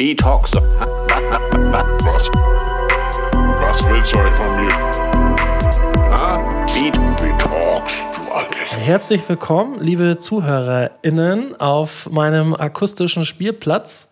B-Talks. 0.00 0.52
Was? 0.54 0.64
Was 3.60 3.86
willst 3.86 4.14
du 4.14 4.18
euch 4.18 4.34
von 4.34 4.56
mir? 4.56 4.72
Wie 6.74 6.90
talkst 7.38 8.06
du 8.16 8.32
eigentlich? 8.34 8.72
Herzlich 8.78 9.28
willkommen, 9.28 9.78
liebe 9.82 10.16
ZuhörerInnen, 10.16 11.60
auf 11.60 12.08
meinem 12.08 12.54
akustischen 12.54 13.26
Spielplatz. 13.26 14.08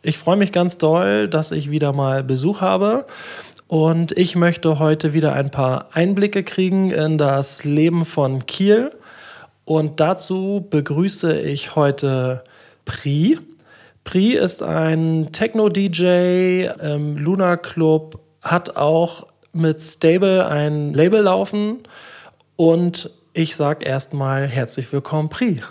Ich 0.00 0.16
freue 0.16 0.38
mich 0.38 0.50
ganz 0.50 0.78
doll, 0.78 1.28
dass 1.28 1.52
ich 1.52 1.70
wieder 1.70 1.92
mal 1.92 2.24
Besuch 2.24 2.62
habe. 2.62 3.04
Und 3.66 4.12
ich 4.12 4.34
möchte 4.34 4.78
heute 4.78 5.12
wieder 5.12 5.34
ein 5.34 5.50
paar 5.50 5.88
Einblicke 5.92 6.42
kriegen 6.42 6.90
in 6.90 7.18
das 7.18 7.64
Leben 7.64 8.06
von 8.06 8.46
Kiel. 8.46 8.92
Und 9.66 10.00
dazu 10.00 10.66
begrüße 10.70 11.38
ich 11.38 11.76
heute 11.76 12.44
Pri. 12.86 13.38
Pri 14.04 14.32
ist 14.32 14.62
ein 14.62 15.28
Techno-DJ 15.32 16.68
im 16.82 17.16
Luna 17.16 17.56
Club, 17.56 18.18
hat 18.42 18.76
auch 18.76 19.26
mit 19.52 19.80
Stable 19.80 20.46
ein 20.46 20.92
Label 20.92 21.22
laufen. 21.22 21.78
Und 22.56 23.10
ich 23.32 23.56
sage 23.56 23.84
erstmal 23.84 24.46
herzlich 24.46 24.92
willkommen, 24.92 25.28
Pri. 25.28 25.62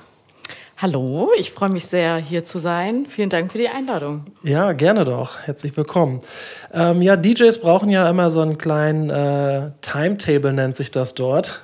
Hallo, 0.78 1.30
ich 1.38 1.52
freue 1.52 1.70
mich 1.70 1.86
sehr, 1.86 2.16
hier 2.16 2.44
zu 2.44 2.58
sein. 2.58 3.06
Vielen 3.08 3.30
Dank 3.30 3.52
für 3.52 3.60
die 3.60 3.70
Einladung. 3.70 4.26
Ja, 4.42 4.72
gerne 4.72 5.04
doch. 5.04 5.38
Herzlich 5.42 5.78
willkommen. 5.78 6.22
Ähm, 6.74 7.04
ja, 7.04 7.18
DJs 7.18 7.60
brauchen 7.60 7.92
ja 7.92 8.10
immer 8.10 8.32
so 8.32 8.42
einen 8.42 8.58
kleinen 8.58 9.12
äh, 9.12 9.70
Timetable, 9.82 10.54
nennt 10.54 10.76
sich 10.76 10.90
das 10.90 11.14
dort. 11.14 11.62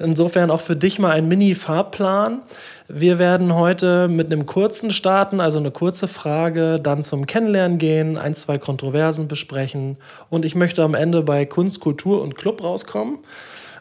Insofern 0.00 0.50
auch 0.50 0.62
für 0.62 0.74
dich 0.74 0.98
mal 0.98 1.12
ein 1.12 1.28
Mini-Fahrplan. 1.28 2.42
Wir 2.88 3.18
werden 3.18 3.54
heute 3.54 4.06
mit 4.06 4.26
einem 4.26 4.46
kurzen 4.46 4.92
starten, 4.92 5.40
also 5.40 5.58
eine 5.58 5.72
kurze 5.72 6.06
Frage, 6.06 6.78
dann 6.80 7.02
zum 7.02 7.26
Kennenlernen 7.26 7.78
gehen, 7.78 8.16
ein, 8.16 8.36
zwei 8.36 8.58
Kontroversen 8.58 9.26
besprechen 9.26 9.96
und 10.30 10.44
ich 10.44 10.54
möchte 10.54 10.84
am 10.84 10.94
Ende 10.94 11.22
bei 11.22 11.46
Kunst, 11.46 11.80
Kultur 11.80 12.22
und 12.22 12.36
Club 12.36 12.62
rauskommen 12.62 13.18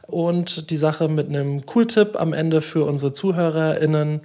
und 0.07 0.71
die 0.71 0.77
Sache 0.77 1.07
mit 1.07 1.27
einem 1.27 1.61
Cool-Tipp 1.73 2.15
am 2.15 2.33
Ende 2.33 2.61
für 2.61 2.83
unsere 2.85 3.13
ZuhörerInnen 3.13 4.21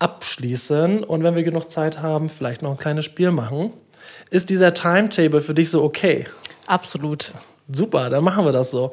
abschließen 0.00 1.04
und 1.04 1.22
wenn 1.22 1.36
wir 1.36 1.44
genug 1.44 1.70
Zeit 1.70 2.02
haben, 2.02 2.28
vielleicht 2.28 2.62
noch 2.62 2.72
ein 2.72 2.78
kleines 2.78 3.04
Spiel 3.04 3.30
machen. 3.30 3.72
Ist 4.30 4.50
dieser 4.50 4.74
Timetable 4.74 5.40
für 5.40 5.54
dich 5.54 5.70
so 5.70 5.84
okay? 5.84 6.26
Absolut. 6.66 7.32
Super, 7.68 8.10
dann 8.10 8.22
machen 8.22 8.44
wir 8.44 8.52
das 8.52 8.70
so. 8.70 8.92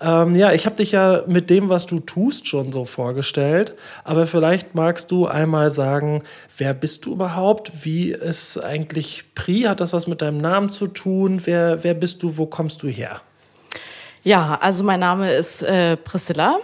Ähm, 0.00 0.34
ja, 0.34 0.52
ich 0.52 0.64
habe 0.64 0.76
dich 0.76 0.92
ja 0.92 1.22
mit 1.26 1.50
dem, 1.50 1.68
was 1.68 1.84
du 1.84 2.00
tust, 2.00 2.48
schon 2.48 2.72
so 2.72 2.86
vorgestellt. 2.86 3.74
Aber 4.02 4.26
vielleicht 4.26 4.74
magst 4.74 5.10
du 5.10 5.26
einmal 5.26 5.70
sagen, 5.70 6.22
wer 6.56 6.72
bist 6.72 7.04
du 7.04 7.12
überhaupt? 7.12 7.84
Wie 7.84 8.12
ist 8.12 8.56
eigentlich 8.64 9.34
Pri? 9.34 9.62
Hat 9.64 9.80
das 9.80 9.92
was 9.92 10.06
mit 10.06 10.22
deinem 10.22 10.38
Namen 10.38 10.70
zu 10.70 10.86
tun? 10.86 11.42
Wer, 11.44 11.84
wer 11.84 11.92
bist 11.92 12.22
du? 12.22 12.38
Wo 12.38 12.46
kommst 12.46 12.82
du 12.82 12.88
her? 12.88 13.20
Ja, 14.22 14.58
also 14.58 14.84
mein 14.84 15.00
Name 15.00 15.34
ist 15.34 15.62
äh, 15.62 15.98
Priscilla. 15.98 16.58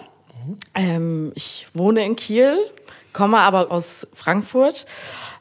Ähm, 0.74 1.32
ich 1.34 1.66
wohne 1.74 2.04
in 2.06 2.16
Kiel, 2.16 2.56
komme 3.12 3.38
aber 3.38 3.70
aus 3.70 4.06
Frankfurt. 4.14 4.86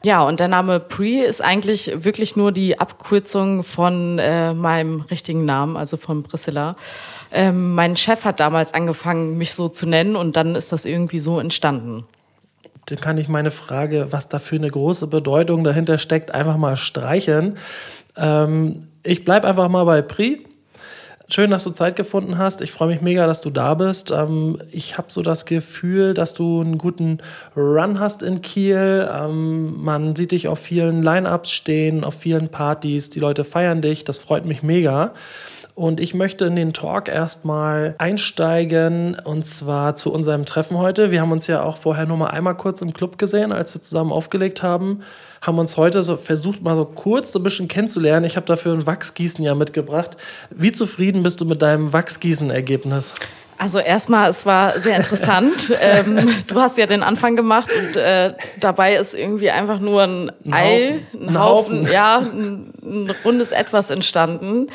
Ja, 0.02 0.22
und 0.22 0.40
der 0.40 0.48
Name 0.48 0.80
Pre 0.80 1.24
ist 1.24 1.42
eigentlich 1.42 2.04
wirklich 2.04 2.34
nur 2.34 2.52
die 2.52 2.78
Abkürzung 2.78 3.64
von 3.64 4.18
äh, 4.18 4.54
meinem 4.54 5.02
richtigen 5.02 5.44
Namen, 5.44 5.76
also 5.76 5.98
von 5.98 6.22
Priscilla. 6.22 6.76
Ähm, 7.32 7.74
mein 7.74 7.96
Chef 7.96 8.24
hat 8.24 8.40
damals 8.40 8.72
angefangen, 8.72 9.36
mich 9.36 9.52
so 9.52 9.68
zu 9.68 9.86
nennen 9.86 10.16
und 10.16 10.36
dann 10.36 10.54
ist 10.54 10.72
das 10.72 10.86
irgendwie 10.86 11.20
so 11.20 11.38
entstanden. 11.38 12.04
Dann 12.86 13.00
kann 13.00 13.18
ich 13.18 13.28
meine 13.28 13.50
Frage, 13.50 14.08
was 14.10 14.28
da 14.28 14.38
für 14.38 14.56
eine 14.56 14.70
große 14.70 15.06
Bedeutung 15.06 15.64
dahinter 15.64 15.98
steckt, 15.98 16.32
einfach 16.32 16.56
mal 16.56 16.76
streichen. 16.76 17.58
Ähm, 18.16 18.88
ich 19.02 19.24
bleibe 19.24 19.46
einfach 19.46 19.68
mal 19.68 19.84
bei 19.84 20.02
Pri. 20.02 20.46
Schön, 21.32 21.52
dass 21.52 21.62
du 21.62 21.70
Zeit 21.70 21.94
gefunden 21.94 22.38
hast. 22.38 22.60
Ich 22.60 22.72
freue 22.72 22.88
mich 22.88 23.02
mega, 23.02 23.24
dass 23.24 23.40
du 23.40 23.50
da 23.50 23.74
bist. 23.74 24.10
Ähm, 24.10 24.60
ich 24.72 24.98
habe 24.98 25.12
so 25.12 25.22
das 25.22 25.46
Gefühl, 25.46 26.12
dass 26.12 26.34
du 26.34 26.60
einen 26.60 26.76
guten 26.76 27.18
Run 27.56 28.00
hast 28.00 28.24
in 28.24 28.42
Kiel. 28.42 29.08
Ähm, 29.08 29.80
man 29.80 30.16
sieht 30.16 30.32
dich 30.32 30.48
auf 30.48 30.58
vielen 30.58 31.04
Line-Ups 31.04 31.52
stehen, 31.52 32.02
auf 32.02 32.14
vielen 32.14 32.48
Partys. 32.48 33.10
Die 33.10 33.20
Leute 33.20 33.44
feiern 33.44 33.80
dich. 33.80 34.02
Das 34.02 34.18
freut 34.18 34.44
mich 34.44 34.64
mega. 34.64 35.14
Und 35.76 36.00
ich 36.00 36.14
möchte 36.14 36.46
in 36.46 36.56
den 36.56 36.72
Talk 36.72 37.06
erstmal 37.08 37.94
einsteigen 37.98 39.14
und 39.14 39.46
zwar 39.46 39.94
zu 39.94 40.12
unserem 40.12 40.46
Treffen 40.46 40.78
heute. 40.78 41.12
Wir 41.12 41.20
haben 41.20 41.30
uns 41.30 41.46
ja 41.46 41.62
auch 41.62 41.76
vorher 41.76 42.06
nur 42.06 42.16
mal 42.16 42.30
einmal 42.30 42.56
kurz 42.56 42.82
im 42.82 42.92
Club 42.92 43.18
gesehen, 43.18 43.52
als 43.52 43.72
wir 43.72 43.80
zusammen 43.80 44.10
aufgelegt 44.10 44.64
haben. 44.64 45.02
Haben 45.42 45.58
uns 45.58 45.76
heute 45.78 46.02
so 46.02 46.16
versucht, 46.18 46.62
mal 46.62 46.76
so 46.76 46.84
kurz 46.84 47.32
so 47.32 47.38
ein 47.38 47.42
bisschen 47.42 47.66
kennenzulernen. 47.66 48.26
Ich 48.26 48.36
habe 48.36 48.44
dafür 48.46 48.74
ein 48.74 48.84
Wachsgießen 48.86 49.42
ja 49.42 49.54
mitgebracht. 49.54 50.18
Wie 50.50 50.70
zufrieden 50.70 51.22
bist 51.22 51.40
du 51.40 51.46
mit 51.46 51.62
deinem 51.62 51.92
Wachsgießen-Ergebnis? 51.94 53.14
Also 53.56 53.78
erstmal, 53.78 54.28
es 54.30 54.44
war 54.46 54.78
sehr 54.78 54.96
interessant. 54.96 55.72
ähm, 55.82 56.28
du 56.46 56.60
hast 56.60 56.76
ja 56.78 56.84
den 56.86 57.02
Anfang 57.02 57.36
gemacht 57.36 57.70
und 57.74 57.96
äh, 57.96 58.34
dabei 58.58 58.96
ist 58.96 59.14
irgendwie 59.14 59.50
einfach 59.50 59.80
nur 59.80 60.02
ein, 60.02 60.32
Ein 60.50 60.52
Ei, 60.52 61.00
Haufen. 61.12 61.28
ein 61.28 61.40
Haufen, 61.40 61.78
Haufen. 61.80 61.92
ja, 61.92 62.18
ein, 62.18 62.72
ein 62.82 63.14
rundes 63.24 63.52
Etwas 63.52 63.90
entstanden. 63.90 64.66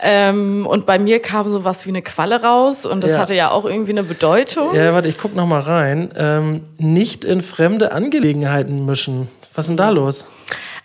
Ähm, 0.00 0.64
und 0.66 0.86
bei 0.86 0.98
mir 0.98 1.20
kam 1.22 1.48
sowas 1.48 1.86
wie 1.86 1.90
eine 1.90 2.02
Qualle 2.02 2.40
raus 2.42 2.86
und 2.86 3.02
das 3.04 3.12
Ja. 3.12 3.18
hatte 3.18 3.34
ja 3.34 3.50
auch 3.50 3.64
irgendwie 3.64 3.92
eine 3.92 4.04
Bedeutung. 4.04 4.74
Ja, 4.74 4.92
warte, 4.92 5.08
ich 5.08 5.18
guck 5.18 5.34
noch 5.34 5.46
mal 5.46 5.60
rein. 5.60 6.10
Ähm, 6.16 6.62
nicht 6.78 7.24
in 7.24 7.40
fremde 7.40 7.90
Angelegenheiten 7.92 8.84
mischen. 8.84 9.28
Was 9.54 9.64
ist 9.64 9.68
denn 9.68 9.76
da 9.76 9.90
los? 9.90 10.26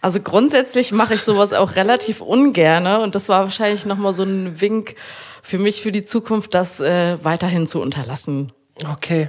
Also 0.02 0.22
grundsätzlich 0.22 0.91
mache 0.91 1.16
ich 1.16 1.22
sowas 1.22 1.53
auch 1.53 1.75
relativ 1.75 2.22
ungerne 2.22 3.02
und 3.02 3.16
das 3.16 3.28
war 3.28 3.44
wahrscheinlich 3.44 3.85
nochmal 3.85 4.13
so 4.13 4.24
ein 4.24 4.62
Wink 4.62 4.96
für 5.41 5.57
mich 5.57 5.81
für 5.81 5.91
die 5.91 6.06
Zukunft, 6.06 6.53
das 6.53 6.80
äh, 6.80 7.18
weiterhin 7.24 7.68
zu 7.68 7.81
unterlassen. 7.81 8.52
Okay. 8.90 9.28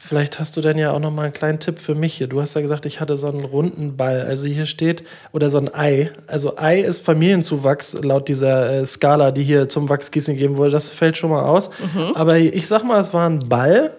Vielleicht 0.00 0.40
hast 0.40 0.56
du 0.56 0.60
dann 0.60 0.76
ja 0.76 0.90
auch 0.90 0.98
noch 0.98 1.12
mal 1.12 1.24
einen 1.24 1.32
kleinen 1.32 1.60
Tipp 1.60 1.78
für 1.78 1.94
mich 1.94 2.14
hier. 2.14 2.26
Du 2.26 2.40
hast 2.40 2.54
ja 2.54 2.60
gesagt, 2.60 2.84
ich 2.84 3.00
hatte 3.00 3.16
so 3.16 3.28
einen 3.28 3.44
runden 3.44 3.96
Ball. 3.96 4.22
Also 4.22 4.46
hier 4.46 4.66
steht, 4.66 5.04
oder 5.32 5.50
so 5.50 5.58
ein 5.58 5.72
Ei. 5.72 6.10
Also 6.26 6.56
Ei 6.56 6.80
ist 6.80 6.98
Familienzuwachs 6.98 8.02
laut 8.02 8.28
dieser 8.28 8.80
äh, 8.80 8.86
Skala, 8.86 9.30
die 9.30 9.44
hier 9.44 9.68
zum 9.68 9.88
Wachsgießen 9.88 10.34
gegeben 10.34 10.56
wurde. 10.56 10.72
Das 10.72 10.90
fällt 10.90 11.16
schon 11.16 11.30
mal 11.30 11.44
aus. 11.44 11.70
Aber 12.14 12.38
ich 12.38 12.66
sag 12.66 12.82
mal, 12.82 12.98
es 12.98 13.14
war 13.14 13.28
ein 13.28 13.38
Ball 13.38 13.96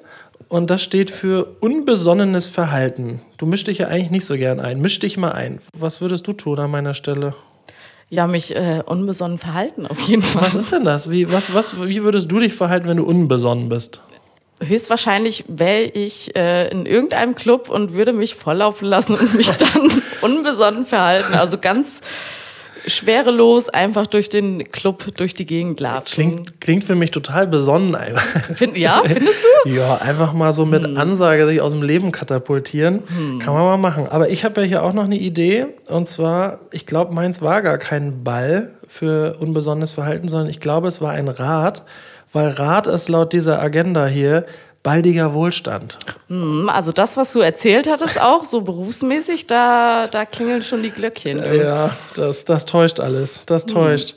und 0.50 0.70
das 0.70 0.82
steht 0.82 1.12
für 1.12 1.56
unbesonnenes 1.60 2.48
Verhalten. 2.48 3.22
Du 3.38 3.46
mischst 3.46 3.68
dich 3.68 3.80
ja 3.80 3.88
eigentlich 3.88 4.12
nicht 4.12 4.26
so 4.26 4.36
gern 4.36 4.60
ein. 4.60 4.82
Misch 4.82 5.00
dich 5.00 5.18
mal 5.18 5.32
ein. 5.32 5.60
Was 5.74 6.02
würdest 6.02 6.28
du 6.28 6.34
tun 6.34 6.60
an 6.60 6.72
meiner 6.72 6.94
Stelle? 6.94 7.36
Ja, 8.10 8.28
mich 8.28 8.56
äh, 8.56 8.84
unbesonnen 8.86 9.38
verhalten 9.38 9.86
auf 9.86 10.00
jeden 10.02 10.22
Fall. 10.22 10.44
Was 10.44 10.56
ist 10.56 10.72
denn 10.72 10.86
das? 10.86 11.10
Wie, 11.10 11.32
was, 11.32 11.54
was, 11.54 11.82
wie 11.82 12.04
würdest 12.04 12.32
du 12.32 12.40
dich 12.40 12.54
verhalten, 12.54 12.88
wenn 12.88 12.98
du 12.98 13.04
unbesonnen 13.04 13.68
bist? 13.68 14.02
Höchstwahrscheinlich 14.60 15.44
wäre 15.48 15.84
ich 15.84 16.36
äh, 16.36 16.70
in 16.70 16.86
irgendeinem 16.86 17.36
Club 17.36 17.70
und 17.70 17.94
würde 17.94 18.14
mich 18.14 18.36
volllaufen 18.36 18.88
lassen 18.88 19.16
und 19.16 19.36
mich 19.36 19.52
dann 19.52 19.92
unbesonnen 20.22 20.86
verhalten. 20.86 21.34
Also 21.34 21.58
ganz 21.58 22.02
schwerelos 22.88 23.70
einfach 23.70 24.08
durch 24.08 24.30
den 24.30 24.64
Club, 24.72 25.16
durch 25.18 25.34
die 25.34 25.46
Gegend 25.46 25.80
latschen. 25.80 26.16
Klingt, 26.16 26.62
klingt 26.62 26.84
für 26.84 26.96
mich 26.96 27.12
total 27.12 27.48
besonnen. 27.48 27.96
einfach. 27.96 28.56
Find, 28.56 28.78
ja, 28.78 29.02
findest 29.06 29.46
du? 29.64 29.70
Ja, 29.70 29.98
einfach 29.98 30.34
mal 30.34 30.54
so 30.54 30.66
mit 30.66 30.98
Ansage 30.98 31.46
sich 31.48 31.62
aus 31.62 31.74
dem 31.74 31.84
Leben 31.84 32.12
katapultieren. 32.12 33.04
Kann 33.40 33.54
man 33.54 33.64
mal 33.64 33.78
machen. 33.78 34.08
Aber 34.08 34.30
ich 34.30 34.46
habe 34.46 34.62
ja 34.62 34.68
hier 34.68 34.84
auch 34.84 34.94
noch 34.94 35.06
eine 35.06 35.18
Idee. 35.18 35.68
Und 35.88 36.08
zwar, 36.08 36.60
ich 36.72 36.86
glaube, 36.86 37.14
meins 37.14 37.42
war 37.42 37.62
gar 37.62 37.78
kein 37.78 38.24
Ball 38.24 38.72
für 38.88 39.38
unbesonnenes 39.40 39.94
Verhalten, 39.94 40.28
sondern 40.28 40.50
ich 40.50 40.60
glaube, 40.60 40.88
es 40.88 41.02
war 41.02 41.12
ein 41.12 41.28
Rad. 41.28 41.84
Weil 42.34 42.50
Rad 42.50 42.88
ist 42.88 43.08
laut 43.10 43.32
dieser 43.34 43.62
Agenda 43.62 44.08
hier 44.08 44.46
baldiger 44.84 45.34
Wohlstand. 45.34 46.00
Hm, 46.30 46.70
Also 46.70 46.92
das, 46.92 47.18
was 47.18 47.34
du 47.34 47.40
erzählt 47.40 47.88
hattest, 47.90 48.22
auch 48.22 48.46
so 48.46 48.62
berufsmäßig, 48.62 49.48
da, 49.48 50.08
da 50.08 50.26
klingeln 50.26 50.62
schon 50.62 50.84
die 50.84 50.92
Glöckchen. 50.92 51.44
Ja, 51.56 51.92
das, 52.16 52.46
das 52.46 52.66
täuscht 52.66 53.00
alles. 53.00 53.46
Das 53.46 53.66
täuscht. 53.66 54.16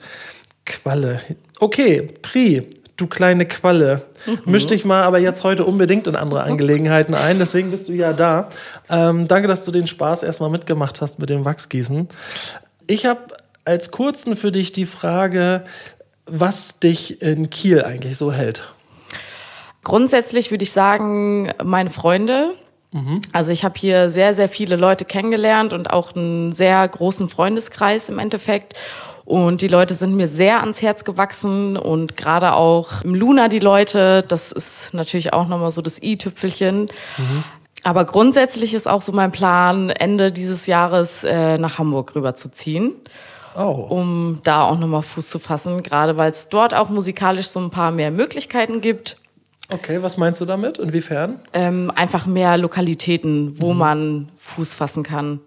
Qualle. 0.67 1.19
Okay, 1.59 2.03
Pri, 2.23 2.69
du 2.97 3.07
kleine 3.07 3.47
Qualle. 3.47 4.03
Misch 4.45 4.67
dich 4.67 4.85
mal 4.85 5.03
aber 5.03 5.19
jetzt 5.19 5.45
heute 5.45 5.65
unbedingt 5.65 6.07
in 6.07 6.15
andere 6.15 6.43
Angelegenheiten 6.43 7.15
ein. 7.15 7.39
Deswegen 7.39 7.71
bist 7.71 7.89
du 7.89 7.93
ja 7.93 8.13
da. 8.13 8.51
Ähm, 8.89 9.27
danke, 9.27 9.49
dass 9.49 9.65
du 9.65 9.71
den 9.73 9.87
Spaß 9.87 10.23
erstmal 10.23 10.51
mitgemacht 10.51 11.01
hast 11.01 11.19
mit 11.19 11.31
dem 11.31 11.45
Wachsgießen. 11.45 12.09
Ich 12.87 13.07
habe 13.07 13.21
als 13.65 13.91
kurzen 13.91 14.37
für 14.37 14.53
dich 14.53 14.73
die 14.73 14.87
Frage, 14.87 15.65
was 16.27 16.79
dich 16.79 17.23
in 17.23 17.51
Kiel 17.51 17.83
eigentlich 17.83 18.17
so 18.17 18.33
hält. 18.33 18.65
Grundsätzlich 19.83 20.51
würde 20.51 20.65
ich 20.65 20.73
sagen, 20.73 21.53
meine 21.65 21.91
Freunde. 21.91 22.51
Also 23.33 23.53
ich 23.53 23.63
habe 23.65 23.79
hier 23.79 24.11
sehr, 24.11 24.35
sehr 24.35 24.49
viele 24.49 24.75
Leute 24.75 25.05
kennengelernt 25.05 25.73
und 25.73 25.91
auch 25.91 26.13
einen 26.15 26.53
sehr 26.53 26.87
großen 26.89 27.29
Freundeskreis 27.29 28.09
im 28.09 28.19
Endeffekt. 28.19 28.75
Und 29.25 29.61
die 29.61 29.69
Leute 29.69 29.95
sind 29.95 30.17
mir 30.17 30.27
sehr 30.27 30.61
ans 30.61 30.83
Herz 30.83 31.05
gewachsen 31.05 31.77
und 31.77 32.17
gerade 32.17 32.53
auch 32.55 33.03
im 33.03 33.15
Luna 33.15 33.47
die 33.47 33.61
Leute, 33.61 34.25
das 34.27 34.51
ist 34.51 34.93
natürlich 34.93 35.33
auch 35.33 35.47
nochmal 35.47 35.71
so 35.71 35.83
das 35.83 36.03
i-Tüpfelchen. 36.03 36.89
Aber 37.85 38.05
grundsätzlich 38.07 38.75
ist 38.75 38.89
auch 38.89 39.03
so 39.03 39.13
mein 39.13 39.31
Plan, 39.31 39.91
Ende 39.91 40.33
dieses 40.33 40.67
Jahres 40.67 41.23
äh, 41.23 41.59
nach 41.59 41.79
Hamburg 41.79 42.15
rüberzuziehen, 42.17 42.95
Oh. 43.57 43.87
um 43.89 44.41
da 44.43 44.63
auch 44.65 44.79
nochmal 44.79 45.03
Fuß 45.03 45.29
zu 45.29 45.39
fassen, 45.39 45.83
gerade 45.85 46.17
weil 46.17 46.31
es 46.33 46.49
dort 46.49 46.75
auch 46.75 46.89
musikalisch 46.89 47.47
so 47.47 47.59
ein 47.61 47.71
paar 47.71 47.91
mehr 47.93 48.11
Möglichkeiten 48.11 48.81
gibt. 48.81 49.17
Okay, 49.73 50.03
was 50.03 50.17
meinst 50.17 50.41
du 50.41 50.45
damit? 50.45 50.79
Inwiefern? 50.79 51.41
Ähm, 51.53 51.91
einfach 51.95 52.27
mehr 52.27 52.57
Lokalitäten, 52.57 53.61
wo 53.61 53.73
man 53.73 54.29
Fuß 54.39 54.75
fassen 54.75 55.03
kann. 55.03 55.41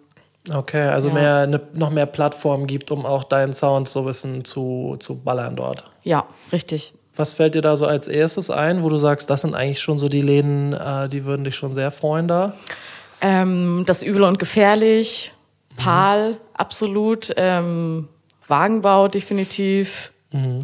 Okay, 0.53 0.87
also 0.89 1.09
Ja. 1.09 1.13
mehr, 1.13 1.47
ne, 1.47 1.61
noch 1.73 1.89
mehr 1.89 2.05
Plattformen 2.05 2.67
gibt, 2.67 2.91
um 2.91 3.05
auch 3.05 3.23
deinen 3.23 3.53
Sound 3.53 3.87
so 3.87 3.99
ein 3.99 4.05
bisschen 4.05 4.45
zu, 4.45 4.97
zu 4.99 5.15
ballern 5.15 5.55
dort. 5.55 5.85
Ja, 6.03 6.25
richtig. 6.51 6.93
Was 7.15 7.31
fällt 7.31 7.55
dir 7.55 7.61
da 7.61 7.75
so 7.75 7.85
als 7.85 8.07
erstes 8.07 8.49
ein, 8.49 8.83
wo 8.83 8.89
du 8.89 8.97
sagst, 8.97 9.29
das 9.29 9.41
sind 9.41 9.55
eigentlich 9.55 9.79
schon 9.81 9.99
so 9.99 10.09
die 10.09 10.21
Läden, 10.21 10.73
äh, 10.73 11.07
die 11.07 11.25
würden 11.25 11.43
dich 11.43 11.55
schon 11.55 11.75
sehr 11.75 11.91
freuen 11.91 12.27
da? 12.27 12.53
Ähm, 13.21 13.83
das 13.85 14.03
Übel 14.03 14.23
und 14.23 14.39
Gefährlich, 14.39 15.31
Pal, 15.77 16.37
absolut, 16.53 17.31
ähm, 17.37 18.07
Wagenbau 18.47 19.07
definitiv. 19.07 20.11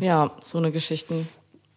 Ja, 0.02 0.32
so 0.44 0.58
eine 0.58 0.72
Geschichten. 0.72 1.30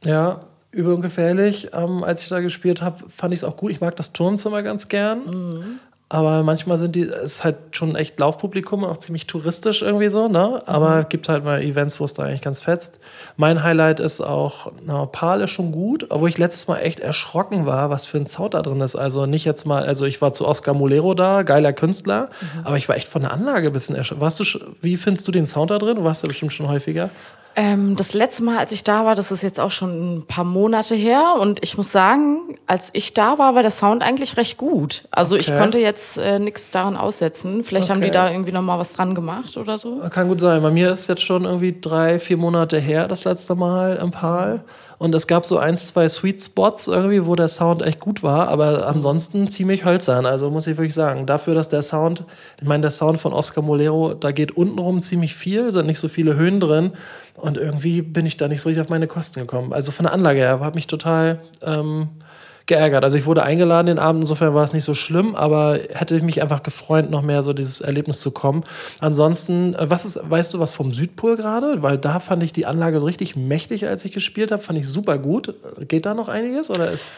Ja, 0.04 0.40
übel 0.72 0.94
und 0.94 1.02
gefährlich. 1.02 1.70
Ähm, 1.74 2.02
als 2.02 2.22
ich 2.22 2.28
da 2.28 2.40
gespielt 2.40 2.82
habe, 2.82 3.04
fand 3.08 3.32
ich 3.32 3.40
es 3.40 3.44
auch 3.44 3.56
gut. 3.56 3.70
Ich 3.70 3.80
mag 3.80 3.94
das 3.96 4.12
Turmzimmer 4.12 4.62
ganz 4.62 4.88
gern. 4.88 5.80
Aber 6.08 6.42
manchmal 6.42 6.76
sind 6.76 6.94
die, 6.94 7.04
es 7.04 7.36
ist 7.36 7.44
halt 7.44 7.56
schon 7.70 7.96
echt 7.96 8.20
Laufpublikum 8.20 8.82
und 8.82 8.90
auch 8.90 8.98
ziemlich 8.98 9.26
touristisch 9.26 9.80
irgendwie 9.80 10.10
so, 10.10 10.28
ne? 10.28 10.58
Aber 10.66 11.00
es 11.00 11.08
gibt 11.08 11.26
halt 11.30 11.42
mal 11.42 11.62
Events, 11.62 12.00
wo 12.00 12.04
es 12.04 12.12
da 12.12 12.24
eigentlich 12.24 12.42
ganz 12.42 12.60
fetzt. 12.60 13.00
Mein 13.38 13.62
Highlight 13.62 13.98
ist 13.98 14.20
auch, 14.20 14.72
na, 14.84 15.06
Pal 15.06 15.40
ist 15.40 15.52
schon 15.52 15.72
gut, 15.72 16.08
obwohl 16.10 16.28
ich 16.28 16.36
letztes 16.36 16.68
Mal 16.68 16.80
echt 16.80 17.00
erschrocken 17.00 17.64
war, 17.64 17.88
was 17.88 18.04
für 18.04 18.18
ein 18.18 18.26
Sound 18.26 18.52
da 18.52 18.60
drin 18.60 18.82
ist. 18.82 18.94
Also 18.94 19.24
nicht 19.24 19.46
jetzt 19.46 19.64
mal, 19.64 19.84
also 19.84 20.04
ich 20.04 20.20
war 20.20 20.32
zu 20.32 20.46
Oscar 20.46 20.74
Molero 20.74 21.14
da, 21.14 21.44
geiler 21.44 21.72
Künstler, 21.72 22.28
aber 22.62 22.76
ich 22.76 22.90
war 22.90 22.96
echt 22.96 23.08
von 23.08 23.22
der 23.22 23.32
Anlage 23.32 23.68
ein 23.68 23.72
bisschen 23.72 23.96
erschrocken. 23.96 24.20
Warst 24.20 24.38
du, 24.38 24.44
wie 24.82 24.98
findest 24.98 25.26
du 25.26 25.32
den 25.32 25.46
Sound 25.46 25.70
da 25.70 25.78
drin? 25.78 25.96
Du 25.96 26.04
warst 26.04 26.22
ja 26.22 26.28
bestimmt 26.28 26.52
schon 26.52 26.68
häufiger. 26.68 27.08
Ähm, 27.54 27.96
das 27.96 28.14
letzte 28.14 28.42
Mal, 28.44 28.58
als 28.58 28.72
ich 28.72 28.82
da 28.84 29.04
war, 29.04 29.14
das 29.14 29.30
ist 29.30 29.42
jetzt 29.42 29.60
auch 29.60 29.70
schon 29.70 30.18
ein 30.18 30.22
paar 30.26 30.44
Monate 30.44 30.94
her. 30.94 31.34
Und 31.40 31.62
ich 31.62 31.76
muss 31.76 31.92
sagen, 31.92 32.54
als 32.66 32.90
ich 32.92 33.14
da 33.14 33.38
war, 33.38 33.54
war 33.54 33.62
der 33.62 33.70
Sound 33.70 34.02
eigentlich 34.02 34.36
recht 34.36 34.56
gut. 34.56 35.04
Also 35.10 35.36
ich 35.36 35.48
Okay. 35.50 35.58
konnte 35.58 35.78
jetzt 35.78 36.16
äh, 36.18 36.38
nichts 36.38 36.70
daran 36.70 36.96
aussetzen. 36.96 37.64
Vielleicht 37.64 37.90
haben 37.90 38.00
die 38.00 38.06
Okay. 38.08 38.14
da 38.14 38.30
irgendwie 38.30 38.52
noch 38.52 38.62
mal 38.62 38.78
was 38.78 38.92
dran 38.92 39.14
gemacht 39.14 39.56
oder 39.56 39.76
so. 39.78 40.00
Kann 40.10 40.28
gut 40.28 40.40
sein. 40.40 40.62
Bei 40.62 40.70
mir 40.70 40.92
ist 40.92 41.08
jetzt 41.08 41.22
schon 41.22 41.44
irgendwie 41.44 41.76
drei, 41.80 42.18
vier 42.18 42.36
Monate 42.36 42.78
her, 42.78 43.06
das 43.08 43.24
letzte 43.24 43.54
Mal 43.54 43.96
im 43.96 44.10
Pal. 44.10 44.64
Und 45.02 45.12
es 45.16 45.26
gab 45.26 45.44
so 45.44 45.58
ein, 45.58 45.76
zwei 45.76 46.08
Sweet 46.08 46.40
Spots 46.40 46.86
irgendwie, 46.86 47.26
wo 47.26 47.34
der 47.34 47.48
Sound 47.48 47.82
echt 47.82 47.98
gut 47.98 48.22
war, 48.22 48.46
aber 48.46 48.86
ansonsten 48.86 49.48
ziemlich 49.48 49.84
hölzern. 49.84 50.26
Also 50.26 50.48
muss 50.48 50.68
ich 50.68 50.76
wirklich 50.76 50.94
sagen, 50.94 51.26
dafür, 51.26 51.56
dass 51.56 51.68
der 51.68 51.82
Sound, 51.82 52.22
ich 52.60 52.68
meine, 52.68 52.82
der 52.82 52.92
Sound 52.92 53.20
von 53.20 53.32
Oscar 53.32 53.62
Molero, 53.62 54.14
da 54.14 54.30
geht 54.30 54.52
untenrum 54.52 55.00
ziemlich 55.00 55.34
viel, 55.34 55.72
sind 55.72 55.86
nicht 55.86 55.98
so 55.98 56.06
viele 56.06 56.36
Höhen 56.36 56.60
drin. 56.60 56.92
Und 57.34 57.58
irgendwie 57.58 58.00
bin 58.00 58.26
ich 58.26 58.36
da 58.36 58.46
nicht 58.46 58.60
so 58.60 58.68
richtig 58.68 58.84
auf 58.84 58.90
meine 58.90 59.08
Kosten 59.08 59.40
gekommen. 59.40 59.72
Also 59.72 59.90
von 59.90 60.04
der 60.04 60.12
Anlage 60.12 60.38
her, 60.38 60.60
hat 60.60 60.76
mich 60.76 60.86
total 60.86 61.40
ähm, 61.62 62.10
geärgert. 62.66 63.04
Also 63.04 63.16
ich 63.16 63.26
wurde 63.26 63.42
eingeladen 63.42 63.86
den 63.86 63.98
Abend, 63.98 64.22
insofern 64.22 64.54
war 64.54 64.64
es 64.64 64.72
nicht 64.72 64.84
so 64.84 64.94
schlimm, 64.94 65.34
aber 65.34 65.78
hätte 65.90 66.16
ich 66.16 66.22
mich 66.22 66.40
einfach 66.42 66.62
gefreut, 66.62 67.10
noch 67.10 67.22
mehr 67.22 67.42
so 67.42 67.52
dieses 67.52 67.80
Erlebnis 67.80 68.20
zu 68.20 68.30
kommen. 68.30 68.64
Ansonsten, 69.00 69.74
äh, 69.74 69.90
was 69.90 70.04
ist, 70.04 70.18
weißt 70.22 70.54
du 70.54 70.58
was 70.60 70.72
vom 70.72 70.92
Südpol 70.92 71.36
gerade? 71.36 71.82
Weil 71.82 71.98
da 71.98 72.20
fand 72.20 72.42
ich 72.42 72.52
die 72.52 72.66
Anlage 72.66 73.00
so 73.00 73.06
richtig 73.06 73.36
mächtig, 73.36 73.86
als 73.86 74.04
ich 74.04 74.12
gespielt 74.12 74.52
habe, 74.52 74.62
fand 74.62 74.78
ich 74.78 74.86
super 74.88 75.18
gut. 75.18 75.54
Geht 75.88 76.06
da 76.06 76.14
noch 76.14 76.28
einiges 76.28 76.70
oder 76.70 76.90
ist? 76.90 77.12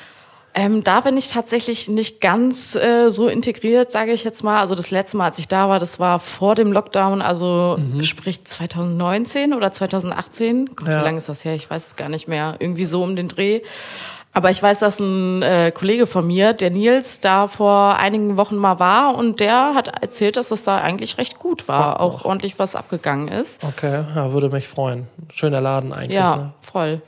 Ähm, 0.57 0.85
da 0.85 1.01
bin 1.01 1.17
ich 1.17 1.31
tatsächlich 1.31 1.89
nicht 1.89 2.21
ganz 2.21 2.77
äh, 2.77 3.11
so 3.11 3.27
integriert, 3.27 3.91
sage 3.91 4.13
ich 4.13 4.23
jetzt 4.23 4.45
mal. 4.45 4.61
Also 4.61 4.77
das 4.77 4.93
letzte 4.93 5.17
Mal, 5.17 5.25
als 5.27 5.41
ich 5.41 5.49
da 5.49 5.69
war, 5.69 5.81
das 5.81 5.99
war 5.99 6.21
vor 6.21 6.55
dem 6.55 6.71
Lockdown, 6.71 7.23
also 7.23 7.77
sprich 8.03 8.45
2019 8.45 9.53
oder 9.53 9.73
2018. 9.73 10.67
Gott, 10.77 10.87
Ja. 10.87 11.01
wie 11.01 11.05
lange 11.05 11.19
ist 11.19 11.29
das 11.29 11.45
her? 11.45 11.57
Ich 11.57 11.69
weiß 11.69 11.89
es 11.89 11.97
gar 11.97 12.09
nicht 12.09 12.29
mehr. 12.29 12.55
Irgendwie 12.61 12.85
so 12.85 13.03
um 13.03 13.17
den 13.17 13.27
Dreh. 13.27 13.63
Aber 14.37 14.51
ich 14.51 14.61
weiß, 14.61 14.81
dass 14.81 14.99
ein 14.99 15.43
äh, 15.43 15.71
Kollege 15.73 16.07
von 16.09 16.27
mir, 16.27 16.53
der 16.55 16.71
Nils, 16.71 17.21
da 17.21 17.47
vor 17.47 17.97
einigen 17.99 18.37
Wochen 18.37 18.57
mal 18.57 18.81
war 18.81 19.17
und 19.17 19.39
der 19.39 19.75
hat 19.75 20.03
erzählt, 20.03 20.37
dass 20.37 20.49
das 20.49 20.65
da 20.65 20.79
eigentlich 20.79 21.19
recht 21.19 21.39
gut 21.39 21.69
war, 21.69 22.01
auch 22.01 22.25
ordentlich 22.25 22.59
was 22.59 22.75
abgegangen 22.75 23.29
ist. 23.29 23.63
Okay, 23.63 24.05
ja, 24.15 24.33
würde 24.33 24.49
mich 24.49 24.67
freuen. 24.67 25.07
Schöner 25.33 25.61
Laden 25.61 25.93
eigentlich. 25.93 26.19
Ja, 26.19 26.37
Ne? 26.37 26.53
voll. 26.61 27.01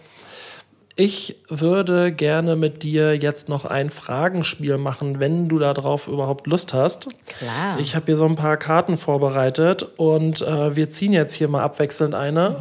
Ich 0.98 1.36
würde 1.50 2.10
gerne 2.10 2.56
mit 2.56 2.82
dir 2.82 3.14
jetzt 3.16 3.50
noch 3.50 3.66
ein 3.66 3.90
Fragenspiel 3.90 4.78
machen, 4.78 5.20
wenn 5.20 5.46
du 5.46 5.58
darauf 5.58 6.08
überhaupt 6.08 6.46
Lust 6.46 6.72
hast. 6.72 7.08
Klar. 7.38 7.78
Ich 7.78 7.94
habe 7.94 8.06
hier 8.06 8.16
so 8.16 8.24
ein 8.24 8.36
paar 8.36 8.56
Karten 8.56 8.96
vorbereitet 8.96 9.82
und 9.98 10.40
äh, 10.40 10.74
wir 10.74 10.88
ziehen 10.88 11.12
jetzt 11.12 11.34
hier 11.34 11.48
mal 11.48 11.62
abwechselnd 11.62 12.14
eine. 12.14 12.56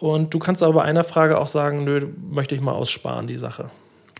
Und 0.00 0.32
du 0.32 0.38
kannst 0.38 0.62
aber 0.62 0.74
bei 0.74 0.82
einer 0.82 1.04
Frage 1.04 1.38
auch 1.38 1.48
sagen, 1.48 1.84
nö, 1.84 2.06
möchte 2.30 2.54
ich 2.54 2.60
mal 2.60 2.72
aussparen, 2.72 3.26
die 3.26 3.36
Sache. 3.38 3.70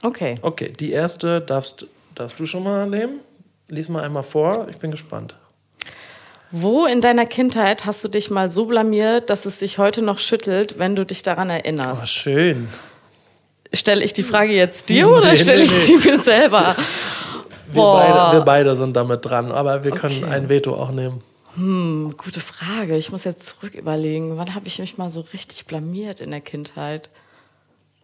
Okay. 0.03 0.37
Okay, 0.43 0.73
die 0.79 0.93
erste 0.93 1.41
darfst, 1.41 1.87
darfst 2.15 2.39
du 2.41 2.47
schon 2.47 2.65
mal 2.65 2.87
nehmen. 2.89 3.21
Lies 3.69 3.89
mal 3.89 4.03
einmal 4.03 4.23
vor, 4.23 4.67
ich 4.71 4.79
bin 4.79 4.91
gespannt. 4.91 5.37
Wo 6.51 6.87
in 6.87 7.01
deiner 7.03 7.27
Kindheit 7.27 7.85
hast 7.85 8.03
du 8.03 8.09
dich 8.09 8.31
mal 8.31 8.51
so 8.51 8.65
blamiert, 8.67 9.29
dass 9.29 9.45
es 9.45 9.59
dich 9.59 9.77
heute 9.79 10.01
noch 10.03 10.19
schüttelt, 10.19 10.79
wenn 10.79 10.97
du 10.97 11.05
dich 11.05 11.23
daran 11.23 11.49
Oh, 11.51 11.53
erinnerst? 11.53 12.09
schön. 12.09 12.69
Stelle 13.75 14.03
ich 14.03 14.15
die 14.15 14.23
Frage 14.23 14.53
jetzt 14.55 14.89
dir 14.89 15.11
oder 15.11 15.31
nee, 15.33 15.37
stelle 15.37 15.63
ich 15.63 15.71
nee. 15.71 15.99
sie 15.99 16.09
mir 16.09 16.19
selber? 16.19 16.75
Wir 17.71 17.83
beide, 17.83 18.37
wir 18.39 18.41
beide 18.47 18.75
sind 18.77 18.97
damit 18.97 19.27
dran, 19.27 19.53
aber 19.53 19.85
wir 19.85 19.91
können 19.91 20.25
Okay. 20.25 20.33
ein 20.33 20.49
Veto 20.49 20.73
auch 20.75 20.91
nehmen. 20.91 21.23
Hm, 21.59 22.15
gute 22.17 22.41
Frage. 22.41 22.97
Ich 22.97 23.11
muss 23.11 23.25
jetzt 23.25 23.49
zurück 23.49 23.75
überlegen. 23.75 24.37
Wann 24.37 24.55
habe 24.55 24.69
ich 24.69 24.79
mich 24.79 24.97
mal 24.97 25.11
so 25.11 25.23
richtig 25.33 25.67
blamiert 25.67 26.21
in 26.21 26.31
der 26.31 26.41
Kindheit? 26.41 27.11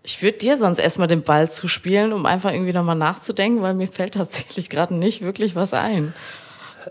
Ich 0.03 0.23
würde 0.23 0.39
dir 0.39 0.57
sonst 0.57 0.81
erstmal 0.81 1.09
den 1.09 1.23
Ball 1.23 1.49
zuspielen, 1.49 2.13
um 2.13 2.27
einfach 2.27 2.53
irgendwie 2.53 2.73
nochmal 2.73 2.97
nachzudenken, 2.97 3.63
weil 3.63 3.75
mir 3.75 3.87
fällt 3.87 4.15
tatsächlich 4.15 4.71
gerade 4.71 4.95
nicht 4.95 5.23
wirklich 5.23 5.55
was 5.55 5.73
ein. 5.73 6.15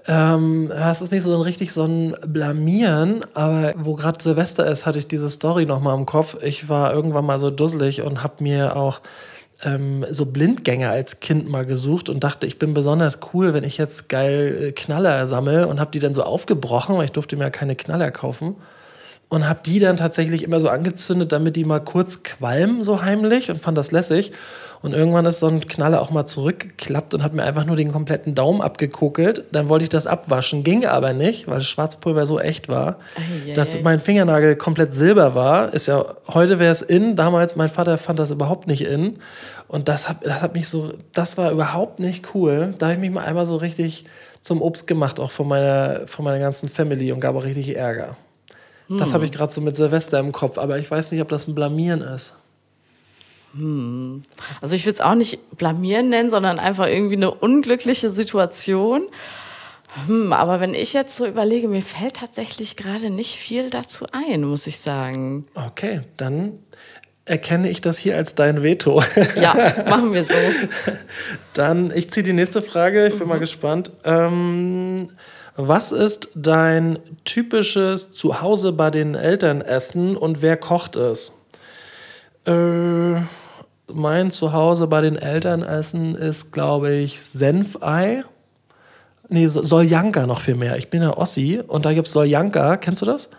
Ähm, 0.07 0.71
es 0.71 1.01
ist 1.01 1.12
nicht 1.12 1.21
so 1.21 1.36
ein 1.36 1.42
richtig 1.42 1.74
so 1.74 1.83
ein 1.83 2.15
Blamieren, 2.25 3.25
aber 3.36 3.74
wo 3.77 3.95
gerade 3.95 4.24
Silvester 4.24 4.65
ist, 4.65 4.86
hatte 4.86 5.00
ich 5.00 5.07
diese 5.07 5.30
Story 5.30 5.65
noch 5.65 5.81
mal 5.81 5.94
im 5.94 6.06
Kopf. 6.06 6.38
Ich 6.42 6.69
war 6.69 6.94
irgendwann 6.94 7.25
mal 7.25 7.39
so 7.39 7.51
dusselig 7.51 8.01
und 8.01 8.24
habe 8.24 8.42
mir 8.42 8.75
auch 8.75 9.01
ähm, 9.63 10.06
so 10.12 10.25
Blindgänger 10.25 10.89
als 10.89 11.19
Kind 11.19 11.50
mal 11.50 11.65
gesucht 11.65 12.10
und 12.10 12.24
dachte, 12.24 12.45
ich 12.45 12.60
bin 12.60 12.74
besonders 12.74 13.19
cool, 13.33 13.54
wenn 13.54 13.63
ich 13.63 13.77
jetzt 13.77 14.10
geil 14.10 14.57
äh, 14.62 14.71
Knaller 14.71 15.27
sammle 15.27 15.68
und 15.68 15.80
habe 15.80 15.92
die 15.92 16.00
dann 16.00 16.13
so 16.13 16.24
aufgebrochen, 16.24 16.98
weil 16.98 17.06
ich 17.06 17.12
durfte 17.12 17.36
mir 17.36 17.45
ja 17.45 17.50
keine 17.50 17.75
Knaller 17.75 18.12
kaufen 18.12 18.56
und 19.33 19.50
habe 19.50 19.62
die 19.65 19.80
dann 19.80 19.97
tatsächlich 19.97 20.43
immer 20.43 20.60
so 20.60 20.69
angezündet, 20.69 21.31
damit 21.31 21.55
die 21.55 21.65
mal 21.65 21.79
kurz 21.79 22.22
qualmen, 22.22 22.84
so 22.84 23.01
heimlich 23.01 23.50
und 23.50 23.60
fand 23.60 23.75
das 23.75 23.91
lässig. 23.91 24.31
Und 24.84 24.93
irgendwann 24.93 25.25
ist 25.25 25.39
so 25.39 25.48
ein 25.48 25.60
Knaller 25.62 26.03
auch 26.03 26.12
mal 26.12 26.25
zurückgeklappt 26.25 27.15
und 27.15 27.24
hat 27.24 27.34
mir 27.34 27.41
einfach 27.41 27.65
nur 27.65 27.75
den 27.75 27.91
kompletten 27.91 28.36
Daumen 28.36 28.62
abgekokelt. 28.62 29.46
Dann 29.51 29.69
wollte 29.69 29.84
ich 29.86 29.89
das 29.89 30.05
abwaschen, 30.05 30.63
ging 30.63 30.86
aber 30.86 31.13
nicht, 31.13 31.48
weil 31.48 31.55
das 31.55 31.65
Schwarzpulver 31.65 32.27
so 32.27 32.39
echt 32.39 32.69
war, 32.69 32.98
Eieiei. 33.15 33.53
dass 33.55 33.81
mein 33.81 34.00
Fingernagel 34.00 34.55
komplett 34.55 34.93
silber 34.93 35.34
war. 35.34 35.74
Ist 35.74 35.88
ja, 35.88 36.05
heute 36.27 36.60
wäre 36.60 36.72
es 36.72 36.84
in, 36.84 37.15
damals 37.15 37.55
mein 37.55 37.69
Vater 37.69 37.98
fand 37.98 38.19
das 38.19 38.29
überhaupt 38.29 38.67
nicht 38.67 38.86
in. 38.86 39.17
Und 39.67 39.88
das 39.88 40.07
hat, 40.07 40.17
das 40.24 40.43
hat 40.43 40.53
mich 40.53 40.67
so, 40.67 40.93
das 41.12 41.39
war 41.39 41.50
überhaupt 41.50 42.00
nicht 42.00 42.36
cool. 42.36 42.75
Da 42.77 42.86
habe 42.86 42.93
ich 42.93 43.01
mich 43.01 43.10
mal 43.10 43.24
einmal 43.24 43.48
so 43.48 43.55
richtig 43.55 44.05
zum 44.41 44.62
Obst 44.62 44.86
gemacht, 44.86 45.19
auch 45.19 45.31
von 45.31 45.48
meiner, 45.48 46.01
von 46.05 46.24
meiner 46.24 46.38
ganzen 46.38 46.69
Family 46.69 47.12
und 47.12 47.19
gab 47.19 47.36
auch 47.36 47.46
richtig 47.46 47.75
Ärger. 47.75 48.15
Das 48.89 49.13
habe 49.13 49.25
ich 49.25 49.31
gerade 49.31 49.51
so 49.51 49.61
mit 49.61 49.75
Silvester 49.75 50.19
im 50.19 50.31
Kopf, 50.31 50.57
aber 50.57 50.77
ich 50.77 50.89
weiß 50.89 51.11
nicht, 51.11 51.21
ob 51.21 51.29
das 51.29 51.47
ein 51.47 51.55
Blamieren 51.55 52.01
ist. 52.01 52.35
Also 54.61 54.75
ich 54.75 54.85
würde 54.85 54.95
es 54.95 55.01
auch 55.01 55.13
nicht 55.13 55.57
blamieren 55.57 56.09
nennen, 56.09 56.31
sondern 56.31 56.57
einfach 56.57 56.87
irgendwie 56.87 57.15
eine 57.15 57.31
unglückliche 57.31 58.09
Situation. 58.09 59.03
Hm, 60.07 60.33
aber 60.33 60.59
wenn 60.59 60.73
ich 60.73 60.93
jetzt 60.93 61.15
so 61.15 61.27
überlege, 61.27 61.67
mir 61.67 61.83
fällt 61.83 62.15
tatsächlich 62.15 62.75
gerade 62.75 63.11
nicht 63.11 63.35
viel 63.35 63.69
dazu 63.69 64.07
ein, 64.11 64.43
muss 64.43 64.65
ich 64.65 64.79
sagen. 64.79 65.45
Okay, 65.53 66.01
dann 66.17 66.59
erkenne 67.25 67.69
ich 67.69 67.79
das 67.79 67.99
hier 67.99 68.17
als 68.17 68.33
dein 68.33 68.63
Veto. 68.63 69.03
Ja, 69.39 69.53
machen 69.89 70.13
wir 70.13 70.25
so. 70.25 70.33
Dann, 71.53 71.91
ich 71.95 72.09
ziehe 72.09 72.23
die 72.23 72.33
nächste 72.33 72.63
Frage, 72.63 73.07
ich 73.07 73.19
bin 73.19 73.27
mal 73.27 73.39
gespannt. 73.39 73.91
Ähm, 74.03 75.11
was 75.55 75.91
ist 75.91 76.29
dein 76.36 77.00
typisches 77.25 78.12
Zuhause 78.12 78.72
bei 78.72 78.89
den 78.89 79.15
Eltern 79.15 79.62
essen 79.62 80.17
und 80.17 80.41
wer 80.41 80.57
kocht 80.57 80.95
es? 80.95 81.31
Äh, 82.45 83.22
mein 83.93 84.31
Zuhause 84.31 84.88
bei 84.88 85.01
den 85.01 85.15
Eltern 85.15 85.62
essen 85.63 86.15
ist, 86.15 86.51
glaube 86.51 86.93
ich, 86.93 87.19
Senfei. 87.22 88.24
Nee, 89.29 89.48
So- 89.48 89.63
Soljanka 89.63 90.25
noch 90.25 90.41
viel 90.41 90.55
mehr. 90.55 90.77
Ich 90.77 90.89
bin 90.89 91.01
ja 91.01 91.15
Ossi 91.15 91.62
und 91.65 91.86
da 91.86 91.93
gibt 91.93 92.07
es 92.07 92.13
Soljanka. 92.13 92.77
Kennst 92.77 93.01
du 93.01 93.05
das? 93.05 93.29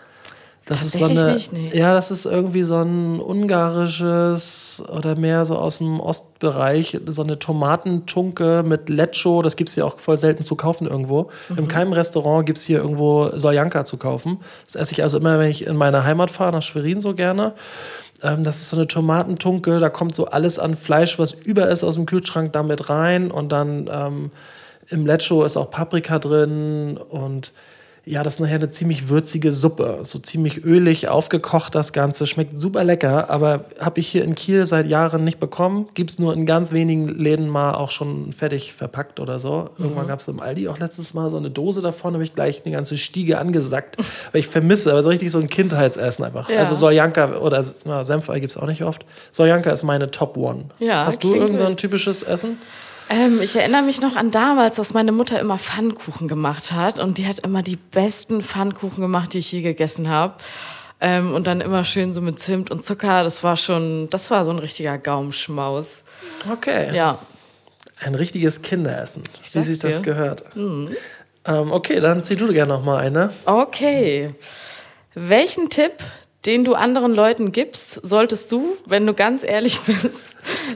Das 0.67 0.83
ist 0.83 0.97
so 0.97 1.05
eine, 1.05 1.35
nicht, 1.35 1.53
nee. 1.53 1.71
ja, 1.75 1.93
das 1.93 2.11
ist 2.11 2.25
irgendwie 2.25 2.63
so 2.63 2.77
ein 2.77 3.21
ungarisches 3.21 4.83
oder 4.89 5.15
mehr 5.15 5.45
so 5.45 5.59
aus 5.59 5.79
dem 5.79 6.01
Ostbereich, 6.01 7.01
so 7.07 7.23
eine 7.23 7.39
Tomatentunke 7.39 8.65
mit 8.67 8.89
Lecho, 8.89 9.43
das 9.43 9.57
gibt 9.57 9.69
es 9.69 9.77
ja 9.77 9.85
auch 9.85 9.99
voll 9.99 10.17
selten 10.17 10.43
zu 10.43 10.57
kaufen 10.57 10.87
irgendwo. 10.87 11.29
Mhm. 11.51 11.59
In 11.59 11.69
keinem 11.69 11.93
Restaurant 11.93 12.47
gibt 12.47 12.57
es 12.57 12.65
hier 12.65 12.79
irgendwo 12.79 13.31
Soljanka 13.37 13.85
zu 13.85 13.99
kaufen. 13.99 14.41
Das 14.65 14.77
esse 14.77 14.93
ich 14.93 15.03
also 15.03 15.19
immer, 15.19 15.39
wenn 15.39 15.51
ich 15.51 15.67
in 15.67 15.77
meine 15.77 16.05
Heimat 16.05 16.31
fahre, 16.31 16.53
nach 16.53 16.63
Schwerin 16.63 17.03
so 17.03 17.15
gerne. 17.15 17.53
Ähm, 18.23 18.43
das 18.43 18.61
ist 18.61 18.71
so 18.71 18.77
eine 18.77 18.87
Tomatentunke, 18.87 19.79
da 19.81 19.91
kommt 19.91 20.15
so 20.15 20.27
alles 20.27 20.59
an 20.59 20.77
Fleisch, 20.77 21.19
was 21.19 21.33
über 21.33 21.69
ist 21.69 21.85
aus 21.85 21.97
dem 21.97 22.07
Kühlschrank, 22.07 22.55
damit 22.55 22.89
rein 22.89 23.31
und 23.31 23.53
dann 23.53 23.91
ähm, 23.93 24.31
im 24.89 25.07
Lecho 25.07 25.45
ist 25.45 25.59
auch 25.59 25.71
Paprika 25.71 26.19
drin 26.19 26.97
und 26.97 27.53
ja, 28.07 28.23
das 28.23 28.35
ist 28.35 28.41
nachher 28.41 28.57
eine 28.57 28.69
ziemlich 28.69 29.09
würzige 29.09 29.51
Suppe. 29.51 30.01
So 30.03 30.19
ziemlich 30.19 30.63
ölig 30.63 31.09
aufgekocht 31.09 31.75
das 31.75 31.95
Ganze. 31.95 32.27
Schmeckt 32.27 32.59
super 32.59 32.85
lecker, 32.85 33.31
aber 33.31 33.65
habe 33.81 34.01
ich 34.01 34.09
hier 34.09 34.25
in 34.25 34.35
Kiel 34.35 34.67
seit 34.67 34.87
Jahren 34.87 35.25
nicht 35.25 35.41
bekommen. 35.41 35.89
Gibt 35.95 36.11
es 36.11 36.19
nur 36.19 36.35
in 36.35 36.45
ganz 36.45 36.71
wenigen 36.71 37.09
Läden 37.09 37.49
mal 37.49 37.75
auch 37.75 37.91
schon 37.91 38.35
fertig 38.35 38.75
verpackt 38.75 39.21
oder 39.21 39.39
so. 39.39 39.71
Irgendwann 39.79 40.05
mhm. 40.05 40.09
gab 40.09 40.21
es 40.21 40.29
im 40.29 40.41
Aldi 40.41 40.69
auch 40.69 40.79
letztes 40.79 41.15
Mal 41.15 41.31
so 41.31 41.39
eine 41.39 41.51
Dose 41.51 41.81
davon, 41.81 42.13
habe 42.13 42.25
ich 42.25 42.35
gleich 42.35 42.63
eine 42.65 42.75
ganze 42.75 42.99
Stiege 42.99 43.39
angesackt, 43.39 43.97
weil 44.33 44.41
ich 44.41 44.49
vermisse, 44.49 44.91
aber 44.91 45.03
so 45.03 45.09
richtig 45.09 45.31
so 45.31 45.39
ein 45.39 45.49
Kindheitsessen 45.49 46.27
einfach. 46.27 46.51
Ja. 46.51 46.59
Also 46.59 46.75
Soljanka 46.75 47.39
oder 47.39 47.65
na, 47.87 48.05
Senfei 48.05 48.39
gibt 48.41 48.53
es 48.53 48.59
auch 48.59 48.67
nicht 48.67 48.85
oft. 48.85 49.07
Soljanka 49.33 49.71
ist 49.71 49.83
meine 49.83 50.11
Top 50.11 50.37
One. 50.37 50.67
Ja, 50.79 51.07
Hast 51.07 51.25
du 51.25 51.35
irgendein 51.35 51.69
so 51.69 51.75
typisches 51.75 52.23
Essen? 52.23 52.59
Ähm, 53.11 53.41
ich 53.43 53.55
erinnere 53.57 53.83
mich 53.83 54.01
noch 54.01 54.17
an 54.17 54.31
damals, 54.31 54.77
dass 54.77 54.95
meine 54.95 55.13
Mutter 55.13 55.39
immer 55.39 55.59
Pfannkuchen 55.59 56.29
gemacht 56.29 56.73
hat 56.73 56.99
und 56.99 57.19
die 57.19 57.27
hat 57.27 57.41
immer 57.41 57.63
die 57.63 57.77
besten 57.77 58.43
Pfannkuchen 58.43 59.03
gemacht, 59.03 59.35
die 59.35 59.39
ich 59.39 59.53
je 59.53 59.63
gegessen 59.63 60.09
habe. 60.09 60.35
Ähm, 61.01 61.35
und 61.35 61.47
dann 61.47 61.61
immer 61.61 61.85
schön 61.85 62.13
so 62.15 62.21
mit 62.21 62.39
Zimt 62.39 62.71
und 62.71 62.85
Zucker. 62.85 63.25
Das 63.25 63.43
war 63.43 63.57
schon, 63.57 64.09
das 64.11 64.31
war 64.31 64.45
so 64.45 64.53
ein 64.53 64.59
richtiger 64.59 64.97
Gaumschmaus. 64.97 65.97
Okay. 66.51 66.95
Ja. 66.95 67.19
Ein 68.01 68.15
richtiges 68.15 68.63
Kinderessen, 68.63 69.23
wie 69.53 69.63
sich 69.63 69.79
das 69.79 70.03
gehört. 70.03 70.57
Mhm. 70.57 70.97
Ähm, 71.45 71.73
okay, 71.73 72.01
dann 72.01 72.23
zieh 72.23 72.37
du 72.37 72.53
gerne 72.53 72.73
noch 72.73 72.85
mal 72.85 72.99
eine. 72.99 73.31
Okay. 73.45 74.35
Welchen 75.15 75.69
Tipp 75.69 75.93
den 76.47 76.65
du 76.65 76.75
anderen 76.75 77.15
Leuten 77.15 77.53
gibst, 77.53 78.01
solltest 78.03 78.53
du, 78.53 78.77
wenn 78.87 79.07
du 79.07 79.15
ganz 79.15 79.43
ehrlich 79.43 79.81
bist, 79.87 80.31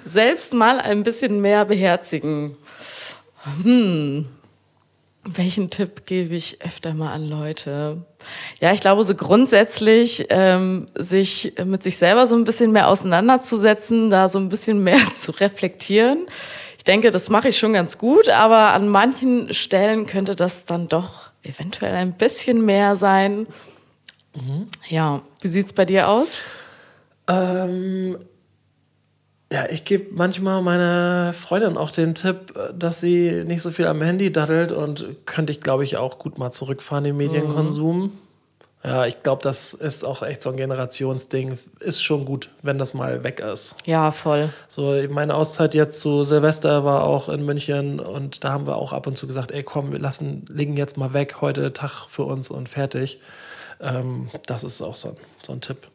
selbst 0.04 0.54
mal 0.54 0.80
ein 0.80 1.02
bisschen 1.02 1.40
mehr 1.40 1.64
beherzigen. 1.64 2.56
Hm. 3.62 4.26
Welchen 5.24 5.68
Tipp 5.68 6.06
gebe 6.06 6.34
ich 6.34 6.62
öfter 6.62 6.94
mal 6.94 7.12
an 7.12 7.28
Leute? 7.28 8.02
Ja, 8.60 8.72
ich 8.72 8.80
glaube, 8.80 9.04
so 9.04 9.14
grundsätzlich 9.14 10.26
ähm, 10.30 10.86
sich 10.94 11.52
mit 11.64 11.82
sich 11.82 11.98
selber 11.98 12.26
so 12.26 12.34
ein 12.34 12.44
bisschen 12.44 12.72
mehr 12.72 12.88
auseinanderzusetzen, 12.88 14.08
da 14.08 14.28
so 14.28 14.38
ein 14.38 14.48
bisschen 14.48 14.82
mehr 14.82 15.00
zu 15.14 15.32
reflektieren. 15.32 16.26
Ich 16.78 16.84
denke, 16.84 17.10
das 17.10 17.28
mache 17.28 17.48
ich 17.48 17.58
schon 17.58 17.74
ganz 17.74 17.98
gut, 17.98 18.30
aber 18.30 18.72
an 18.72 18.88
manchen 18.88 19.52
Stellen 19.52 20.06
könnte 20.06 20.34
das 20.34 20.64
dann 20.64 20.88
doch 20.88 21.30
eventuell 21.42 21.94
ein 21.94 22.12
bisschen 22.12 22.64
mehr 22.64 22.96
sein. 22.96 23.46
Mhm. 24.38 24.68
Ja, 24.88 25.22
wie 25.40 25.48
sieht 25.48 25.66
es 25.66 25.72
bei 25.72 25.84
dir 25.84 26.08
aus? 26.08 26.34
Ähm, 27.26 28.18
ja, 29.52 29.66
ich 29.70 29.84
gebe 29.84 30.14
manchmal 30.14 30.62
meiner 30.62 31.32
Freundin 31.32 31.76
auch 31.76 31.90
den 31.90 32.14
Tipp, 32.14 32.54
dass 32.76 33.00
sie 33.00 33.44
nicht 33.46 33.62
so 33.62 33.70
viel 33.70 33.86
am 33.86 34.02
Handy 34.02 34.32
daddelt 34.32 34.72
und 34.72 35.06
könnte 35.26 35.52
ich, 35.52 35.60
glaube 35.60 35.84
ich, 35.84 35.96
auch 35.96 36.18
gut 36.18 36.38
mal 36.38 36.50
zurückfahren 36.50 37.04
im 37.06 37.16
Medienkonsum. 37.16 38.02
Mhm. 38.02 38.12
Ja, 38.84 39.06
ich 39.06 39.22
glaube, 39.22 39.42
das 39.42 39.74
ist 39.74 40.04
auch 40.04 40.22
echt 40.22 40.40
so 40.40 40.50
ein 40.50 40.56
Generationsding. 40.56 41.58
Ist 41.80 42.02
schon 42.02 42.24
gut, 42.24 42.50
wenn 42.62 42.78
das 42.78 42.94
mal 42.94 43.24
weg 43.24 43.40
ist. 43.40 43.74
Ja, 43.86 44.12
voll. 44.12 44.50
So, 44.68 44.94
meine 45.10 45.34
Auszeit 45.34 45.74
jetzt 45.74 45.98
zu 46.00 46.22
Silvester 46.24 46.84
war 46.84 47.04
auch 47.04 47.28
in 47.28 47.44
München 47.44 47.98
und 47.98 48.44
da 48.44 48.52
haben 48.52 48.66
wir 48.66 48.76
auch 48.76 48.92
ab 48.92 49.06
und 49.06 49.18
zu 49.18 49.26
gesagt, 49.26 49.50
ey 49.50 49.64
komm, 49.64 49.92
wir 49.92 49.98
lassen, 49.98 50.44
legen 50.48 50.76
jetzt 50.76 50.96
mal 50.96 51.12
weg, 51.12 51.40
heute 51.40 51.72
Tag 51.72 52.06
für 52.08 52.22
uns 52.22 52.50
und 52.50 52.68
fertig. 52.68 53.20
Ähm, 53.80 54.30
das 54.46 54.64
ist 54.64 54.82
auch 54.82 54.96
so 54.96 55.10
ein, 55.10 55.16
so 55.42 55.52
ein 55.52 55.60
Tipp. 55.60 55.88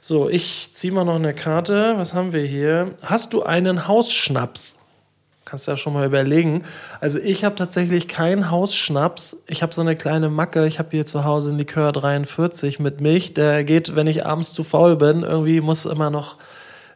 So, 0.00 0.28
ich 0.28 0.70
ziehe 0.72 0.92
mal 0.92 1.04
noch 1.04 1.14
eine 1.14 1.34
Karte. 1.34 1.94
Was 1.96 2.14
haben 2.14 2.32
wir 2.32 2.44
hier? 2.44 2.94
Hast 3.02 3.32
du 3.32 3.42
einen 3.42 3.88
Hausschnaps? 3.88 4.76
Kannst 5.44 5.66
du 5.66 5.72
ja 5.72 5.76
schon 5.76 5.92
mal 5.92 6.06
überlegen. 6.06 6.64
Also 7.00 7.18
ich 7.18 7.44
habe 7.44 7.54
tatsächlich 7.54 8.08
keinen 8.08 8.50
Hausschnaps. 8.50 9.36
Ich 9.46 9.62
habe 9.62 9.74
so 9.74 9.82
eine 9.82 9.94
kleine 9.94 10.30
Macke. 10.30 10.66
Ich 10.66 10.78
habe 10.78 10.88
hier 10.90 11.04
zu 11.04 11.24
Hause 11.24 11.50
einen 11.50 11.58
Likör 11.58 11.92
43 11.92 12.80
mit 12.80 13.00
Milch. 13.00 13.34
Der 13.34 13.62
geht, 13.62 13.94
wenn 13.94 14.06
ich 14.06 14.24
abends 14.24 14.54
zu 14.54 14.64
faul 14.64 14.96
bin. 14.96 15.22
Irgendwie 15.22 15.60
muss 15.60 15.84
immer 15.84 16.10
noch 16.10 16.36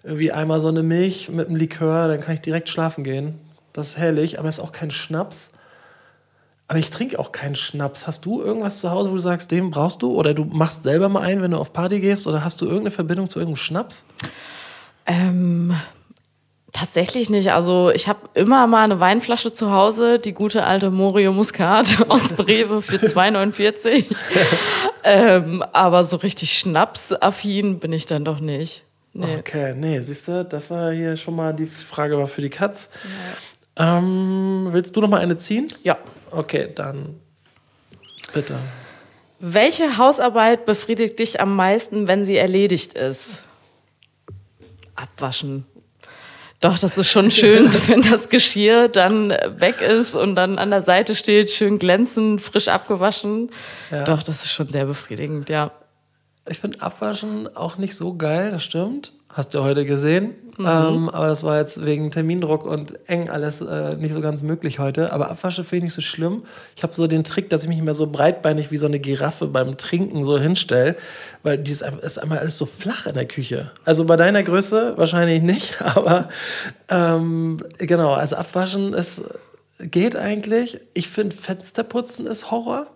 irgendwie 0.03 0.33
einmal 0.33 0.61
so 0.61 0.69
eine 0.69 0.83
Milch 0.83 1.29
mit 1.29 1.49
einem 1.49 1.57
Likör. 1.57 2.09
Dann 2.09 2.21
kann 2.21 2.35
ich 2.35 2.41
direkt 2.41 2.71
schlafen 2.71 3.05
gehen. 3.05 3.39
Das 3.75 3.91
ist 3.91 3.99
herrlich, 3.99 4.39
aber 4.39 4.49
es 4.49 4.59
ist 4.59 4.65
auch 4.65 4.73
kein 4.73 4.91
Schnaps. 4.91 5.53
Aber 6.69 6.79
ich 6.79 6.91
trinke 6.91 7.19
auch 7.19 7.33
keinen 7.33 7.57
Schnaps. 7.57 8.07
Hast 8.07 8.27
du 8.27 8.43
irgendwas 8.43 8.81
zu 8.81 8.91
Hause, 8.91 9.11
wo 9.11 9.15
du 9.15 9.21
sagst, 9.21 9.51
den 9.51 9.71
brauchst 9.71 10.03
du? 10.03 10.13
Oder 10.13 10.35
du 10.35 10.45
machst 10.45 10.83
selber 10.83 11.09
mal 11.09 11.23
einen, 11.23 11.41
wenn 11.41 11.53
du 11.53 11.57
auf 11.57 11.73
Party 11.73 11.99
gehst? 11.99 12.27
Oder 12.27 12.45
hast 12.45 12.61
du 12.61 12.67
irgendeine 12.67 12.91
Verbindung 12.91 13.31
zu 13.31 13.39
irgendeinem 13.39 13.57
Schnaps? 13.57 14.05
Ähm, 15.07 15.75
tatsächlich 16.73 17.31
nicht. 17.31 17.53
Also 17.53 17.91
ich 17.91 18.07
habe 18.07 18.21
immer 18.35 18.67
mal 18.67 18.85
eine 18.85 19.01
Weinflasche 19.01 19.55
zu 19.55 19.73
Hause, 19.73 20.19
die 20.19 20.33
gute 20.33 20.65
alte 20.65 20.91
Morio 20.91 21.33
Muscat 21.33 22.05
aus 22.11 22.35
Breve 22.35 22.83
für 22.83 22.97
2,49. 22.97 24.25
ähm, 25.05 25.65
aber 25.73 26.05
so 26.05 26.17
richtig 26.17 26.53
schnapsaffin 26.53 27.79
bin 27.79 27.95
ich 27.95 28.05
dann 28.05 28.27
doch 28.27 28.41
nicht. 28.41 28.85
Nee. 29.15 29.39
Okay, 29.39 29.75
nee, 29.75 30.01
siehst 30.03 30.29
du, 30.29 30.45
das 30.45 30.71
war 30.71 30.93
hier 30.93 31.17
schon 31.17 31.35
mal 31.35 31.55
die 31.55 31.67
Frage 31.67 32.19
war 32.19 32.27
für 32.27 32.43
die 32.43 32.51
Katz. 32.51 32.91
Ja. 33.79 33.99
Ähm, 33.99 34.67
willst 34.71 34.95
du 34.95 35.01
noch 35.01 35.09
mal 35.09 35.21
eine 35.21 35.39
ziehen? 35.39 35.69
Ja. 35.83 35.97
Okay, 36.31 36.71
dann 36.75 37.21
bitte. 38.33 38.59
Welche 39.41 39.99
Hausarbeit 39.99 40.67
befriedigt 40.67 41.19
dich 41.19 41.41
am 41.41 41.55
meisten, 41.55 42.09
wenn 42.09 42.25
sie 42.25 42.37
erledigt 42.37 42.95
ist? 42.95 43.43
Abwaschen. 44.97 45.65
Doch, 46.61 46.77
das 46.77 46.99
ist 46.99 47.09
schon 47.09 47.31
schön, 47.31 47.69
so 47.69 47.79
wenn 47.89 48.03
das 48.03 48.29
Geschirr 48.29 48.89
dann 48.89 49.31
weg 49.31 49.81
ist 49.81 50.17
und 50.17 50.35
dann 50.35 50.59
an 50.59 50.71
der 50.71 50.83
Seite 50.83 51.15
steht, 51.15 51.51
schön 51.51 51.79
glänzend, 51.79 52.41
frisch 52.41 52.67
abgewaschen. 52.67 53.51
Ja. 53.93 54.03
Doch, 54.05 54.25
das 54.25 54.45
ist 54.45 54.51
schon 54.51 54.69
sehr 54.69 54.87
befriedigend, 54.87 55.49
ja. 55.49 55.71
Ich 56.49 56.59
finde 56.59 56.81
Abwaschen 56.81 57.55
auch 57.55 57.77
nicht 57.77 57.95
so 57.95 58.17
geil, 58.17 58.51
das 58.51 58.65
stimmt. 58.65 59.13
Hast 59.31 59.55
du 59.55 59.63
heute 59.63 59.85
gesehen. 59.85 60.35
Mhm. 60.59 60.67
Ähm, 60.67 61.09
aber 61.11 61.29
das 61.29 61.45
war 61.45 61.59
jetzt 61.59 61.85
wegen 61.85 62.11
Termindruck 62.11 62.65
und 62.65 62.99
eng 63.09 63.29
alles 63.29 63.61
äh, 63.61 63.95
nicht 63.97 64.13
so 64.13 64.21
ganz 64.21 64.43
möglich 64.43 64.79
heute. 64.79 65.13
Aber 65.13 65.31
Abwasche 65.31 65.63
finde 65.63 65.77
ich 65.77 65.83
nicht 65.85 65.95
so 65.95 66.01
schlimm. 66.01 66.43
Ich 66.77 66.83
habe 66.83 66.95
so 66.95 67.07
den 67.07 67.25
Trick, 67.25 67.49
dass 67.51 67.63
ich 67.63 67.69
mich 67.69 67.81
mehr 67.81 67.95
so 67.95 68.09
breitbeinig 68.09 68.71
wie 68.71 68.77
so 68.79 68.87
eine 68.87 68.99
Giraffe 68.99 69.47
beim 69.47 69.77
Trinken 69.77 70.25
so 70.25 70.39
hinstelle, 70.39 70.97
weil 71.43 71.59
dieses 71.59 71.89
ist 72.03 72.19
einmal 72.19 72.39
alles 72.39 72.59
so 72.59 72.67
flach 72.67 73.07
in 73.07 73.15
der 73.15 73.27
Küche. 73.27 73.71
Also 73.85 74.05
bei 74.05 74.17
deiner 74.17 74.43
Größe 74.43 74.95
wahrscheinlich 74.97 75.43
nicht, 75.43 75.81
aber 75.83 76.29
ähm, 76.89 77.59
genau, 77.79 78.15
also 78.15 78.37
Abwaschen 78.37 78.95
ist, 78.95 79.25
geht 79.79 80.17
eigentlich. 80.17 80.81
Ich 80.95 81.09
finde 81.09 81.37
Fensterputzen 81.37 82.27
ist 82.27 82.51
Horror. 82.51 82.89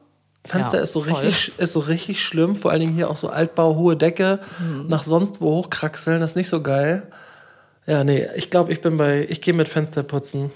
Fenster 0.44 0.78
ja, 0.78 0.82
ist, 0.82 0.92
so 0.92 1.00
richtig, 1.00 1.52
ist 1.56 1.72
so 1.72 1.80
richtig 1.80 2.22
schlimm, 2.22 2.56
vor 2.56 2.72
allen 2.72 2.80
Dingen 2.80 2.94
hier 2.94 3.08
auch 3.08 3.16
so 3.16 3.28
Altbau, 3.28 3.76
hohe 3.76 3.96
Decke, 3.96 4.40
mhm. 4.58 4.88
nach 4.88 5.04
sonst 5.04 5.40
wo 5.40 5.50
hochkraxeln, 5.50 6.20
das 6.20 6.30
ist 6.30 6.36
nicht 6.36 6.48
so 6.48 6.62
geil. 6.62 7.04
Ja, 7.86 8.02
nee, 8.02 8.26
ich 8.36 8.50
glaube, 8.50 8.72
ich 8.72 8.80
bin 8.80 8.96
bei, 8.96 9.26
ich 9.28 9.40
gehe 9.40 9.54
mit 9.54 9.68
Fensterputzen. 9.68 10.50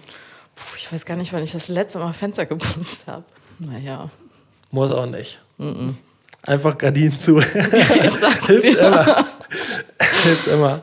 Puh, 0.54 0.76
ich 0.76 0.92
weiß 0.92 1.04
gar 1.04 1.16
nicht, 1.16 1.32
wann 1.32 1.42
ich 1.42 1.52
das 1.52 1.68
letzte 1.68 1.98
Mal 1.98 2.12
Fenster 2.12 2.46
geputzt 2.46 3.06
habe. 3.06 3.24
Naja. 3.58 4.10
Muss 4.70 4.90
auch 4.90 5.06
nicht. 5.06 5.40
Mhm. 5.58 5.96
Einfach 6.42 6.78
Gardinen 6.78 7.18
zu. 7.18 7.40
Hilft 8.46 8.78
immer. 8.78 9.26
Hilft 10.22 10.46
immer. 10.46 10.82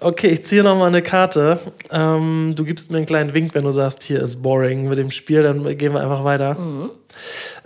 Okay, 0.00 0.28
ich 0.28 0.44
ziehe 0.44 0.62
noch 0.62 0.76
mal 0.76 0.86
eine 0.86 1.02
Karte. 1.02 1.58
Ähm, 1.90 2.54
du 2.56 2.64
gibst 2.64 2.90
mir 2.90 2.98
einen 2.98 3.06
kleinen 3.06 3.34
Wink, 3.34 3.54
wenn 3.54 3.64
du 3.64 3.70
sagst, 3.70 4.02
hier 4.02 4.20
ist 4.20 4.42
boring 4.42 4.88
mit 4.88 4.98
dem 4.98 5.10
Spiel, 5.10 5.42
dann 5.42 5.64
gehen 5.76 5.94
wir 5.94 6.00
einfach 6.00 6.24
weiter. 6.24 6.54
Mhm. 6.54 6.90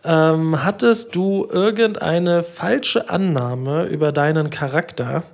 Ähm, 0.05 0.65
hattest 0.65 1.15
du 1.15 1.49
irgendeine 1.51 2.43
falsche 2.43 3.09
Annahme 3.11 3.87
über 3.87 4.13
deinen 4.13 4.51
Charakter, 4.51 5.25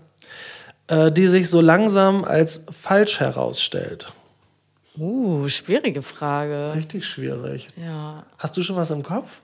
äh, 0.88 1.12
die 1.12 1.26
sich 1.26 1.48
so 1.50 1.60
langsam 1.60 2.24
als 2.24 2.64
falsch 2.70 3.20
herausstellt? 3.20 4.12
Uh, 4.98 5.48
schwierige 5.48 6.02
Frage. 6.02 6.72
Richtig 6.76 7.06
schwierig. 7.06 7.68
Ja. 7.76 8.24
Hast 8.38 8.56
du 8.56 8.62
schon 8.62 8.76
was 8.76 8.90
im 8.90 9.02
Kopf? 9.02 9.40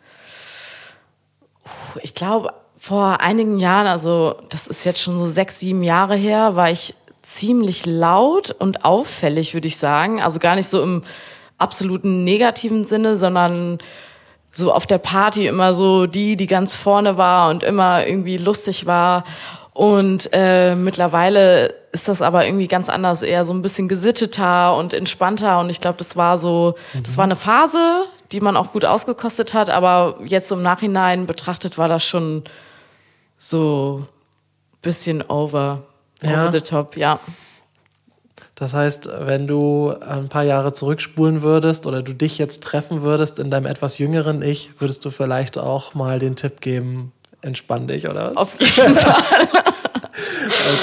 Ich 2.02 2.14
glaube, 2.14 2.52
vor 2.78 3.20
einigen 3.20 3.58
Jahren, 3.58 3.87
also 3.87 4.37
das 4.50 4.66
ist 4.66 4.85
jetzt 4.85 5.02
schon 5.02 5.18
so 5.18 5.26
sechs, 5.26 5.58
sieben 5.58 5.82
Jahre 5.82 6.14
her, 6.14 6.54
war 6.54 6.70
ich 6.70 6.94
ziemlich 7.23 7.85
laut 7.85 8.52
und 8.58 8.85
auffällig, 8.85 9.52
würde 9.52 9.66
ich 9.66 9.76
sagen. 9.76 10.23
Also 10.23 10.38
gar 10.38 10.54
nicht 10.54 10.68
so 10.68 10.82
im 10.82 11.02
absoluten 11.58 12.25
negativen 12.25 12.87
Sinne, 12.87 13.16
sondern 13.16 13.78
so 14.52 14.73
auf 14.73 14.87
der 14.87 14.99
Party 14.99 15.47
immer 15.47 15.75
so 15.75 16.06
die, 16.06 16.37
die 16.37 16.47
ganz 16.47 16.75
vorne 16.75 17.18
war 17.18 17.50
und 17.50 17.62
immer 17.62 18.06
irgendwie 18.06 18.38
lustig 18.38 18.87
war. 18.87 19.25
Und 19.75 20.30
äh, 20.32 20.75
mittlerweile 20.75 21.75
ist 21.92 22.08
das 22.08 22.23
aber 22.23 22.47
irgendwie 22.47 22.68
ganz 22.68 22.88
anders, 22.88 23.23
eher 23.23 23.44
so 23.44 23.52
ein 23.52 23.62
bisschen 23.62 23.88
gesitteter 23.88 24.76
und 24.76 24.94
entspannter. 24.94 25.58
Und 25.61 25.70
ich 25.70 25.80
glaube, 25.80 25.99
das 25.99 26.16
war 26.16 26.38
so, 26.38 26.75
mhm. 26.94 27.02
das 27.02 27.16
war 27.16 27.25
eine 27.25 27.37
Phase, 27.37 28.04
die 28.32 28.40
man 28.40 28.56
auch 28.56 28.73
gut 28.73 28.85
ausgekostet 28.85 29.54
hat, 29.54 29.68
aber 29.68 30.18
jetzt 30.25 30.50
im 30.52 30.62
Nachhinein 30.62 31.26
betrachtet 31.26 31.78
war 31.78 31.88
das 31.88 32.04
schon 32.04 32.44
so 33.38 34.07
bisschen 34.83 35.23
over, 35.28 35.83
Ja. 36.23 36.45
over 36.45 36.52
the 36.52 36.61
top, 36.61 36.97
ja. 36.97 37.21
Das 38.54 38.75
heißt, 38.75 39.09
wenn 39.21 39.47
du 39.47 39.95
ein 40.00 40.28
paar 40.28 40.42
Jahre 40.42 40.73
zurückspulen 40.73 41.42
würdest 41.42 41.87
oder 41.87 42.02
du 42.02 42.12
dich 42.12 42.38
jetzt 42.38 42.62
treffen 42.64 43.02
würdest 43.02 43.38
in 43.38 43.50
deinem 43.50 43.66
etwas 43.66 43.99
jüngeren 43.99 44.42
Ich, 44.42 44.80
würdest 44.80 45.04
du 45.04 45.11
vielleicht 45.11 45.59
auch 45.59 45.95
mal 45.95 46.18
den 46.18 46.35
Tipp 46.35 46.61
geben, 46.61 47.12
entspann 47.40 47.87
dich, 47.87 48.09
oder 48.09 48.30
was? 48.30 48.37
Auf 48.37 48.61
jeden 48.61 48.95
Fall. 48.97 49.23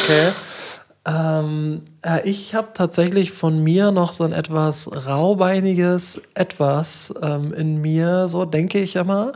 Okay. 0.03 0.31
Ähm, 1.05 1.81
äh, 2.01 2.27
ich 2.27 2.55
habe 2.55 2.69
tatsächlich 2.73 3.31
von 3.31 3.61
mir 3.61 3.91
noch 3.91 4.11
so 4.13 4.23
ein 4.23 4.31
etwas 4.31 4.89
raubeiniges 5.05 6.21
Etwas 6.33 7.13
ähm, 7.21 7.53
in 7.53 7.81
mir, 7.81 8.27
so 8.29 8.45
denke 8.45 8.79
ich 8.79 8.95
immer. 8.95 9.33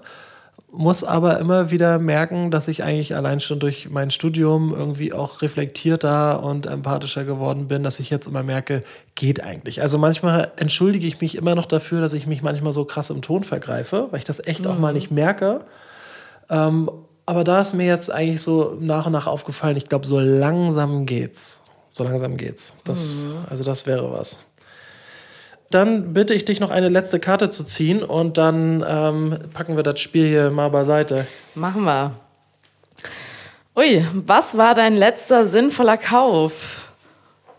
Muss 0.72 1.04
aber 1.04 1.40
immer 1.40 1.72
wieder 1.72 1.98
merken, 1.98 2.52
dass 2.52 2.68
ich 2.68 2.84
eigentlich 2.84 3.16
allein 3.16 3.40
schon 3.40 3.60
durch 3.60 3.90
mein 3.90 4.12
Studium 4.12 4.74
irgendwie 4.76 5.14
auch 5.14 5.42
reflektierter 5.42 6.44
und 6.44 6.68
empathischer 6.68 7.24
geworden 7.24 7.68
bin, 7.68 7.82
dass 7.82 8.00
ich 8.00 8.12
jetzt 8.12 8.28
immer 8.28 8.44
merke, 8.44 8.82
geht 9.16 9.44
eigentlich. 9.44 9.82
Also 9.82 9.98
manchmal 9.98 10.52
entschuldige 10.58 11.08
ich 11.08 11.22
mich 11.22 11.36
immer 11.36 11.56
noch 11.56 11.66
dafür, 11.66 12.02
dass 12.02 12.14
ich 12.14 12.28
mich 12.28 12.44
manchmal 12.44 12.72
so 12.72 12.86
krass 12.86 13.10
im 13.10 13.24
Ton 13.24 13.44
vergreife, 13.44 14.10
weil 14.12 14.20
ich 14.20 14.26
das 14.26 14.46
echt 14.46 14.68
auch 14.68 14.78
mal 14.78 14.94
nicht 14.94 15.10
merke. 15.10 15.62
Ähm, 16.52 16.90
aber 17.26 17.44
da 17.44 17.62
ist 17.62 17.74
mir 17.74 17.86
jetzt 17.86 18.12
eigentlich 18.12 18.42
so 18.42 18.76
nach 18.80 19.06
und 19.06 19.12
nach 19.12 19.28
aufgefallen, 19.28 19.78
ich 19.78 19.86
glaube, 19.86 20.06
so 20.06 20.20
langsam 20.20 21.06
geht's. 21.06 21.62
So 21.92 22.04
langsam 22.04 22.38
geht's. 22.38 22.74
Das, 22.86 23.30
Also 23.50 23.64
das 23.64 23.86
wäre 23.86 24.12
was. 24.12 24.40
Dann 25.70 26.14
bitte 26.14 26.34
ich 26.34 26.46
dich 26.46 26.60
noch 26.60 26.72
eine 26.72 26.90
letzte 26.90 27.20
Karte 27.20 27.50
zu 27.50 27.64
ziehen 27.64 28.04
und 28.04 28.38
dann 28.38 28.84
ähm, 28.88 29.38
packen 29.54 29.76
wir 29.76 29.84
das 29.84 30.00
Spiel 30.00 30.28
hier 30.28 30.50
mal 30.50 30.70
beiseite. 30.70 31.28
Machen 31.54 31.84
wir. 31.84 32.16
Ui, 33.76 34.04
was 34.14 34.58
war 34.58 34.74
dein 34.74 34.96
letzter 34.96 35.48
sinnvoller 35.48 35.98
Kauf? 35.98 36.92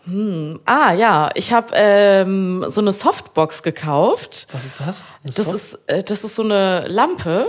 Hm. 0.05 0.59
Ah 0.65 0.93
ja, 0.93 1.31
ich 1.35 1.53
habe 1.53 1.69
ähm, 1.75 2.65
so 2.69 2.81
eine 2.81 2.93
Softbox 2.93 3.63
gekauft. 3.63 4.49
Was 4.53 4.65
ist 4.65 4.75
das? 4.81 5.05
Das 5.23 5.55
ist, 5.55 5.79
äh, 5.87 6.03
das 6.03 6.25
ist 6.25 6.35
so 6.35 6.43
eine 6.43 6.89
Lampe, 6.89 7.47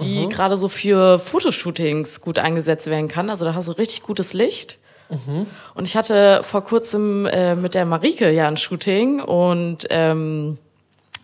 die 0.00 0.28
gerade 0.28 0.56
so 0.56 0.68
für 0.68 1.18
Fotoshootings 1.18 2.20
gut 2.20 2.38
eingesetzt 2.38 2.86
werden 2.88 3.08
kann. 3.08 3.28
Also 3.28 3.44
da 3.44 3.54
hast 3.54 3.68
du 3.68 3.72
richtig 3.72 4.02
gutes 4.02 4.32
Licht. 4.32 4.78
Und 5.74 5.84
ich 5.86 5.96
hatte 5.96 6.40
vor 6.42 6.64
kurzem 6.64 7.26
äh, 7.26 7.54
mit 7.54 7.74
der 7.74 7.84
Marike 7.84 8.30
ja 8.30 8.48
ein 8.48 8.56
Shooting 8.56 9.20
und 9.20 9.86
ähm, 9.90 10.58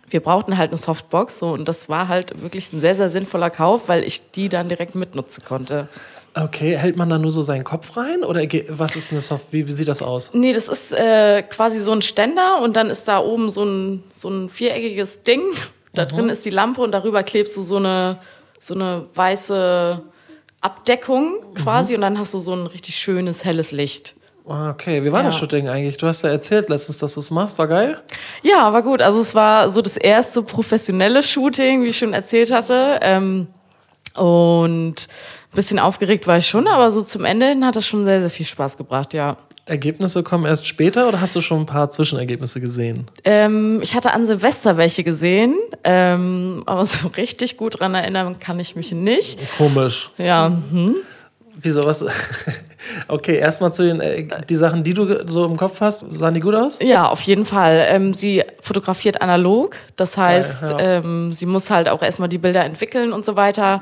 wir 0.09 0.19
brauchten 0.19 0.57
halt 0.57 0.71
eine 0.71 0.77
Softbox 0.77 1.39
so, 1.39 1.49
und 1.49 1.67
das 1.67 1.89
war 1.89 2.07
halt 2.07 2.41
wirklich 2.41 2.71
ein 2.73 2.79
sehr, 2.79 2.95
sehr 2.95 3.09
sinnvoller 3.09 3.49
Kauf, 3.49 3.87
weil 3.87 4.03
ich 4.03 4.31
die 4.31 4.49
dann 4.49 4.69
direkt 4.69 4.95
mitnutzen 4.95 5.43
konnte. 5.43 5.87
Okay, 6.33 6.77
hält 6.77 6.95
man 6.95 7.09
da 7.09 7.17
nur 7.17 7.31
so 7.31 7.41
seinen 7.41 7.65
Kopf 7.65 7.97
rein 7.97 8.23
oder 8.23 8.41
was 8.69 8.95
ist 8.95 9.11
eine 9.11 9.19
Soft? 9.19 9.47
Wie, 9.51 9.67
wie 9.67 9.73
sieht 9.73 9.89
das 9.89 10.01
aus? 10.01 10.31
Nee, 10.33 10.53
das 10.53 10.69
ist 10.69 10.93
äh, 10.93 11.43
quasi 11.43 11.79
so 11.81 11.91
ein 11.91 12.01
Ständer 12.01 12.61
und 12.61 12.77
dann 12.77 12.89
ist 12.89 13.07
da 13.09 13.19
oben 13.19 13.49
so 13.49 13.65
ein, 13.65 14.03
so 14.15 14.29
ein 14.29 14.49
viereckiges 14.49 15.23
Ding. 15.23 15.41
Da 15.93 16.05
drin 16.05 16.29
ist 16.29 16.45
die 16.45 16.51
Lampe 16.51 16.79
und 16.81 16.93
darüber 16.93 17.23
klebst 17.23 17.57
du 17.57 17.61
so 17.61 17.75
eine, 17.75 18.17
so 18.61 18.73
eine 18.75 19.07
weiße 19.13 20.01
Abdeckung 20.61 21.53
quasi 21.55 21.95
und 21.95 22.01
dann 22.01 22.17
hast 22.19 22.33
du 22.33 22.39
so 22.39 22.53
ein 22.53 22.65
richtig 22.67 22.95
schönes, 22.95 23.43
helles 23.45 23.71
Licht. 23.71 24.15
Ah, 24.47 24.71
Okay, 24.71 25.03
wie 25.03 25.11
war 25.11 25.23
das 25.23 25.35
Ja. 25.35 25.39
Shooting 25.39 25.67
eigentlich? 25.69 25.97
Du 25.97 26.07
hast 26.07 26.23
ja 26.23 26.29
erzählt 26.29 26.69
letztens, 26.69 26.97
dass 26.99 27.13
du 27.13 27.19
es 27.19 27.31
machst. 27.31 27.57
War 27.59 27.67
geil? 27.67 27.99
Ja, 28.43 28.71
war 28.73 28.81
gut. 28.83 29.01
Also 29.01 29.21
es 29.21 29.33
war 29.35 29.69
so 29.71 29.81
das 29.81 29.97
erste 29.97 30.41
professionelle 30.43 31.23
Shooting, 31.23 31.83
wie 31.83 31.87
ich 31.87 31.97
schon 31.97 32.13
erzählt 32.13 32.51
hatte. 32.51 32.99
Ähm, 33.01 33.47
und 34.15 34.95
ein 34.95 35.55
bisschen 35.55 35.79
aufgeregt 35.79 36.27
war 36.27 36.37
ich 36.37 36.47
schon, 36.47 36.67
aber 36.67 36.91
so 36.91 37.01
zum 37.01 37.25
Ende 37.25 37.47
hin 37.47 37.65
hat 37.65 37.75
das 37.75 37.85
schon 37.87 38.05
sehr, 38.05 38.19
sehr 38.21 38.29
viel 38.29 38.45
Spaß 38.45 38.77
gebracht, 38.77 39.13
ja. 39.13 39.37
Ergebnisse 39.65 40.23
kommen 40.23 40.45
erst 40.45 40.67
später 40.67 41.07
oder 41.07 41.21
hast 41.21 41.35
du 41.35 41.41
schon 41.41 41.61
ein 41.61 41.65
paar 41.65 41.89
Zwischenergebnisse 41.89 42.59
gesehen? 42.59 43.09
Ähm, 43.23 43.79
ich 43.81 43.95
hatte 43.95 44.11
an 44.11 44.25
Silvester 44.25 44.77
welche 44.77 45.03
gesehen, 45.03 45.55
ähm, 45.83 46.63
aber 46.65 46.85
so 46.85 47.07
richtig 47.17 47.57
gut 47.57 47.79
dran 47.79 47.93
erinnern 47.93 48.39
kann 48.39 48.59
ich 48.59 48.75
mich 48.75 48.91
nicht. 48.91 49.39
Komisch. 49.57 50.09
Ja, 50.17 50.47
hm. 50.71 50.95
Wieso 51.61 51.83
was? 51.83 52.03
Okay, 53.07 53.37
erstmal 53.37 53.71
zu 53.71 53.83
den 53.83 53.99
äh, 54.01 54.27
die 54.49 54.55
Sachen, 54.55 54.83
die 54.83 54.93
du 54.93 55.27
so 55.27 55.45
im 55.45 55.57
Kopf 55.57 55.81
hast. 55.81 56.05
Sahen 56.11 56.33
die 56.33 56.39
gut 56.39 56.55
aus? 56.55 56.79
ja, 56.81 57.07
auf 57.07 57.21
jeden 57.21 57.45
Fall. 57.45 57.85
Ähm, 57.89 58.13
sie 58.13 58.43
fotografiert 58.59 59.21
analog, 59.21 59.75
das 59.95 60.17
heißt, 60.17 60.63
ja. 60.63 60.79
ähm, 60.79 61.31
sie 61.31 61.45
muss 61.45 61.69
halt 61.69 61.87
auch 61.89 62.01
erstmal 62.01 62.29
die 62.29 62.37
Bilder 62.37 62.63
entwickeln 62.65 63.13
und 63.13 63.25
so 63.25 63.35
weiter. 63.35 63.81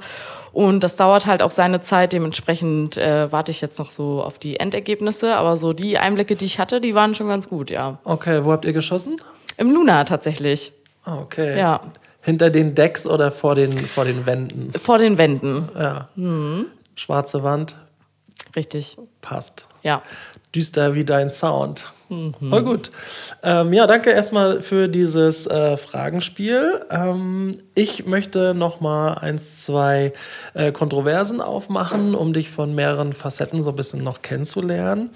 Und 0.52 0.84
das 0.84 0.96
dauert 0.96 1.28
halt 1.28 1.42
auch 1.44 1.52
seine 1.52 1.82
Zeit. 1.82 2.12
Dementsprechend 2.12 2.98
äh, 2.98 3.32
warte 3.32 3.52
ich 3.52 3.62
jetzt 3.62 3.78
noch 3.78 3.92
so 3.92 4.24
auf 4.24 4.40
die 4.40 4.60
Endergebnisse. 4.60 5.36
Aber 5.36 5.58
so 5.58 5.74
die 5.74 6.00
Einblicke, 6.00 6.36
die 6.36 6.46
ich 6.46 6.58
hatte, 6.60 6.82
die 6.82 6.96
waren 6.96 7.14
schon 7.14 7.28
ganz 7.28 7.48
gut, 7.50 7.70
ja. 7.70 8.00
Okay, 8.04 8.44
wo 8.44 8.52
habt 8.52 8.66
ihr 8.66 8.74
geschossen? 8.74 9.22
Im 9.58 9.72
Luna 9.72 10.04
tatsächlich. 10.06 10.74
Ah, 11.06 11.20
Okay. 11.22 11.58
Ja. 11.58 11.82
Hinter 12.22 12.50
den 12.50 12.76
Decks 12.76 13.08
oder 13.08 13.32
vor 13.32 13.56
den, 13.56 13.72
vor 13.88 14.04
den 14.06 14.26
Wänden? 14.26 14.74
Vor 14.80 14.98
den 14.98 15.18
Wänden. 15.18 15.70
Ja. 15.74 16.10
Schwarze 16.96 17.44
Wand, 17.44 17.76
Richtig. 18.60 18.98
passt. 19.22 19.68
Ja. 19.84 20.04
Düster 20.54 20.96
wie 20.96 21.06
dein 21.06 21.30
Sound. 21.30 21.88
Voll 22.50 22.64
gut. 22.64 22.92
Ähm, 23.44 23.72
ja, 23.72 23.86
danke 23.86 24.10
erstmal 24.10 24.64
für 24.64 24.88
dieses 24.88 25.46
äh, 25.46 25.78
Fragenspiel. 25.78 26.84
Ähm, 26.90 27.60
ich 27.76 28.08
möchte 28.08 28.56
noch 28.56 28.82
mal 28.82 29.14
eins, 29.14 29.64
zwei 29.64 30.14
äh, 30.56 30.72
Kontroversen 30.72 31.40
aufmachen, 31.40 32.16
um 32.16 32.34
dich 32.34 32.50
von 32.50 32.74
mehreren 32.74 33.14
Facetten 33.14 33.62
so 33.62 33.70
ein 33.70 33.76
bisschen 33.76 34.04
noch 34.04 34.24
kennenzulernen. 34.24 35.12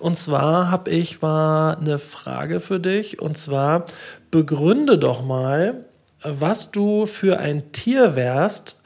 Und 0.00 0.16
zwar 0.16 0.70
habe 0.70 0.90
ich 0.90 1.20
mal 1.20 1.74
eine 1.74 1.98
Frage 1.98 2.60
für 2.60 2.80
dich. 2.80 3.20
Und 3.20 3.36
zwar 3.36 3.84
begründe 4.30 4.96
doch 4.98 5.22
mal, 5.22 5.84
was 6.22 6.70
du 6.70 7.04
für 7.04 7.38
ein 7.38 7.72
Tier 7.72 8.16
wärst 8.16 8.77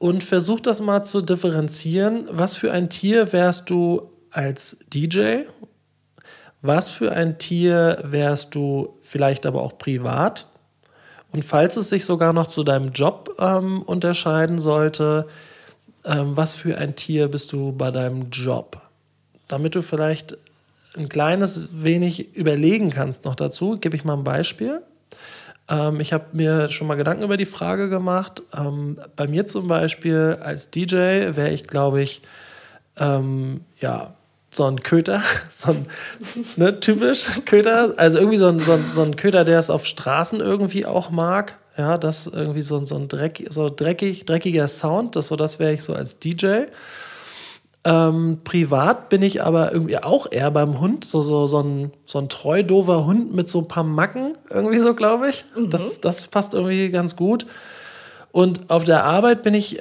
und 0.00 0.24
versuch 0.24 0.60
das 0.60 0.80
mal 0.80 1.02
zu 1.02 1.20
differenzieren. 1.20 2.26
Was 2.32 2.56
für 2.56 2.72
ein 2.72 2.88
Tier 2.88 3.34
wärst 3.34 3.68
du 3.68 4.10
als 4.30 4.78
DJ? 4.92 5.42
Was 6.62 6.90
für 6.90 7.12
ein 7.12 7.38
Tier 7.38 7.98
wärst 8.02 8.54
du 8.54 8.98
vielleicht 9.02 9.44
aber 9.44 9.60
auch 9.60 9.76
privat? 9.76 10.46
Und 11.32 11.44
falls 11.44 11.76
es 11.76 11.90
sich 11.90 12.06
sogar 12.06 12.32
noch 12.32 12.48
zu 12.48 12.64
deinem 12.64 12.92
Job 12.92 13.36
ähm, 13.38 13.82
unterscheiden 13.82 14.58
sollte, 14.58 15.28
ähm, 16.06 16.34
was 16.34 16.54
für 16.54 16.78
ein 16.78 16.96
Tier 16.96 17.28
bist 17.28 17.52
du 17.52 17.72
bei 17.72 17.90
deinem 17.90 18.30
Job? 18.30 18.80
Damit 19.48 19.74
du 19.74 19.82
vielleicht 19.82 20.38
ein 20.96 21.10
kleines 21.10 21.68
wenig 21.72 22.34
überlegen 22.34 22.88
kannst 22.88 23.26
noch 23.26 23.34
dazu, 23.34 23.76
gebe 23.78 23.96
ich 23.96 24.04
mal 24.04 24.14
ein 24.14 24.24
Beispiel. 24.24 24.80
Ähm, 25.70 26.00
ich 26.00 26.12
habe 26.12 26.24
mir 26.32 26.68
schon 26.68 26.86
mal 26.88 26.96
Gedanken 26.96 27.22
über 27.22 27.36
die 27.38 27.46
Frage 27.46 27.88
gemacht. 27.88 28.42
Ähm, 28.56 28.98
bei 29.16 29.26
mir 29.26 29.46
zum 29.46 29.68
Beispiel 29.68 30.38
als 30.42 30.70
DJ 30.70 30.94
wäre 31.36 31.50
ich, 31.50 31.66
glaube 31.66 32.02
ich, 32.02 32.22
ähm, 32.98 33.62
ja, 33.80 34.14
so 34.50 34.64
ein 34.66 34.82
Köter, 34.82 35.22
so 35.50 35.70
ein, 35.72 35.86
ne, 36.56 36.80
typisch 36.80 37.26
Köter, 37.46 37.94
also 37.96 38.18
irgendwie 38.18 38.38
so 38.38 38.48
ein, 38.48 38.58
so, 38.58 38.72
ein, 38.72 38.84
so 38.86 39.02
ein 39.02 39.16
Köter, 39.16 39.44
der 39.44 39.58
es 39.58 39.70
auf 39.70 39.86
Straßen 39.86 40.40
irgendwie 40.40 40.86
auch 40.86 41.10
mag. 41.10 41.56
Ja, 41.76 41.96
das 41.96 42.26
irgendwie 42.26 42.60
so, 42.62 42.76
ein- 42.76 42.84
so 42.86 42.96
ein 42.96 43.08
Dreck, 43.08 43.46
so 43.48 43.70
dreckig, 43.74 44.26
dreckiger 44.26 44.66
Sound, 44.68 45.14
das, 45.16 45.28
so, 45.28 45.36
das 45.36 45.58
wäre 45.60 45.72
ich 45.72 45.82
so 45.82 45.94
als 45.94 46.18
DJ. 46.18 46.64
Ähm, 47.82 48.40
privat 48.44 49.08
bin 49.08 49.22
ich 49.22 49.42
aber 49.42 49.72
irgendwie 49.72 49.96
auch 49.98 50.30
eher 50.30 50.50
beim 50.50 50.80
Hund, 50.80 51.04
so, 51.04 51.22
so, 51.22 51.46
so, 51.46 51.62
ein, 51.62 51.92
so 52.04 52.18
ein 52.18 52.28
treu 52.28 52.62
dover 52.62 53.06
Hund 53.06 53.34
mit 53.34 53.48
so 53.48 53.60
ein 53.60 53.68
paar 53.68 53.84
Macken, 53.84 54.34
irgendwie 54.50 54.78
so, 54.78 54.94
glaube 54.94 55.30
ich. 55.30 55.46
Das, 55.70 56.00
das 56.00 56.26
passt 56.26 56.52
irgendwie 56.52 56.90
ganz 56.90 57.16
gut. 57.16 57.46
Und 58.32 58.70
auf 58.70 58.84
der 58.84 59.04
Arbeit 59.04 59.42
bin 59.42 59.54
ich 59.54 59.80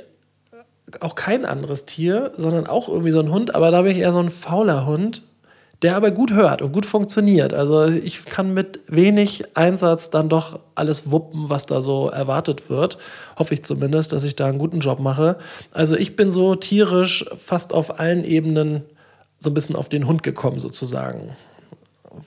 auch 1.02 1.16
kein 1.16 1.46
anderes 1.46 1.86
Tier, 1.86 2.32
sondern 2.38 2.68
auch 2.68 2.88
irgendwie 2.88 3.12
so 3.12 3.20
ein 3.20 3.32
Hund, 3.32 3.54
aber 3.54 3.70
da 3.70 3.82
bin 3.82 3.92
ich 3.92 4.00
eher 4.00 4.14
so 4.14 4.20
ein 4.20 4.32
fauler 4.32 4.86
Hund, 4.86 5.24
der 5.82 5.96
aber 5.96 6.12
gut 6.12 6.34
hört 6.34 6.62
und 6.62 6.74
gut 6.74 6.86
funktioniert. 6.86 7.54
Also 7.54 7.86
ich 7.86 8.26
kann 8.26 8.54
mit 8.54 8.82
wenig 8.88 9.44
Einsatz 9.56 10.10
dann 10.10 10.28
doch 10.28 10.60
alles 10.76 11.10
wuppen, 11.10 11.50
was 11.50 11.66
da 11.66 11.82
so 11.82 12.10
erwartet 12.10 12.70
wird. 12.70 12.98
Hoffe 13.38 13.54
ich 13.54 13.64
zumindest, 13.64 14.12
dass 14.12 14.26
ich 14.26 14.36
da 14.36 14.48
einen 14.48 14.60
guten 14.60 14.82
Job 14.82 15.00
mache. 15.00 15.38
Also 15.72 15.96
ich 15.96 16.16
bin 16.16 16.32
so 16.32 16.56
tierisch 16.56 17.26
fast 17.38 17.74
auf 17.74 18.00
allen 18.00 18.26
Ebenen 18.26 18.84
so 19.40 19.50
ein 19.50 19.54
bisschen 19.54 19.78
auf 19.78 19.88
den 19.88 20.06
Hund 20.06 20.22
gekommen 20.22 20.60
sozusagen. 20.60 21.36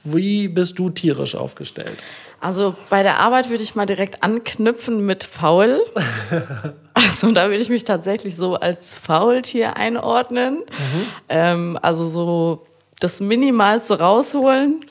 Wie 0.02 0.48
bist 0.48 0.78
du 0.78 0.88
tierisch 0.88 1.34
aufgestellt? 1.34 1.98
Also 2.40 2.74
bei 2.88 3.02
der 3.02 3.20
Arbeit 3.20 3.50
würde 3.50 3.62
ich 3.62 3.74
mal 3.74 3.86
direkt 3.86 4.22
anknüpfen 4.22 5.04
mit 5.04 5.24
faul. 5.24 5.80
Also 6.94 7.32
da 7.32 7.48
würde 7.48 7.62
ich 7.62 7.70
mich 7.70 7.84
tatsächlich 7.84 8.36
so 8.36 8.56
als 8.56 8.94
Faultier 8.94 9.78
einordnen. 9.78 10.56
Mhm. 10.56 11.06
Ähm, 11.30 11.78
also 11.80 12.04
so 12.04 12.66
das 13.02 13.20
Minimalste 13.20 13.98
rausholen 13.98 14.84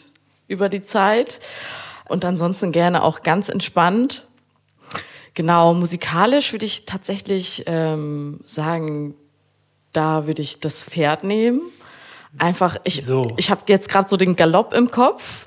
über 0.47 0.69
die 0.69 0.83
Zeit 0.83 1.39
und 2.07 2.25
ansonsten 2.25 2.71
gerne 2.71 3.03
auch 3.03 3.23
ganz 3.23 3.49
entspannt. 3.49 4.27
Genau, 5.33 5.73
musikalisch 5.73 6.51
würde 6.51 6.65
ich 6.65 6.85
tatsächlich 6.85 7.63
ähm, 7.67 8.41
sagen, 8.45 9.15
da 9.93 10.27
würde 10.27 10.41
ich 10.41 10.59
das 10.59 10.83
Pferd 10.83 11.23
nehmen. 11.23 11.61
Einfach, 12.37 12.77
ich, 12.85 13.03
so. 13.03 13.33
ich 13.35 13.51
habe 13.51 13.61
jetzt 13.67 13.89
gerade 13.89 14.07
so 14.07 14.15
den 14.15 14.37
Galopp 14.37 14.73
im 14.73 14.89
Kopf, 14.89 15.45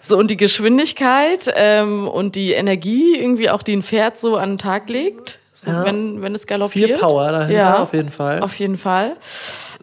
so 0.00 0.18
und 0.18 0.30
die 0.30 0.36
Geschwindigkeit 0.36 1.52
ähm, 1.54 2.08
und 2.08 2.34
die 2.34 2.52
Energie 2.52 3.16
irgendwie 3.16 3.50
auch, 3.50 3.62
die 3.62 3.74
ein 3.76 3.84
Pferd 3.84 4.18
so 4.18 4.36
an 4.36 4.50
den 4.50 4.58
Tag 4.58 4.88
legt, 4.88 5.38
so, 5.52 5.70
ja. 5.70 5.84
wenn, 5.84 6.22
wenn 6.22 6.34
es 6.34 6.46
galoppiert. 6.48 6.90
Viel 6.90 6.98
Power 6.98 7.30
dahinter, 7.30 7.54
ja, 7.54 7.78
auf 7.78 7.92
jeden 7.92 8.10
Fall. 8.10 8.40
Auf 8.40 8.58
jeden 8.58 8.76
Fall. 8.76 9.16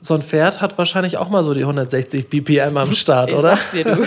So 0.02 0.16
ein 0.16 0.24
Pferd 0.24 0.62
hat 0.62 0.78
wahrscheinlich 0.78 1.18
auch 1.18 1.30
mal 1.30 1.44
so 1.44 1.54
die 1.54 1.62
160 1.62 2.28
BPM 2.28 2.76
am 2.76 2.94
Start, 2.94 3.34
oder? 3.34 3.58
Dir, 3.72 3.84
du. 3.84 4.04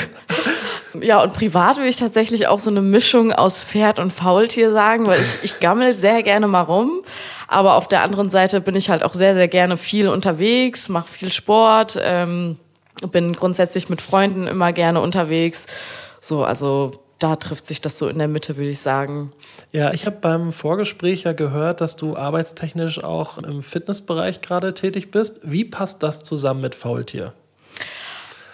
Ja, 1.00 1.22
und 1.22 1.34
privat 1.34 1.76
würde 1.76 1.88
ich 1.88 1.96
tatsächlich 1.96 2.46
auch 2.46 2.58
so 2.58 2.70
eine 2.70 2.82
Mischung 2.82 3.32
aus 3.32 3.62
Pferd 3.64 3.98
und 3.98 4.12
Faultier 4.12 4.72
sagen, 4.72 5.06
weil 5.06 5.20
ich, 5.20 5.38
ich 5.42 5.60
gammel 5.60 5.96
sehr 5.96 6.22
gerne 6.22 6.46
mal 6.46 6.60
rum. 6.60 7.02
Aber 7.48 7.74
auf 7.74 7.88
der 7.88 8.02
anderen 8.02 8.30
Seite 8.30 8.60
bin 8.60 8.76
ich 8.76 8.90
halt 8.90 9.02
auch 9.02 9.14
sehr, 9.14 9.34
sehr 9.34 9.48
gerne 9.48 9.76
viel 9.76 10.08
unterwegs, 10.08 10.88
mache 10.88 11.08
viel 11.08 11.32
Sport, 11.32 11.98
ähm, 12.00 12.58
bin 13.10 13.32
grundsätzlich 13.32 13.88
mit 13.88 14.02
Freunden 14.02 14.46
immer 14.46 14.72
gerne 14.72 15.00
unterwegs. 15.00 15.66
So, 16.20 16.44
also 16.44 16.92
da 17.18 17.36
trifft 17.36 17.66
sich 17.66 17.80
das 17.80 17.98
so 17.98 18.08
in 18.08 18.18
der 18.18 18.28
Mitte, 18.28 18.56
würde 18.56 18.70
ich 18.70 18.80
sagen. 18.80 19.32
Ja, 19.72 19.92
ich 19.92 20.06
habe 20.06 20.16
beim 20.20 20.52
Vorgespräch 20.52 21.22
ja 21.22 21.32
gehört, 21.32 21.80
dass 21.80 21.96
du 21.96 22.16
arbeitstechnisch 22.16 23.02
auch 23.02 23.38
im 23.38 23.62
Fitnessbereich 23.62 24.40
gerade 24.40 24.74
tätig 24.74 25.10
bist. 25.10 25.40
Wie 25.42 25.64
passt 25.64 26.02
das 26.02 26.22
zusammen 26.22 26.60
mit 26.60 26.74
Faultier? 26.74 27.32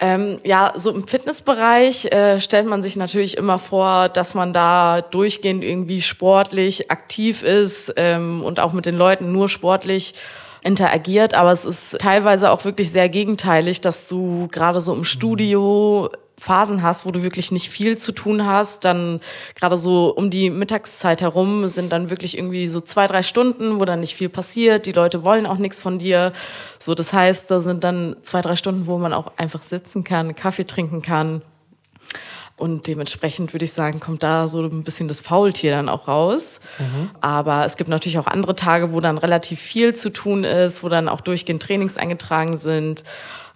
Ähm, 0.03 0.37
ja, 0.43 0.73
so 0.75 0.91
im 0.91 1.07
Fitnessbereich 1.07 2.05
äh, 2.05 2.39
stellt 2.39 2.65
man 2.65 2.81
sich 2.81 2.95
natürlich 2.95 3.37
immer 3.37 3.59
vor, 3.59 4.09
dass 4.09 4.33
man 4.33 4.51
da 4.51 5.01
durchgehend 5.01 5.63
irgendwie 5.63 6.01
sportlich 6.01 6.89
aktiv 6.89 7.43
ist 7.43 7.93
ähm, 7.97 8.41
und 8.41 8.59
auch 8.59 8.73
mit 8.73 8.87
den 8.87 8.95
Leuten 8.95 9.31
nur 9.31 9.47
sportlich 9.47 10.15
interagiert, 10.63 11.33
aber 11.33 11.51
es 11.51 11.65
ist 11.65 11.99
teilweise 11.99 12.51
auch 12.51 12.65
wirklich 12.65 12.91
sehr 12.91 13.09
gegenteilig, 13.09 13.81
dass 13.81 14.07
du 14.07 14.47
gerade 14.51 14.81
so 14.81 14.93
im 14.93 15.03
Studio 15.03 16.09
Phasen 16.41 16.81
hast, 16.81 17.05
wo 17.05 17.11
du 17.11 17.21
wirklich 17.21 17.51
nicht 17.51 17.69
viel 17.69 17.99
zu 17.99 18.13
tun 18.13 18.47
hast, 18.47 18.83
dann 18.83 19.21
gerade 19.53 19.77
so 19.77 20.07
um 20.07 20.31
die 20.31 20.49
Mittagszeit 20.49 21.21
herum 21.21 21.67
sind 21.67 21.91
dann 21.91 22.09
wirklich 22.09 22.35
irgendwie 22.35 22.67
so 22.67 22.81
zwei, 22.81 23.05
drei 23.05 23.21
Stunden, 23.21 23.79
wo 23.79 23.85
dann 23.85 23.99
nicht 23.99 24.15
viel 24.15 24.27
passiert. 24.27 24.87
Die 24.87 24.91
Leute 24.91 25.23
wollen 25.23 25.45
auch 25.45 25.59
nichts 25.59 25.77
von 25.77 25.99
dir. 25.99 26.33
So, 26.79 26.95
das 26.95 27.13
heißt, 27.13 27.51
da 27.51 27.59
sind 27.59 27.83
dann 27.83 28.15
zwei, 28.23 28.41
drei 28.41 28.55
Stunden, 28.55 28.87
wo 28.87 28.97
man 28.97 29.13
auch 29.13 29.33
einfach 29.37 29.61
sitzen 29.61 30.03
kann, 30.03 30.33
Kaffee 30.33 30.65
trinken 30.65 31.03
kann. 31.03 31.43
Und 32.57 32.87
dementsprechend 32.87 33.53
würde 33.53 33.65
ich 33.65 33.73
sagen, 33.73 33.99
kommt 33.99 34.23
da 34.23 34.47
so 34.47 34.63
ein 34.63 34.83
bisschen 34.83 35.07
das 35.07 35.21
Faultier 35.21 35.71
dann 35.71 35.89
auch 35.89 36.07
raus. 36.07 36.59
Mhm. 36.79 37.11
Aber 37.21 37.65
es 37.65 37.77
gibt 37.77 37.89
natürlich 37.89 38.17
auch 38.17 38.27
andere 38.27 38.55
Tage, 38.55 38.93
wo 38.93 38.99
dann 38.99 39.19
relativ 39.19 39.59
viel 39.59 39.93
zu 39.93 40.09
tun 40.09 40.43
ist, 40.43 40.81
wo 40.83 40.89
dann 40.89 41.07
auch 41.07 41.21
durchgehend 41.21 41.61
Trainings 41.61 41.97
eingetragen 41.97 42.57
sind. 42.57 43.03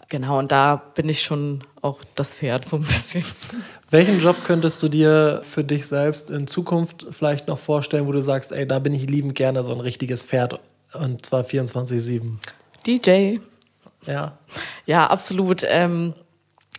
Genau, 0.09 0.39
und 0.39 0.51
da 0.51 0.75
bin 0.93 1.09
ich 1.09 1.23
schon 1.23 1.63
auch 1.81 2.01
das 2.15 2.35
Pferd 2.35 2.67
so 2.67 2.77
ein 2.77 2.83
bisschen. 2.83 3.23
Welchen 3.89 4.19
Job 4.19 4.37
könntest 4.45 4.81
du 4.83 4.89
dir 4.89 5.41
für 5.43 5.63
dich 5.63 5.87
selbst 5.87 6.29
in 6.29 6.47
Zukunft 6.47 7.07
vielleicht 7.11 7.47
noch 7.47 7.59
vorstellen, 7.59 8.07
wo 8.07 8.11
du 8.11 8.21
sagst, 8.21 8.51
ey, 8.51 8.67
da 8.67 8.79
bin 8.79 8.93
ich 8.93 9.07
liebend 9.07 9.35
gerne 9.35 9.63
so 9.63 9.71
ein 9.71 9.79
richtiges 9.79 10.23
Pferd 10.23 10.59
und 10.93 11.25
zwar 11.25 11.43
24-7? 11.43 12.37
DJ. 12.85 13.37
Ja. 14.05 14.37
Ja, 14.85 15.07
absolut. 15.07 15.63
Ähm, 15.67 16.13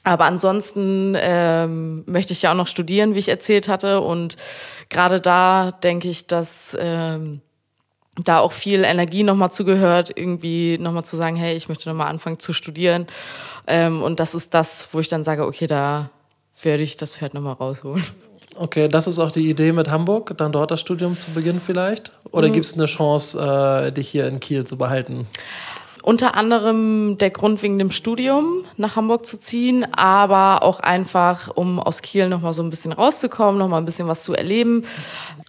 aber 0.04 0.26
ansonsten 0.26 1.16
ähm, 1.18 2.04
möchte 2.06 2.32
ich 2.32 2.42
ja 2.42 2.52
auch 2.52 2.56
noch 2.56 2.68
studieren, 2.68 3.14
wie 3.14 3.18
ich 3.18 3.28
erzählt 3.28 3.68
hatte. 3.68 4.00
Und 4.00 4.36
gerade 4.88 5.20
da 5.20 5.72
denke 5.72 6.08
ich, 6.08 6.28
dass 6.28 6.76
ähm, 6.78 7.40
da 8.24 8.38
auch 8.38 8.52
viel 8.52 8.84
Energie 8.84 9.22
nochmal 9.22 9.52
zugehört, 9.52 10.10
irgendwie 10.14 10.78
nochmal 10.78 11.04
zu 11.04 11.16
sagen, 11.16 11.36
hey, 11.36 11.56
ich 11.56 11.68
möchte 11.68 11.88
nochmal 11.88 12.08
anfangen 12.08 12.38
zu 12.38 12.52
studieren. 12.52 13.06
Ähm, 13.66 14.02
und 14.02 14.20
das 14.20 14.34
ist 14.34 14.54
das, 14.54 14.88
wo 14.92 15.00
ich 15.00 15.08
dann 15.08 15.24
sage, 15.24 15.44
okay, 15.44 15.66
da 15.66 16.10
werde 16.62 16.82
ich 16.82 16.96
das 16.96 17.16
Pferd 17.16 17.34
nochmal 17.34 17.54
rausholen. 17.54 18.04
Okay, 18.58 18.88
das 18.88 19.06
ist 19.06 19.18
auch 19.18 19.30
die 19.30 19.50
Idee 19.50 19.72
mit 19.72 19.90
Hamburg, 19.90 20.32
dann 20.38 20.50
dort 20.50 20.70
das 20.70 20.80
Studium 20.80 21.16
zu 21.16 21.32
beginnen 21.32 21.60
vielleicht? 21.64 22.12
Oder 22.30 22.48
mhm. 22.48 22.54
gibt 22.54 22.64
es 22.64 22.74
eine 22.74 22.86
Chance, 22.86 23.38
äh, 23.38 23.92
dich 23.92 24.08
hier 24.08 24.26
in 24.26 24.40
Kiel 24.40 24.64
zu 24.64 24.78
behalten? 24.78 25.26
Unter 26.06 26.36
anderem 26.36 27.18
der 27.18 27.30
Grund 27.30 27.64
wegen 27.64 27.80
dem 27.80 27.90
Studium 27.90 28.62
nach 28.76 28.94
Hamburg 28.94 29.26
zu 29.26 29.40
ziehen, 29.40 29.92
aber 29.92 30.62
auch 30.62 30.78
einfach, 30.78 31.50
um 31.52 31.80
aus 31.80 32.00
Kiel 32.00 32.28
nochmal 32.28 32.52
so 32.52 32.62
ein 32.62 32.70
bisschen 32.70 32.92
rauszukommen, 32.92 33.58
nochmal 33.58 33.82
ein 33.82 33.86
bisschen 33.86 34.06
was 34.06 34.22
zu 34.22 34.32
erleben. 34.32 34.84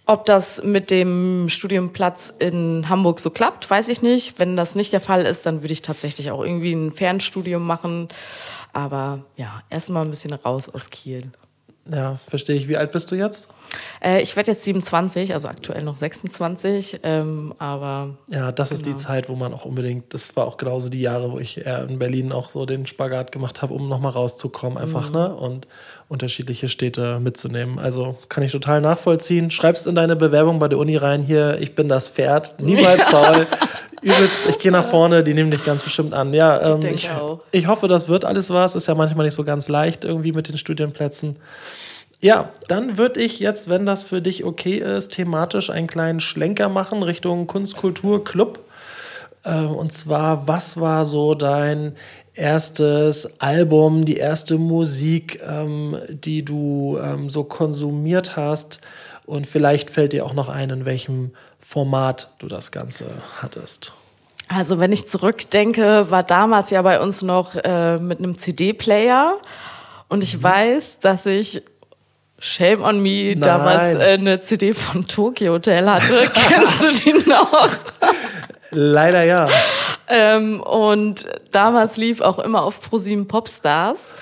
Ob 0.04 0.26
das 0.26 0.60
mit 0.64 0.90
dem 0.90 1.48
Studienplatz 1.48 2.34
in 2.40 2.88
Hamburg 2.88 3.20
so 3.20 3.30
klappt, 3.30 3.70
weiß 3.70 3.88
ich 3.88 4.02
nicht. 4.02 4.40
Wenn 4.40 4.56
das 4.56 4.74
nicht 4.74 4.92
der 4.92 5.00
Fall 5.00 5.26
ist, 5.26 5.46
dann 5.46 5.62
würde 5.62 5.74
ich 5.74 5.82
tatsächlich 5.82 6.32
auch 6.32 6.42
irgendwie 6.42 6.72
ein 6.72 6.90
Fernstudium 6.90 7.64
machen. 7.64 8.08
Aber 8.72 9.20
ja, 9.36 9.62
erstmal 9.70 10.04
ein 10.04 10.10
bisschen 10.10 10.32
raus 10.32 10.68
aus 10.68 10.90
Kiel. 10.90 11.30
Ja, 11.90 12.18
verstehe 12.28 12.56
ich. 12.56 12.68
Wie 12.68 12.76
alt 12.76 12.92
bist 12.92 13.10
du 13.10 13.14
jetzt? 13.14 13.48
Äh, 14.02 14.22
ich 14.22 14.36
werde 14.36 14.52
jetzt 14.52 14.62
27, 14.62 15.32
also 15.32 15.48
aktuell 15.48 15.82
noch 15.82 15.96
26, 15.96 17.00
ähm, 17.02 17.54
aber. 17.58 18.10
Ja, 18.28 18.52
das 18.52 18.68
genau. 18.68 18.78
ist 18.78 18.86
die 18.86 18.90
genau. 18.90 19.02
Zeit, 19.02 19.28
wo 19.28 19.34
man 19.34 19.54
auch 19.54 19.64
unbedingt, 19.64 20.12
das 20.12 20.36
war 20.36 20.46
auch 20.46 20.56
genauso 20.56 20.88
die 20.88 21.00
Jahre, 21.00 21.32
wo 21.32 21.38
ich 21.38 21.64
eher 21.64 21.88
in 21.88 21.98
Berlin 21.98 22.32
auch 22.32 22.50
so 22.50 22.66
den 22.66 22.86
Spagat 22.86 23.32
gemacht 23.32 23.62
habe, 23.62 23.74
um 23.74 23.88
nochmal 23.88 24.12
rauszukommen, 24.12 24.78
einfach, 24.78 25.08
mhm. 25.08 25.14
ne? 25.14 25.34
Und 25.34 25.66
unterschiedliche 26.08 26.68
Städte 26.68 27.20
mitzunehmen. 27.20 27.78
Also 27.78 28.16
kann 28.28 28.42
ich 28.42 28.52
total 28.52 28.80
nachvollziehen. 28.80 29.50
Schreibst 29.50 29.86
in 29.86 29.94
deine 29.94 30.16
Bewerbung 30.16 30.58
bei 30.58 30.68
der 30.68 30.78
Uni 30.78 30.96
rein, 30.96 31.22
hier, 31.22 31.58
ich 31.60 31.74
bin 31.74 31.88
das 31.88 32.08
Pferd, 32.08 32.60
niemals 32.60 33.04
faul. 33.08 33.46
Übelst, 34.02 34.42
ich 34.48 34.58
gehe 34.58 34.72
nach 34.72 34.88
vorne, 34.88 35.24
die 35.24 35.34
nehmen 35.34 35.50
dich 35.50 35.64
ganz 35.64 35.82
bestimmt 35.82 36.14
an. 36.14 36.32
Ja, 36.34 36.74
ähm, 36.74 36.80
ich, 36.82 37.04
ich, 37.04 37.10
ich, 37.50 37.66
hoffe, 37.66 37.88
das 37.88 38.08
wird 38.08 38.24
alles 38.24 38.50
was. 38.50 38.74
Ist 38.74 38.88
ja 38.88 38.94
manchmal 38.94 39.26
nicht 39.26 39.34
so 39.34 39.44
ganz 39.44 39.68
leicht 39.68 40.04
irgendwie 40.04 40.32
mit 40.32 40.48
den 40.48 40.58
Studienplätzen. 40.58 41.36
Ja, 42.20 42.50
dann 42.66 42.98
würde 42.98 43.20
ich 43.20 43.38
jetzt, 43.38 43.68
wenn 43.68 43.86
das 43.86 44.02
für 44.02 44.20
dich 44.20 44.44
okay 44.44 44.78
ist, 44.78 45.12
thematisch 45.12 45.70
einen 45.70 45.86
kleinen 45.86 46.20
Schlenker 46.20 46.68
machen 46.68 47.02
Richtung 47.02 47.46
Kunstkultur-Club. 47.46 48.58
Äh, 49.44 49.60
und 49.60 49.92
zwar, 49.92 50.48
was 50.48 50.80
war 50.80 51.04
so 51.04 51.34
dein 51.34 51.94
erstes 52.34 53.40
Album, 53.40 54.04
die 54.04 54.16
erste 54.16 54.58
Musik, 54.58 55.40
ähm, 55.46 55.96
die 56.08 56.44
du 56.44 56.98
ähm, 57.02 57.28
so 57.28 57.44
konsumiert 57.44 58.36
hast? 58.36 58.80
Und 59.28 59.46
vielleicht 59.46 59.90
fällt 59.90 60.14
dir 60.14 60.24
auch 60.24 60.32
noch 60.32 60.48
ein, 60.48 60.70
in 60.70 60.86
welchem 60.86 61.32
Format 61.60 62.30
du 62.38 62.48
das 62.48 62.72
Ganze 62.72 63.04
hattest. 63.42 63.92
Also 64.48 64.78
wenn 64.78 64.90
ich 64.90 65.06
zurückdenke, 65.06 66.10
war 66.10 66.22
damals 66.22 66.70
ja 66.70 66.80
bei 66.80 66.98
uns 66.98 67.20
noch 67.20 67.54
äh, 67.54 67.98
mit 67.98 68.20
einem 68.20 68.38
CD-Player. 68.38 69.36
Und 70.08 70.22
ich 70.22 70.38
mhm. 70.38 70.44
weiß, 70.44 71.00
dass 71.00 71.26
ich 71.26 71.62
Shame 72.38 72.82
on 72.82 73.02
Me 73.02 73.34
Nein. 73.34 73.40
damals 73.42 73.96
äh, 73.96 74.14
eine 74.14 74.40
CD 74.40 74.72
von 74.72 75.06
Tokyo 75.06 75.52
Hotel 75.52 75.86
hatte. 75.86 76.30
Kennst 76.48 76.84
du 76.84 76.92
die 76.92 77.28
noch? 77.28 77.68
Leider 78.70 79.24
ja. 79.24 79.46
Ähm, 80.08 80.62
und 80.62 81.26
damals 81.50 81.98
lief 81.98 82.22
auch 82.22 82.38
immer 82.38 82.62
auf 82.62 82.80
ProSieben 82.80 83.28
Popstars. 83.28 84.14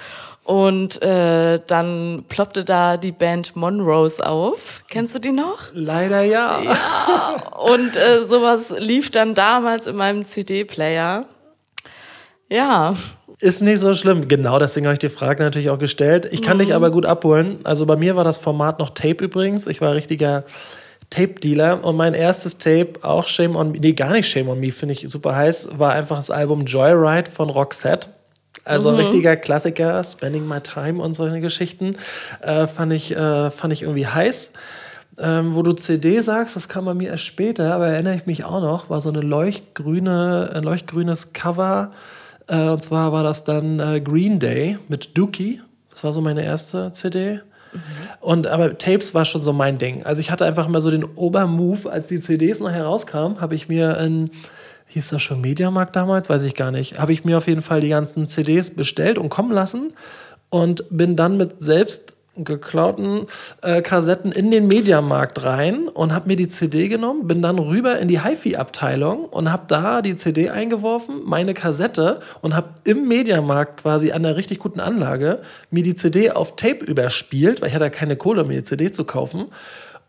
Und 0.47 1.03
äh, 1.03 1.59
dann 1.67 2.25
ploppte 2.29 2.63
da 2.63 2.97
die 2.97 3.11
Band 3.11 3.57
Monrose 3.57 4.25
auf. 4.25 4.85
Kennst 4.89 5.13
du 5.17 5.19
die 5.19 5.33
noch? 5.33 5.59
Leider 5.73 6.23
ja. 6.23 6.63
Ja. 6.63 7.35
Und 7.59 7.97
äh, 7.97 8.25
sowas 8.27 8.73
lief 8.79 9.11
dann 9.11 9.35
damals 9.35 9.89
in 9.89 9.97
meinem 9.97 10.23
CD-Player. 10.23 11.27
Ja. 12.49 12.95
Ist 13.41 13.61
nicht 13.61 13.81
so 13.81 13.93
schlimm. 13.93 14.29
Genau 14.29 14.61
deswegen 14.61 14.87
habe 14.87 14.93
ich 14.93 15.01
die 15.01 15.09
Frage 15.09 15.43
natürlich 15.43 15.69
auch 15.69 15.81
gestellt. 15.81 16.29
Ich 16.31 16.43
kann 16.43 16.59
mhm. 16.59 16.61
dich 16.61 16.75
aber 16.75 16.93
gut 16.93 17.07
abholen. 17.07 17.59
Also 17.65 17.85
bei 17.85 17.97
mir 17.97 18.15
war 18.15 18.23
das 18.23 18.37
Format 18.37 18.79
noch 18.79 18.91
Tape 18.91 19.25
übrigens. 19.25 19.67
Ich 19.67 19.81
war 19.81 19.95
richtiger 19.95 20.45
Tape-Dealer 21.11 21.83
und 21.85 21.97
mein 21.97 22.15
erstes 22.15 22.59
Tape, 22.59 22.95
auch 23.03 23.27
Shame 23.27 23.57
on 23.57 23.73
Me, 23.73 23.79
nee, 23.81 23.95
gar 23.95 24.13
nicht 24.13 24.29
Shame 24.29 24.49
on 24.49 24.61
Me, 24.61 24.71
finde 24.71 24.93
ich 24.93 25.05
super 25.09 25.35
heiß, 25.35 25.71
war 25.77 25.93
einfach 25.93 26.17
das 26.17 26.31
Album 26.31 26.67
Joyride 26.67 27.31
von 27.31 27.51
Roxette. 27.51 28.11
Also 28.67 28.91
mhm. 28.91 28.97
richtiger 28.97 29.37
Klassiker, 29.37 30.05
Spending 30.05 30.47
My 30.47 30.61
Time 30.61 31.03
und 31.03 31.15
solche 31.15 31.41
Geschichten. 31.41 31.97
Äh, 32.43 32.67
fand, 32.67 32.93
ich, 32.93 33.17
äh, 33.17 33.51
fand 33.51 33.73
ich 33.73 33.83
irgendwie 33.83 34.07
heiß. 34.07 34.53
Ähm, 35.19 35.55
wo 35.55 35.63
du 35.63 35.73
CD 35.73 36.21
sagst, 36.21 36.57
das 36.57 36.69
kam 36.69 36.85
bei 36.85 36.93
mir 36.93 37.09
erst 37.09 37.25
später, 37.25 37.75
aber 37.75 37.87
erinnere 37.87 38.17
ich 38.17 38.27
mich 38.27 38.45
auch 38.45 38.61
noch, 38.61 38.91
war 38.91 39.01
so 39.01 39.09
eine 39.09 39.23
leuchtgrüne, 39.23 40.51
ein 40.55 40.63
leuchtgrünes 40.63 41.33
Cover 41.33 41.93
äh, 42.49 42.69
und 42.69 42.83
zwar 42.83 43.13
war 43.13 43.23
das 43.23 43.45
dann 43.45 43.81
äh, 43.81 44.01
Green 44.01 44.39
Day 44.39 44.79
mit 44.89 45.17
Dookie. 45.17 45.61
Das 45.91 46.05
war 46.05 46.13
so 46.13 46.21
meine 46.21 46.45
erste 46.45 46.93
CD. 46.93 47.41
Und 48.21 48.47
aber 48.47 48.79
Tapes 48.79 49.15
war 49.15 49.27
schon 49.27 49.43
so 49.43 49.53
mein 49.53 49.77
Ding. 49.77 50.05
Also 50.05 50.21
ich 50.21 50.31
hatte 50.31 50.47
einfach 50.47 50.67
mal 50.69 50.81
so 50.81 50.91
den 50.91 51.05
Obermove, 51.05 51.91
als 51.91 52.07
die 52.07 52.21
CDs 52.21 52.61
noch 52.61 52.71
herauskamen, 52.71 53.41
habe 53.41 53.55
ich 53.55 53.69
mir 53.69 53.99
in 53.99 54.31
hieß 54.97 55.11
das 55.11 55.21
schon 55.21 55.43
Mediamarkt 55.43 55.95
damals, 55.95 56.31
weiß 56.31 56.45
ich 56.45 56.55
gar 56.55 56.71
nicht, 56.71 56.99
habe 56.99 57.13
ich 57.13 57.23
mir 57.23 57.37
auf 57.37 57.47
jeden 57.47 57.61
Fall 57.61 57.83
die 57.83 57.91
ganzen 57.91 58.27
CDs 58.27 58.71
bestellt 58.71 59.19
und 59.19 59.29
kommen 59.29 59.53
lassen 59.53 59.93
und 60.49 60.85
bin 60.89 61.17
dann 61.17 61.37
mit 61.37 61.61
selbst 61.61 62.17
geklauten 62.35 63.27
äh, 63.61 63.83
Kassetten 63.83 64.33
in 64.33 64.51
den 64.51 64.69
Mediamarkt 64.69 65.45
rein 65.45 65.89
und 65.89 66.15
habe 66.15 66.29
mir 66.29 66.37
die 66.37 66.49
CD 66.49 66.89
genommen, 66.89 67.27
bin 67.27 67.43
dann 67.43 67.59
rüber 67.59 67.99
in 67.99 68.09
die 68.09 68.23
HiFi-Abteilung 68.23 69.27
und 69.27 69.53
habe 69.53 69.65
da 69.69 70.01
die 70.01 70.17
CD 70.17 70.49
eingeworfen, 70.49 71.21
meine 71.25 71.53
Kassette 71.53 72.21
und 72.41 72.57
habe 72.57 72.69
im 72.85 73.07
Mediamarkt 73.07 73.83
quasi 73.83 74.13
an 74.13 74.23
der 74.23 74.37
richtig 74.37 74.61
guten 74.61 74.81
Anlage 74.81 75.41
mir 75.71 75.83
die 75.83 75.95
CD 75.95 76.31
auf 76.31 76.57
Tape 76.57 76.85
überspielt, 76.87 77.61
weil 77.61 77.69
ich 77.69 77.75
hatte 77.75 77.91
keine 77.91 78.17
Kohle, 78.17 78.43
um 78.43 78.49
mir 78.49 78.57
die 78.57 78.63
CD 78.63 78.93
zu 78.93 79.05
kaufen 79.05 79.47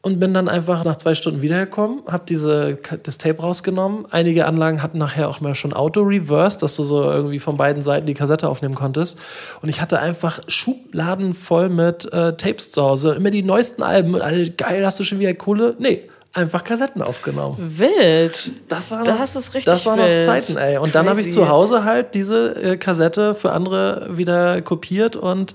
und 0.01 0.19
bin 0.19 0.33
dann 0.33 0.47
einfach 0.47 0.83
nach 0.83 0.95
zwei 0.95 1.15
Stunden 1.15 1.41
wiedergekommen, 1.41 2.01
habe 2.07 2.23
diese 2.27 2.77
das 3.03 3.17
Tape 3.17 3.41
rausgenommen. 3.41 4.05
Einige 4.09 4.45
Anlagen 4.45 4.81
hatten 4.81 4.97
nachher 4.97 5.27
auch 5.27 5.41
mal 5.41 5.55
schon 5.55 5.73
Auto-Reverse, 5.73 6.59
dass 6.59 6.75
du 6.75 6.83
so 6.83 7.03
irgendwie 7.03 7.39
von 7.39 7.57
beiden 7.57 7.83
Seiten 7.83 8.05
die 8.05 8.13
Kassette 8.13 8.47
aufnehmen 8.47 8.75
konntest. 8.75 9.19
Und 9.61 9.69
ich 9.69 9.81
hatte 9.81 9.99
einfach 9.99 10.39
Schubladen 10.47 11.33
voll 11.33 11.69
mit 11.69 12.11
äh, 12.13 12.37
Tapes 12.37 12.71
zu 12.71 12.83
Hause, 12.83 13.15
immer 13.15 13.31
die 13.31 13.43
neuesten 13.43 13.83
Alben 13.83 14.13
und 14.13 14.21
alle 14.21 14.49
geil, 14.51 14.85
hast 14.85 14.99
du 14.99 15.03
schon 15.03 15.19
wieder 15.19 15.33
Kohle? 15.33 15.75
Nee, 15.79 16.07
einfach 16.37 16.63
Kassetten 16.63 17.01
aufgenommen. 17.01 17.57
Wild. 17.57 18.51
Das 18.69 18.91
war 18.91 18.99
noch, 18.99 19.05
das 19.05 19.35
ist 19.35 19.53
richtig 19.53 19.65
Das 19.65 19.85
waren 19.85 19.99
noch. 19.99 20.25
Zeiten, 20.25 20.57
ey. 20.57 20.77
Und 20.77 20.83
Crazy. 20.83 20.93
dann 20.93 21.09
habe 21.09 21.21
ich 21.21 21.31
zu 21.31 21.49
Hause 21.49 21.83
halt 21.83 22.13
diese 22.13 22.55
äh, 22.55 22.77
Kassette 22.77 23.35
für 23.35 23.51
andere 23.51 24.07
wieder 24.11 24.61
kopiert 24.61 25.15
und 25.15 25.53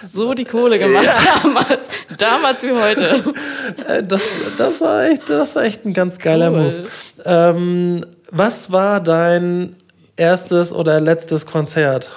so 0.00 0.34
die 0.34 0.44
Kohle 0.44 0.78
gemacht 0.78 1.06
ja. 1.06 1.40
damals. 1.42 1.88
Damals 2.18 2.62
wie 2.62 2.72
heute. 2.72 3.22
Äh, 3.86 4.02
das, 4.02 4.22
das, 4.58 4.80
war 4.80 5.04
echt, 5.04 5.28
das 5.30 5.56
war 5.56 5.64
echt 5.64 5.84
ein 5.84 5.94
ganz 5.94 6.18
geiler 6.18 6.50
cool. 6.50 6.62
Move. 6.62 6.88
Ähm, 7.24 8.06
was 8.30 8.70
war 8.72 9.00
dein 9.00 9.76
erstes 10.16 10.72
oder 10.72 11.00
letztes 11.00 11.46
Konzert? 11.46 12.10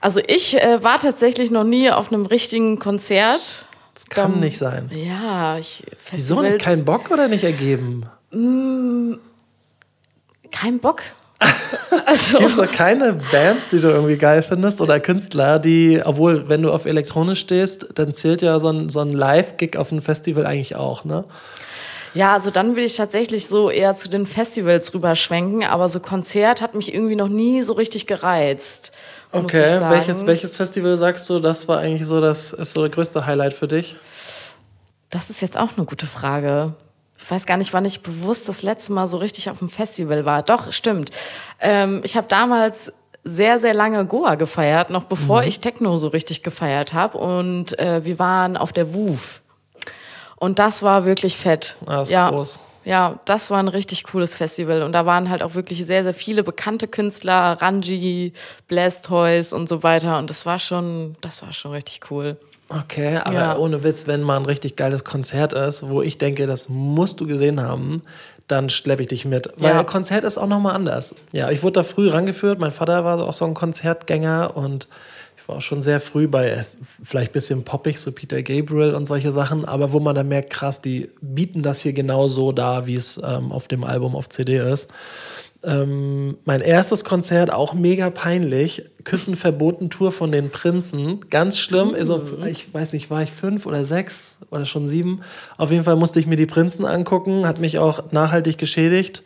Also 0.00 0.20
ich 0.26 0.60
äh, 0.60 0.82
war 0.82 0.98
tatsächlich 0.98 1.50
noch 1.50 1.64
nie 1.64 1.90
auf 1.90 2.12
einem 2.12 2.26
richtigen 2.26 2.78
Konzert. 2.78 3.66
Das 3.94 4.06
kann 4.06 4.34
um, 4.34 4.40
nicht 4.40 4.58
sein. 4.58 4.90
Ja, 4.92 5.58
ich 5.58 5.84
Festivals, 5.96 6.12
Wieso 6.12 6.42
nicht? 6.42 6.58
Kein 6.60 6.84
Bock 6.84 7.10
oder 7.10 7.28
nicht 7.28 7.44
ergeben? 7.44 8.06
Mm, 8.30 9.14
kein 10.50 10.78
Bock. 10.78 11.02
also. 12.06 12.38
Gibt 12.38 12.50
es 12.50 12.56
doch 12.56 12.70
keine 12.70 13.14
Bands, 13.32 13.68
die 13.68 13.80
du 13.80 13.88
irgendwie 13.88 14.16
geil 14.16 14.42
findest 14.42 14.80
oder 14.80 15.00
Künstler, 15.00 15.58
die, 15.58 16.00
obwohl, 16.04 16.48
wenn 16.48 16.62
du 16.62 16.70
auf 16.70 16.84
elektronisch 16.84 17.40
stehst, 17.40 17.88
dann 17.94 18.12
zählt 18.12 18.42
ja 18.42 18.60
so 18.60 18.68
ein, 18.68 18.88
so 18.88 19.00
ein 19.00 19.12
Live-Gig 19.12 19.76
auf 19.76 19.90
einem 19.90 20.02
Festival 20.02 20.46
eigentlich 20.46 20.76
auch, 20.76 21.04
ne? 21.04 21.24
Ja, 22.12 22.34
also 22.34 22.50
dann 22.50 22.74
will 22.74 22.84
ich 22.84 22.96
tatsächlich 22.96 23.46
so 23.46 23.70
eher 23.70 23.96
zu 23.96 24.08
den 24.08 24.26
Festivals 24.26 24.92
rüberschwenken, 24.92 25.62
aber 25.62 25.88
so 25.88 26.00
Konzert 26.00 26.60
hat 26.60 26.74
mich 26.74 26.92
irgendwie 26.92 27.14
noch 27.14 27.28
nie 27.28 27.62
so 27.62 27.74
richtig 27.74 28.06
gereizt. 28.06 28.92
Okay, 29.32 29.80
welches, 29.88 30.26
welches 30.26 30.56
Festival 30.56 30.96
sagst 30.96 31.30
du, 31.30 31.38
das 31.38 31.68
war 31.68 31.78
eigentlich 31.78 32.06
so 32.06 32.20
das 32.20 32.52
ist 32.52 32.72
so 32.72 32.82
das 32.82 32.90
größte 32.90 33.26
Highlight 33.26 33.54
für 33.54 33.68
dich? 33.68 33.94
Das 35.08 35.30
ist 35.30 35.40
jetzt 35.40 35.56
auch 35.56 35.76
eine 35.76 35.86
gute 35.86 36.06
Frage. 36.06 36.74
Ich 37.22 37.30
weiß 37.30 37.46
gar 37.46 37.56
nicht, 37.56 37.72
wann 37.72 37.84
ich 37.84 38.02
bewusst 38.02 38.48
das 38.48 38.62
letzte 38.62 38.92
Mal 38.92 39.06
so 39.06 39.18
richtig 39.18 39.50
auf 39.50 39.58
dem 39.58 39.68
Festival 39.68 40.24
war. 40.24 40.42
Doch, 40.42 40.72
stimmt. 40.72 41.10
Ähm, 41.60 42.00
ich 42.04 42.16
habe 42.16 42.26
damals 42.26 42.92
sehr, 43.22 43.58
sehr 43.58 43.74
lange 43.74 44.06
Goa 44.06 44.34
gefeiert, 44.34 44.90
noch 44.90 45.04
bevor 45.04 45.42
mhm. 45.42 45.48
ich 45.48 45.60
Techno 45.60 45.96
so 45.96 46.08
richtig 46.08 46.42
gefeiert 46.42 46.92
habe. 46.92 47.18
Und 47.18 47.78
äh, 47.78 48.04
wir 48.04 48.18
waren 48.18 48.56
auf 48.56 48.72
der 48.72 48.94
WUF. 48.94 49.40
Und 50.36 50.58
das 50.58 50.82
war 50.82 51.04
wirklich 51.04 51.36
fett. 51.36 51.76
Ah, 51.86 51.98
das 51.98 52.08
ist 52.08 52.12
ja. 52.12 52.30
groß. 52.30 52.58
Ja, 52.84 53.20
das 53.26 53.50
war 53.50 53.58
ein 53.58 53.68
richtig 53.68 54.04
cooles 54.04 54.34
Festival 54.34 54.82
und 54.82 54.92
da 54.92 55.04
waren 55.04 55.28
halt 55.28 55.42
auch 55.42 55.54
wirklich 55.54 55.84
sehr, 55.84 56.02
sehr 56.02 56.14
viele 56.14 56.42
bekannte 56.42 56.88
Künstler, 56.88 57.58
Ranji, 57.60 58.32
Blastoise 58.68 59.54
und 59.54 59.68
so 59.68 59.82
weiter 59.82 60.16
und 60.16 60.30
das 60.30 60.46
war 60.46 60.58
schon, 60.58 61.14
das 61.20 61.42
war 61.42 61.52
schon 61.52 61.72
richtig 61.72 62.10
cool. 62.10 62.38
Okay, 62.70 63.16
aber 63.16 63.34
ja. 63.34 63.56
ohne 63.56 63.82
Witz, 63.82 64.06
wenn 64.06 64.22
mal 64.22 64.36
ein 64.36 64.46
richtig 64.46 64.76
geiles 64.76 65.04
Konzert 65.04 65.52
ist, 65.52 65.88
wo 65.88 66.02
ich 66.02 66.18
denke, 66.18 66.46
das 66.46 66.68
musst 66.68 67.20
du 67.20 67.26
gesehen 67.26 67.60
haben, 67.60 68.02
dann 68.46 68.70
schleppe 68.70 69.02
ich 69.02 69.08
dich 69.08 69.24
mit. 69.24 69.52
Weil 69.56 69.74
ja. 69.74 69.84
Konzert 69.84 70.24
ist 70.24 70.38
auch 70.38 70.46
nochmal 70.46 70.76
anders. 70.76 71.14
Ja, 71.32 71.50
ich 71.50 71.62
wurde 71.62 71.80
da 71.80 71.84
früh 71.84 72.08
rangeführt. 72.08 72.60
Mein 72.60 72.70
Vater 72.70 73.04
war 73.04 73.20
auch 73.22 73.32
so 73.32 73.44
ein 73.44 73.54
Konzertgänger 73.54 74.56
und 74.56 74.88
war 75.50 75.56
auch 75.56 75.60
schon 75.60 75.82
sehr 75.82 76.00
früh 76.00 76.28
bei, 76.28 76.62
vielleicht 77.02 77.30
ein 77.30 77.32
bisschen 77.32 77.64
poppig, 77.64 77.98
so 77.98 78.12
Peter 78.12 78.42
Gabriel 78.42 78.94
und 78.94 79.06
solche 79.06 79.32
Sachen, 79.32 79.64
aber 79.64 79.92
wo 79.92 80.00
man 80.00 80.14
dann 80.14 80.28
merkt, 80.28 80.50
krass, 80.50 80.80
die 80.80 81.10
bieten 81.20 81.62
das 81.62 81.80
hier 81.80 81.92
genau 81.92 82.28
so 82.28 82.52
da, 82.52 82.86
wie 82.86 82.94
es 82.94 83.20
ähm, 83.22 83.52
auf 83.52 83.68
dem 83.68 83.84
Album 83.84 84.16
auf 84.16 84.28
CD 84.28 84.58
ist. 84.58 84.90
Ähm, 85.62 86.38
mein 86.44 86.60
erstes 86.62 87.04
Konzert, 87.04 87.52
auch 87.52 87.74
mega 87.74 88.08
peinlich. 88.10 88.84
Küssenverboten-Tour 89.04 90.10
von 90.12 90.32
den 90.32 90.50
Prinzen. 90.50 91.20
Ganz 91.28 91.58
schlimm. 91.58 91.88
Mhm. 91.88 91.94
Also, 91.96 92.22
ich 92.46 92.72
weiß 92.72 92.92
nicht, 92.94 93.10
war 93.10 93.22
ich 93.22 93.30
fünf 93.30 93.66
oder 93.66 93.84
sechs 93.84 94.40
oder 94.50 94.64
schon 94.64 94.86
sieben? 94.86 95.20
Auf 95.58 95.70
jeden 95.70 95.84
Fall 95.84 95.96
musste 95.96 96.18
ich 96.18 96.26
mir 96.26 96.36
die 96.36 96.46
Prinzen 96.46 96.84
angucken, 96.84 97.46
hat 97.46 97.58
mich 97.58 97.78
auch 97.78 98.10
nachhaltig 98.12 98.58
geschädigt. 98.58 99.22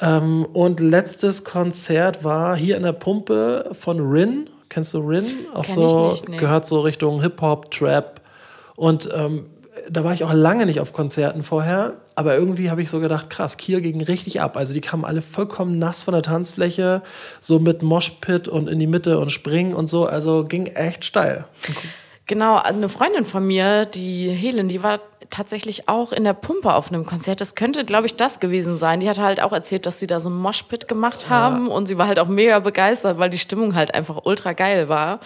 Ähm, 0.00 0.44
und 0.44 0.80
letztes 0.80 1.44
Konzert 1.44 2.24
war 2.24 2.56
hier 2.56 2.76
in 2.76 2.82
der 2.82 2.92
Pumpe 2.92 3.70
von 3.72 4.00
Rin 4.00 4.48
Kennst 4.68 4.92
du 4.94 4.98
Rin? 4.98 5.24
Auch 5.54 5.64
Kenn 5.64 5.74
so 5.74 6.10
nicht, 6.10 6.28
nee. 6.28 6.36
gehört 6.36 6.66
so 6.66 6.80
Richtung 6.80 7.22
Hip-Hop, 7.22 7.70
Trap. 7.70 8.20
Und 8.76 9.08
ähm, 9.14 9.46
da 9.90 10.04
war 10.04 10.12
ich 10.12 10.24
auch 10.24 10.32
lange 10.32 10.66
nicht 10.66 10.80
auf 10.80 10.92
Konzerten 10.92 11.42
vorher, 11.42 11.94
aber 12.18 12.34
irgendwie 12.34 12.68
habe 12.68 12.82
ich 12.82 12.90
so 12.90 12.98
gedacht, 12.98 13.30
krass, 13.30 13.56
Kiel 13.58 13.80
ging 13.80 14.02
richtig 14.02 14.40
ab. 14.40 14.56
Also 14.56 14.74
die 14.74 14.80
kamen 14.80 15.04
alle 15.04 15.22
vollkommen 15.22 15.78
nass 15.78 16.02
von 16.02 16.14
der 16.14 16.24
Tanzfläche, 16.24 17.00
so 17.38 17.60
mit 17.60 17.82
Moshpit 17.82 18.48
und 18.48 18.68
in 18.68 18.80
die 18.80 18.88
Mitte 18.88 19.20
und 19.20 19.30
springen 19.30 19.72
und 19.72 19.86
so. 19.86 20.04
Also 20.04 20.42
ging 20.42 20.66
echt 20.66 21.04
steil. 21.04 21.44
Genau, 22.26 22.56
eine 22.56 22.88
Freundin 22.88 23.24
von 23.24 23.46
mir, 23.46 23.84
die 23.84 24.30
Helen, 24.30 24.66
die 24.66 24.82
war 24.82 24.98
tatsächlich 25.30 25.88
auch 25.88 26.10
in 26.10 26.24
der 26.24 26.32
Pumpe 26.32 26.74
auf 26.74 26.92
einem 26.92 27.06
Konzert. 27.06 27.40
Das 27.40 27.54
könnte, 27.54 27.84
glaube 27.84 28.08
ich, 28.08 28.16
das 28.16 28.40
gewesen 28.40 28.78
sein. 28.78 28.98
Die 28.98 29.08
hat 29.08 29.20
halt 29.20 29.40
auch 29.40 29.52
erzählt, 29.52 29.86
dass 29.86 30.00
sie 30.00 30.08
da 30.08 30.18
so 30.18 30.28
ein 30.28 30.36
Moshpit 30.36 30.88
gemacht 30.88 31.30
haben 31.30 31.68
ja. 31.68 31.72
und 31.72 31.86
sie 31.86 31.98
war 31.98 32.08
halt 32.08 32.18
auch 32.18 32.26
mega 32.26 32.58
begeistert, 32.58 33.18
weil 33.18 33.30
die 33.30 33.38
Stimmung 33.38 33.76
halt 33.76 33.94
einfach 33.94 34.24
ultra 34.24 34.54
geil 34.54 34.88
war. 34.88 35.20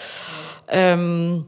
Ähm, 0.68 1.46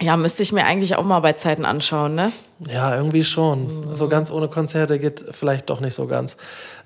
ja, 0.00 0.16
müsste 0.16 0.42
ich 0.42 0.52
mir 0.52 0.64
eigentlich 0.64 0.96
auch 0.96 1.04
mal 1.04 1.20
bei 1.20 1.34
Zeiten 1.34 1.66
anschauen, 1.66 2.14
ne? 2.14 2.32
Ja, 2.68 2.94
irgendwie 2.94 3.24
schon. 3.24 3.88
Mhm. 3.90 3.96
So 3.96 4.08
ganz 4.08 4.30
ohne 4.30 4.48
Konzerte 4.48 4.98
geht 4.98 5.24
vielleicht 5.30 5.70
doch 5.70 5.80
nicht 5.80 5.94
so 5.94 6.06
ganz. 6.06 6.36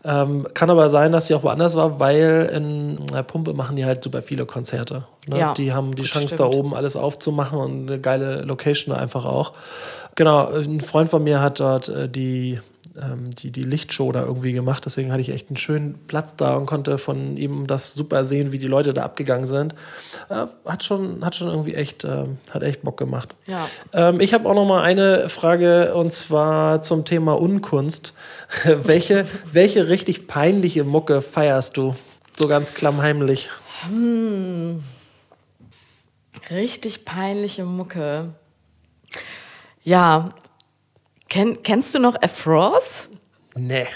Ähm, 0.05 0.47
kann 0.55 0.71
aber 0.71 0.89
sein, 0.89 1.11
dass 1.11 1.27
sie 1.27 1.35
auch 1.35 1.43
woanders 1.43 1.75
war, 1.75 1.99
weil 1.99 2.51
in 2.55 3.07
der 3.07 3.25
Pumpe 3.25 3.55
machen 3.55 3.75
die 3.75 3.85
halt 3.85 4.05
super 4.05 4.23
viele 4.23 4.47
Konzerte. 4.47 5.05
Ne? 5.27 5.39
Ja, 5.39 5.55
die 5.55 5.73
haben 5.73 5.97
die 5.97 6.03
Chance, 6.03 6.35
stimmt. 6.35 6.41
da 6.41 6.57
oben 6.57 6.75
alles 6.75 6.95
aufzumachen 6.95 7.59
und 7.59 7.91
eine 7.91 8.01
geile 8.01 8.43
Location 8.43 8.95
einfach 8.95 9.25
auch. 9.25 9.53
Genau, 10.15 10.49
ein 10.49 10.81
Freund 10.81 11.09
von 11.11 11.25
mir 11.25 11.41
hat 11.41 11.59
dort 11.59 11.89
äh, 11.89 12.09
die, 12.09 12.61
ähm, 13.01 13.31
die, 13.31 13.51
die 13.51 13.65
Lichtshow 13.65 14.13
da 14.13 14.23
irgendwie 14.23 14.53
gemacht. 14.53 14.85
Deswegen 14.87 15.11
hatte 15.11 15.21
ich 15.21 15.31
echt 15.31 15.49
einen 15.49 15.57
schönen 15.57 15.95
Platz 16.07 16.37
da 16.37 16.55
und 16.55 16.67
konnte 16.67 16.99
von 16.99 17.37
ihm 17.37 17.67
das 17.67 17.95
super 17.95 18.25
sehen, 18.25 18.53
wie 18.53 18.59
die 18.59 18.67
Leute 18.67 18.93
da 18.93 19.05
abgegangen 19.05 19.47
sind. 19.47 19.75
Äh, 20.29 20.47
hat, 20.65 20.85
schon, 20.85 21.25
hat 21.25 21.35
schon 21.35 21.49
irgendwie 21.49 21.75
echt, 21.75 22.05
äh, 22.05 22.25
hat 22.51 22.63
echt 22.63 22.83
Bock 22.83 22.97
gemacht. 22.97 23.35
Ja. 23.47 23.69
Ähm, 23.93 24.21
ich 24.21 24.35
habe 24.35 24.49
auch 24.49 24.55
noch 24.55 24.67
mal 24.67 24.83
eine 24.83 25.29
Frage 25.29 25.95
und 25.95 26.13
zwar 26.13 26.81
zum 26.81 27.05
Thema 27.05 27.39
Unkunst. 27.39 28.15
welche, 28.65 29.27
welche 29.53 29.89
richtig 29.89 30.27
peinliche 30.27 30.85
Mucke 30.85 31.23
feierst 31.23 31.77
du? 31.77 31.95
So 32.39 32.49
ganz 32.49 32.75
klammheimlich. 32.75 33.51
Hm. 33.89 34.83
Richtig 36.51 37.05
peinliche 37.05 37.65
Mucke. 37.65 38.35
Ja. 39.83 40.31
Ken, 41.29 41.63
kennst 41.63 41.95
du 41.95 41.99
noch 41.99 42.21
Afros? 42.23 43.09
Nee. 43.55 43.87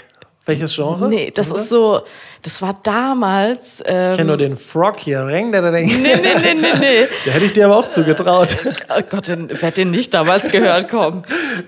Welches 0.49 0.75
Genre? 0.75 1.07
Nee, 1.07 1.31
das 1.31 1.51
ist 1.51 1.69
so, 1.69 2.01
das 2.41 2.61
war 2.61 2.75
damals. 2.81 3.83
Ähm, 3.85 4.11
ich 4.11 4.17
kenne 4.17 4.27
nur 4.29 4.37
den 4.37 4.57
Frog 4.57 4.99
hier. 4.99 5.27
Ring, 5.27 5.51
da, 5.51 5.61
da, 5.61 5.69
nee, 5.71 5.85
nee, 5.85 6.15
nee, 6.15 6.53
nee, 6.55 6.73
nee. 6.79 7.07
Der 7.25 7.33
hätte 7.33 7.45
ich 7.45 7.53
dir 7.53 7.65
aber 7.65 7.77
auch 7.77 7.89
zugetraut. 7.89 8.57
oh 8.89 9.01
Gott, 9.09 9.27
den, 9.27 9.49
wer 9.49 9.67
hat 9.67 9.77
den 9.77 9.91
nicht 9.91 10.13
damals 10.13 10.49
gehört, 10.49 10.89
komm. 10.89 11.23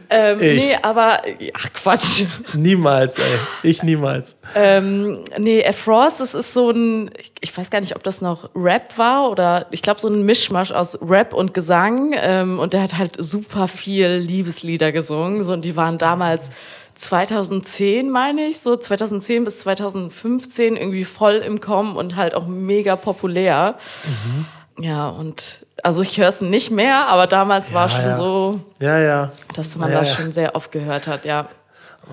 Ähm, 0.10 0.42
ich. 0.42 0.64
Nee, 0.64 0.78
aber, 0.82 1.22
ach 1.54 1.74
Quatsch. 1.74 2.24
Niemals, 2.54 3.20
ey. 3.20 3.24
Ich 3.64 3.84
niemals. 3.84 4.36
Ähm, 4.56 5.24
nee, 5.38 5.64
Afros, 5.66 6.18
das 6.18 6.34
ist 6.34 6.54
so 6.54 6.72
ein, 6.72 7.12
ich 7.40 7.56
weiß 7.56 7.70
gar 7.70 7.82
nicht, 7.82 7.96
ob 7.96 8.04
das 8.04 8.22
noch 8.22 8.50
Rap 8.56 8.98
war 8.98 9.30
oder 9.30 9.68
ich 9.72 9.82
glaube 9.82 10.02
so 10.02 10.08
ein 10.08 10.26
Mischmasch 10.26 10.72
aus 10.72 10.98
Rap 11.02 11.34
und 11.34 11.54
Gesang. 11.54 12.16
Ähm, 12.16 12.58
und 12.60 12.74
der 12.74 12.82
hat 12.82 12.98
halt 12.98 13.16
super 13.20 13.68
viel 13.68 14.08
Liebeslieder 14.08 14.92
gesungen. 14.92 15.44
So, 15.44 15.54
und 15.54 15.66
die 15.66 15.76
waren 15.76 15.98
damals 15.98 16.50
2010, 17.02 18.10
meine 18.10 18.46
ich, 18.46 18.60
so 18.60 18.78
2010 18.78 19.44
bis 19.44 19.58
2015 19.58 20.78
irgendwie 20.78 21.04
voll 21.04 21.36
im 21.36 21.60
Kommen 21.60 21.96
und 21.96 22.16
halt 22.16 22.36
auch 22.36 22.48
mega 22.48 22.96
populär. 22.96 23.76
Mhm. 24.06 24.46
Ja, 24.84 25.10
und 25.10 25.66
also 25.84 26.02
ich 26.02 26.18
höre 26.18 26.30
es 26.30 26.42
nicht 26.42 26.72
mehr, 26.72 27.08
aber 27.08 27.28
damals 27.28 27.74
war 27.74 27.90
schon 27.90 28.02
ja. 28.02 28.14
so, 28.14 28.60
Ja, 28.80 29.00
ja. 29.00 29.32
dass 29.56 29.76
man 29.76 29.92
Ja, 29.92 30.00
das 30.00 30.10
ja. 30.10 30.16
schon 30.16 30.32
sehr 30.32 30.56
oft 30.56 30.72
gehört 30.72 31.08
hat, 31.08 31.26
ja. 31.26 31.50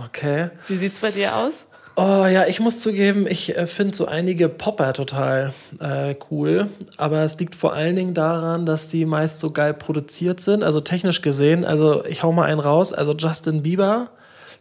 Okay. 0.06 0.50
Wie 0.66 0.76
sieht's 0.76 1.00
bei 1.00 1.10
dir 1.10 1.36
aus? 1.36 1.66
Oh 1.96 2.26
ja, 2.26 2.46
ich 2.46 2.60
muss 2.60 2.80
zugeben, 2.80 3.26
ich 3.26 3.56
äh, 3.56 3.66
finde 3.66 3.96
so 3.96 4.06
einige 4.06 4.48
Popper 4.48 4.92
total 4.92 5.52
äh, 5.80 6.14
cool. 6.30 6.68
Aber 6.96 7.22
es 7.22 7.38
liegt 7.40 7.56
vor 7.56 7.72
allen 7.72 7.96
Dingen 7.96 8.14
daran, 8.14 8.66
dass 8.66 8.86
die 8.88 9.04
meist 9.04 9.40
so 9.40 9.50
geil 9.50 9.74
produziert 9.74 10.40
sind. 10.40 10.62
Also 10.62 10.80
technisch 10.80 11.22
gesehen, 11.22 11.64
also 11.64 12.04
ich 12.04 12.22
hau 12.22 12.30
mal 12.32 12.44
einen 12.44 12.60
raus. 12.60 12.92
Also 12.92 13.14
Justin 13.14 13.62
Bieber 13.64 14.10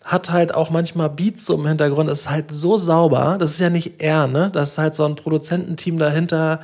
hat 0.07 0.31
halt 0.31 0.53
auch 0.53 0.69
manchmal 0.69 1.09
Beats 1.09 1.45
so 1.45 1.55
im 1.55 1.67
Hintergrund. 1.67 2.09
Es 2.09 2.21
ist 2.21 2.29
halt 2.29 2.49
so 2.49 2.77
sauber. 2.77 3.35
Das 3.39 3.51
ist 3.51 3.59
ja 3.59 3.69
nicht 3.69 4.01
er, 4.01 4.27
ne? 4.27 4.49
Das 4.53 4.71
ist 4.71 4.77
halt 4.77 4.95
so 4.95 5.03
ein 5.03 5.15
Produzententeam 5.15 5.99
dahinter. 5.99 6.61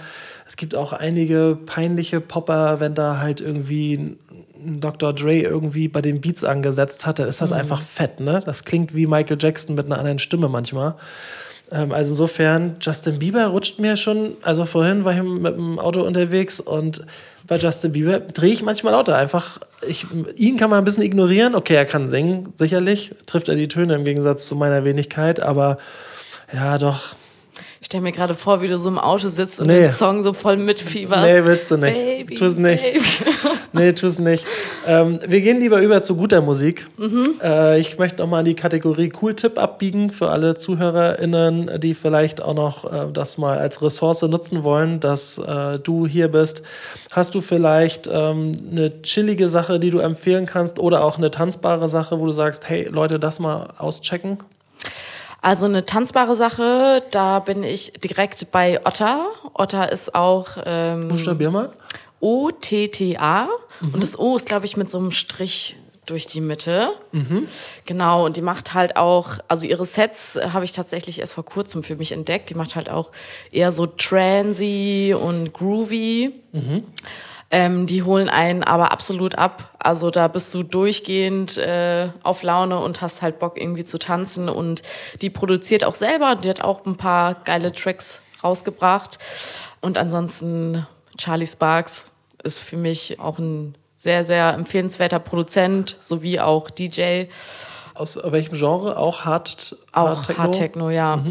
Es 0.48 0.56
gibt 0.56 0.76
auch 0.76 0.94
einige 0.94 1.58
peinliche 1.66 2.22
Popper, 2.22 2.80
wenn 2.80 2.96
da 2.96 3.20
halt 3.20 3.42
irgendwie 3.42 4.18
Dr. 4.66 5.12
Dre 5.14 5.40
irgendwie 5.40 5.90
bei 5.90 6.02
den 6.02 6.22
Beats 6.22 6.46
angesetzt 6.46 7.06
hat, 7.06 7.20
dann 7.20 7.28
ist 7.28 7.42
das 7.42 7.52
einfach 7.52 7.82
fett, 7.82 8.22
ne? 8.22 8.42
Das 8.46 8.64
klingt 8.64 8.96
wie 8.96 9.08
Michael 9.08 9.38
Jackson 9.38 9.76
mit 9.76 9.88
einer 9.88 9.98
anderen 9.98 10.20
Stimme 10.20 10.48
manchmal. 10.48 10.96
Ähm, 11.70 11.92
also 11.92 12.12
insofern, 12.12 12.78
Justin 12.80 13.20
Bieber 13.20 13.48
rutscht 13.48 13.80
mir 13.80 13.98
schon, 13.98 14.38
also 14.42 14.64
vorhin 14.64 15.04
war 15.04 15.14
ich 15.14 15.22
mit 15.22 15.56
dem 15.56 15.80
Auto 15.80 16.02
unterwegs 16.02 16.62
und 16.62 17.06
bei 17.48 17.58
Justin 17.58 17.92
Bieber 17.92 18.20
drehe 18.20 18.54
ich 18.54 18.64
manchmal 18.64 18.94
lauter. 18.94 19.16
Einfach, 19.16 19.60
ich, 19.86 20.08
ihn 20.36 20.58
kann 20.58 20.70
man 20.70 20.80
ein 20.80 20.86
bisschen 20.86 21.04
ignorieren. 21.04 21.56
Okay, 21.56 21.76
er 21.76 21.86
kann 21.86 22.08
singen, 22.08 22.50
sicherlich. 22.56 23.16
Trifft 23.26 23.50
er 23.50 23.56
die 23.56 23.68
Töne 23.68 23.96
im 23.96 24.06
Gegensatz 24.06 24.46
zu 24.46 24.56
meiner 24.56 24.84
Wenigkeit, 24.84 25.40
aber 25.40 25.78
ja, 26.54 26.78
doch. 26.78 27.16
Ich 27.84 27.88
stelle 27.88 28.04
mir 28.04 28.14
gerade 28.14 28.34
vor, 28.34 28.62
wie 28.62 28.68
du 28.70 28.78
so 28.80 28.88
im 28.88 28.98
Auto 28.98 29.28
sitzt 29.28 29.60
und 29.60 29.68
Nee. 29.68 29.82
den 29.82 29.90
Song 29.90 30.24
so 30.24 30.32
voll 30.32 30.56
mitfieberst. 30.56 31.28
Nee, 31.28 31.44
willst 31.44 31.70
du 31.70 31.76
nicht. 31.76 31.94
Baby, 31.94 32.36
Tu's 32.36 32.58
nicht. 32.58 32.82
Baby. 32.82 33.02
Nee, 33.74 33.92
tu's 33.92 34.20
nicht. 34.20 34.46
Ähm, 34.88 35.20
wir 35.28 35.42
gehen 35.42 35.60
lieber 35.60 35.82
über 35.82 36.02
zu 36.02 36.16
guter 36.16 36.40
Musik. 36.42 36.88
Äh, 37.44 37.80
ich 37.80 37.98
möchte 37.98 38.22
nochmal 38.22 38.40
in 38.40 38.46
die 38.46 38.54
Kategorie 38.56 39.12
Cool-Tipp 39.22 39.58
abbiegen 39.58 40.12
für 40.12 40.30
alle 40.30 40.56
ZuhörerInnen, 40.56 41.72
die 41.82 41.94
vielleicht 41.94 42.42
auch 42.42 42.54
noch 42.54 42.86
äh, 42.90 43.12
das 43.12 43.38
mal 43.38 43.58
als 43.58 43.82
Ressource 43.82 44.22
nutzen 44.22 44.64
wollen, 44.64 45.02
dass 45.02 45.40
äh, 45.40 45.78
du 45.80 46.08
hier 46.08 46.30
bist. 46.30 46.64
Hast 47.12 47.36
du 47.36 47.42
vielleicht 47.42 48.08
ähm, 48.10 48.56
eine 48.72 49.02
chillige 49.02 49.50
Sache, 49.50 49.78
die 49.80 49.90
du 49.90 50.00
empfehlen 50.00 50.46
kannst 50.46 50.80
oder 50.80 51.04
auch 51.04 51.18
eine 51.18 51.32
tanzbare 51.32 51.90
Sache, 51.90 52.18
wo 52.20 52.28
du 52.28 52.32
sagst, 52.32 52.70
hey 52.70 52.88
Leute, 52.90 53.20
das 53.20 53.40
mal 53.40 53.74
auschecken? 53.78 54.38
Also 55.44 55.66
eine 55.66 55.86
tanzbare 55.86 56.38
Sache, 56.38 57.04
da 57.12 57.40
bin 57.40 57.66
ich 57.66 57.92
direkt 58.02 58.50
bei 58.52 58.80
Otter. 58.86 59.28
Otter 59.54 59.92
ist 59.92 60.16
auch 60.16 60.48
ähm, 60.66 61.10
Buchstabier 61.10 61.52
mal. 61.52 61.74
O-T-T-A 62.22 63.50
und 63.82 64.02
das 64.02 64.18
O 64.18 64.38
ist, 64.38 64.48
glaube 64.48 64.66
ich, 64.66 64.78
mit 64.78 64.90
so 64.90 64.98
einem 64.98 65.12
Strich 65.12 65.76
durch 66.06 66.28
die 66.28 66.40
Mitte. 66.40 66.92
Genau, 67.86 68.26
und 68.26 68.38
die 68.38 68.42
macht 68.42 68.74
halt 68.74 68.96
auch, 68.96 69.40
also 69.50 69.66
ihre 69.66 69.84
Sets 69.84 70.38
äh, 70.38 70.50
habe 70.54 70.64
ich 70.64 70.72
tatsächlich 70.72 71.20
erst 71.20 71.34
vor 71.34 71.44
kurzem 71.44 71.84
für 71.84 71.98
mich 71.98 72.14
entdeckt. 72.14 72.50
Die 72.50 72.56
macht 72.56 72.78
halt 72.78 72.90
auch 72.90 73.12
eher 73.52 73.74
so 73.74 73.86
transy 73.86 75.14
und 75.14 75.52
groovy. 75.52 76.34
Ähm, 77.52 77.86
die 77.86 78.04
holen 78.04 78.30
einen 78.30 78.64
aber 78.64 78.92
absolut 78.92 79.36
ab. 79.36 79.76
Also 79.78 80.10
da 80.10 80.28
bist 80.28 80.54
du 80.54 80.64
durchgehend 80.64 81.58
äh, 81.58 82.10
auf 82.24 82.42
Laune 82.42 82.80
und 82.80 83.02
hast 83.02 83.22
halt 83.22 83.40
Bock 83.40 83.60
irgendwie 83.60 83.86
zu 83.86 84.00
tanzen. 84.00 84.50
Und 84.50 84.82
die 85.22 85.30
produziert 85.30 85.84
auch 85.84 85.94
selber. 85.94 86.36
Die 86.36 86.50
hat 86.50 86.62
auch 86.62 86.86
ein 86.86 86.98
paar 86.98 87.36
geile 87.36 87.72
Tracks 87.72 88.22
rausgebracht. 88.44 89.20
Und 89.82 89.98
ansonsten 89.98 90.88
Charlie 91.18 91.46
Sparks 91.46 92.12
ist 92.44 92.60
für 92.60 92.78
mich 92.78 93.20
auch 93.20 93.38
ein 93.38 93.76
sehr, 93.96 94.24
sehr 94.24 94.54
empfehlenswerter 94.54 95.20
Produzent 95.20 95.98
sowie 96.00 96.40
auch 96.40 96.70
DJ. 96.70 97.26
Aus 97.94 98.20
welchem 98.22 98.58
Genre? 98.58 98.98
Auch 98.98 99.24
Hard, 99.24 99.78
Auch 99.92 100.28
Hard 100.28 100.38
Hard 100.38 100.56
Techno, 100.56 100.90
ja. 100.90 101.24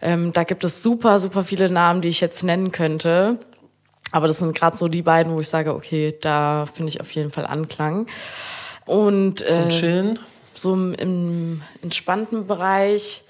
Ähm, 0.00 0.32
da 0.32 0.44
gibt 0.44 0.64
es 0.64 0.82
super, 0.82 1.20
super 1.20 1.44
viele 1.44 1.70
Namen, 1.70 2.00
die 2.00 2.08
ich 2.08 2.20
jetzt 2.20 2.42
nennen 2.42 2.72
könnte. 2.72 3.38
Aber 4.12 4.26
das 4.26 4.38
sind 4.38 4.56
gerade 4.56 4.76
so 4.76 4.88
die 4.88 5.02
beiden, 5.02 5.34
wo 5.34 5.40
ich 5.40 5.48
sage, 5.48 5.74
okay, 5.74 6.16
da 6.20 6.66
finde 6.72 6.90
ich 6.90 7.00
auf 7.00 7.10
jeden 7.12 7.30
Fall 7.30 7.46
Anklang. 7.46 8.06
Und 8.86 9.46
Zum 9.46 9.64
äh, 9.64 9.68
Chillen? 9.68 10.18
so 10.54 10.74
im, 10.74 10.94
im 10.94 11.62
entspannten 11.82 12.46
Bereich, 12.46 13.22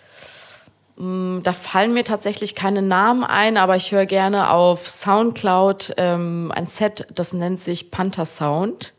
mh, 0.96 1.40
da 1.42 1.52
fallen 1.52 1.92
mir 1.92 2.04
tatsächlich 2.04 2.54
keine 2.54 2.82
Namen 2.82 3.24
ein, 3.24 3.56
aber 3.56 3.76
ich 3.76 3.92
höre 3.92 4.06
gerne 4.06 4.50
auf 4.50 4.88
Soundcloud 4.88 5.94
ähm, 5.96 6.52
ein 6.54 6.66
Set, 6.66 7.06
das 7.14 7.32
nennt 7.32 7.60
sich 7.60 7.90
Panther 7.90 8.24
Sound. 8.24 8.94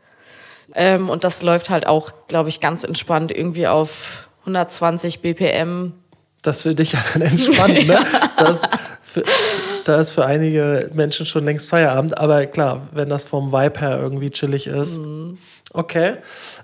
Ähm, 0.74 1.10
und 1.10 1.24
das 1.24 1.42
läuft 1.42 1.68
halt 1.68 1.86
auch, 1.86 2.12
glaube 2.28 2.48
ich, 2.48 2.60
ganz 2.60 2.84
entspannt 2.84 3.30
irgendwie 3.30 3.66
auf 3.66 4.28
120 4.42 5.20
BPM. 5.20 5.92
Das 6.40 6.62
für 6.62 6.74
dich 6.74 6.92
ja 6.92 7.00
dann 7.12 7.22
entspannt, 7.22 7.86
ne? 7.86 7.98
Das 8.36 8.62
für, 9.02 9.22
da 9.84 10.00
ist 10.00 10.12
für 10.12 10.24
einige 10.24 10.90
Menschen 10.92 11.26
schon 11.26 11.44
längst 11.44 11.68
Feierabend, 11.70 12.18
aber 12.18 12.46
klar, 12.46 12.88
wenn 12.92 13.08
das 13.08 13.24
vom 13.24 13.52
Vibe 13.52 13.80
her 13.80 13.98
irgendwie 14.00 14.30
chillig 14.30 14.66
ist. 14.66 15.00
Okay. 15.72 16.16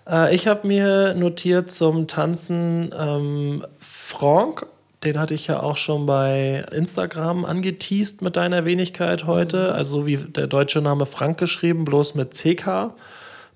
Äh, 0.08 0.34
ich 0.34 0.46
habe 0.46 0.66
mir 0.66 1.14
notiert 1.14 1.70
zum 1.70 2.06
Tanzen 2.06 2.94
ähm, 2.98 3.64
Franck. 3.78 4.66
Den 5.04 5.18
hatte 5.18 5.34
ich 5.34 5.46
ja 5.46 5.60
auch 5.60 5.76
schon 5.76 6.06
bei 6.06 6.64
Instagram 6.72 7.44
angeteased 7.44 8.20
mit 8.20 8.36
deiner 8.36 8.64
Wenigkeit 8.64 9.26
heute. 9.26 9.72
Also 9.72 10.06
wie 10.06 10.16
der 10.16 10.48
deutsche 10.48 10.80
Name 10.80 11.06
Frank 11.06 11.38
geschrieben, 11.38 11.84
bloß 11.84 12.16
mit 12.16 12.32
CK. 12.32 12.92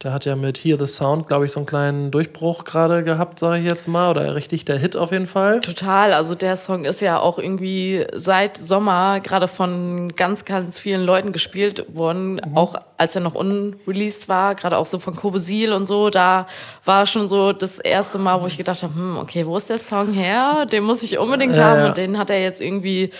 Der 0.02 0.12
hat 0.12 0.24
ja 0.24 0.34
mit 0.34 0.58
Hear 0.58 0.76
the 0.80 0.86
Sound, 0.92 1.28
glaube 1.28 1.44
ich, 1.44 1.52
so 1.52 1.60
einen 1.60 1.66
kleinen 1.66 2.10
Durchbruch 2.10 2.64
gerade 2.64 3.04
gehabt, 3.04 3.38
sage 3.38 3.60
ich 3.60 3.64
jetzt 3.66 3.86
mal. 3.86 4.10
Oder 4.10 4.34
richtig 4.34 4.64
der 4.64 4.76
Hit 4.76 4.96
auf 4.96 5.12
jeden 5.12 5.28
Fall. 5.28 5.60
Total, 5.60 6.12
also 6.12 6.34
der 6.34 6.56
Song 6.56 6.84
ist 6.84 7.00
ja 7.00 7.20
auch 7.20 7.38
irgendwie 7.38 8.04
seit 8.12 8.56
Sommer 8.56 9.20
gerade 9.20 9.46
von 9.46 10.12
ganz, 10.16 10.44
ganz 10.44 10.76
vielen 10.78 11.04
Leuten 11.04 11.30
gespielt 11.32 11.84
worden, 11.94 12.40
auch 12.56 12.74
als 12.98 13.14
er 13.14 13.22
noch 13.22 13.34
unreleased 13.34 14.28
war, 14.28 14.56
gerade 14.56 14.76
auch 14.76 14.86
so 14.86 14.98
von 14.98 15.14
Kobesil 15.14 15.72
und 15.72 15.86
so, 15.86 16.10
da 16.10 16.46
war 16.84 17.06
schon 17.06 17.28
so 17.28 17.52
das 17.52 17.78
erste 17.78 18.18
Mal, 18.18 18.42
wo 18.42 18.46
ich 18.46 18.56
gedacht 18.56 18.82
habe, 18.82 18.94
hm, 18.94 19.18
okay, 19.18 19.46
wo 19.46 19.56
ist 19.56 19.70
der 19.70 19.78
Song 19.78 20.12
her? 20.12 20.66
Den 20.66 20.82
muss 20.82 21.02
ich 21.02 21.18
unbedingt 21.18 21.56
Ja, 21.56 21.64
haben 21.64 21.80
ja. 21.80 21.86
und 21.86 21.96
den 21.96 22.18
hat 22.18 22.30
er 22.30 22.40
jetzt 22.42 22.60
irgendwie 22.60 23.10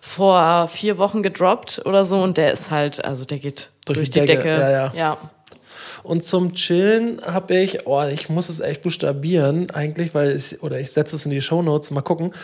vor 0.00 0.68
vier 0.68 0.98
Wochen 0.98 1.22
gedroppt 1.22 1.82
oder 1.84 2.04
so 2.04 2.18
und 2.18 2.36
der 2.36 2.52
ist 2.52 2.70
halt, 2.70 3.04
also 3.04 3.24
der 3.24 3.38
geht 3.38 3.70
Durch 3.86 3.98
durch, 3.98 4.10
die 4.10 4.20
die 4.20 4.26
Decke, 4.26 4.42
Decke. 4.42 4.60
ja, 4.60 4.70
ja. 4.70 4.92
ja. 4.94 5.18
Und 6.02 6.24
zum 6.24 6.54
Chillen 6.54 7.20
habe 7.24 7.56
ich, 7.56 7.86
oh, 7.86 8.02
ich 8.04 8.28
muss 8.28 8.48
es 8.48 8.58
echt 8.60 8.82
buchstabieren 8.82 9.70
eigentlich, 9.70 10.14
weil 10.14 10.30
es, 10.30 10.60
oder 10.62 10.80
ich 10.80 10.90
setze 10.90 11.14
es 11.16 11.24
in 11.24 11.30
die 11.30 11.40
Shownotes, 11.40 11.90
mal 11.90 12.02
gucken. 12.02 12.34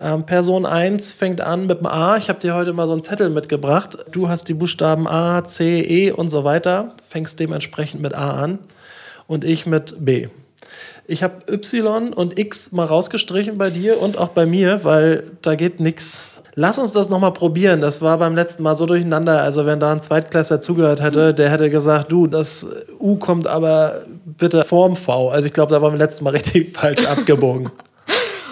Ähm, 0.00 0.26
Person 0.26 0.66
1 0.66 1.12
fängt 1.12 1.40
an 1.40 1.66
mit 1.66 1.80
dem 1.80 1.86
A. 1.86 2.16
Ich 2.16 2.28
habe 2.28 2.38
dir 2.38 2.54
heute 2.54 2.72
mal 2.72 2.86
so 2.86 2.92
einen 2.92 3.02
Zettel 3.02 3.30
mitgebracht. 3.30 3.98
Du 4.12 4.28
hast 4.28 4.48
die 4.48 4.54
Buchstaben 4.54 5.08
A, 5.08 5.44
C, 5.44 5.80
E 5.80 6.10
und 6.10 6.28
so 6.28 6.44
weiter. 6.44 6.94
Fängst 7.08 7.40
dementsprechend 7.40 8.02
mit 8.02 8.14
A 8.14 8.42
an 8.42 8.58
und 9.26 9.44
ich 9.44 9.66
mit 9.66 9.96
B. 10.04 10.28
Ich 11.06 11.22
habe 11.22 11.50
Y 11.50 12.12
und 12.12 12.38
X 12.38 12.72
mal 12.72 12.84
rausgestrichen 12.84 13.58
bei 13.58 13.70
dir 13.70 14.00
und 14.00 14.18
auch 14.18 14.28
bei 14.28 14.44
mir, 14.44 14.84
weil 14.84 15.24
da 15.40 15.54
geht 15.54 15.80
nichts. 15.80 16.42
Lass 16.58 16.78
uns 16.78 16.92
das 16.92 17.10
nochmal 17.10 17.34
probieren. 17.34 17.82
Das 17.82 18.00
war 18.00 18.16
beim 18.16 18.34
letzten 18.34 18.62
Mal 18.62 18.74
so 18.74 18.86
durcheinander. 18.86 19.42
Also, 19.42 19.66
wenn 19.66 19.78
da 19.78 19.92
ein 19.92 20.00
Zweitklässler 20.00 20.58
zugehört 20.58 21.02
hätte, 21.02 21.34
der 21.34 21.50
hätte 21.50 21.68
gesagt: 21.68 22.10
Du, 22.10 22.26
das 22.26 22.66
U 22.98 23.16
kommt 23.16 23.46
aber 23.46 24.06
bitte 24.24 24.64
vorm 24.64 24.96
V. 24.96 25.28
Also, 25.28 25.48
ich 25.48 25.52
glaube, 25.52 25.74
da 25.74 25.82
waren 25.82 25.92
wir 25.92 25.98
letztes 25.98 26.22
Mal 26.22 26.30
richtig 26.34 26.76
falsch 26.76 27.06
abgebogen. 27.06 27.70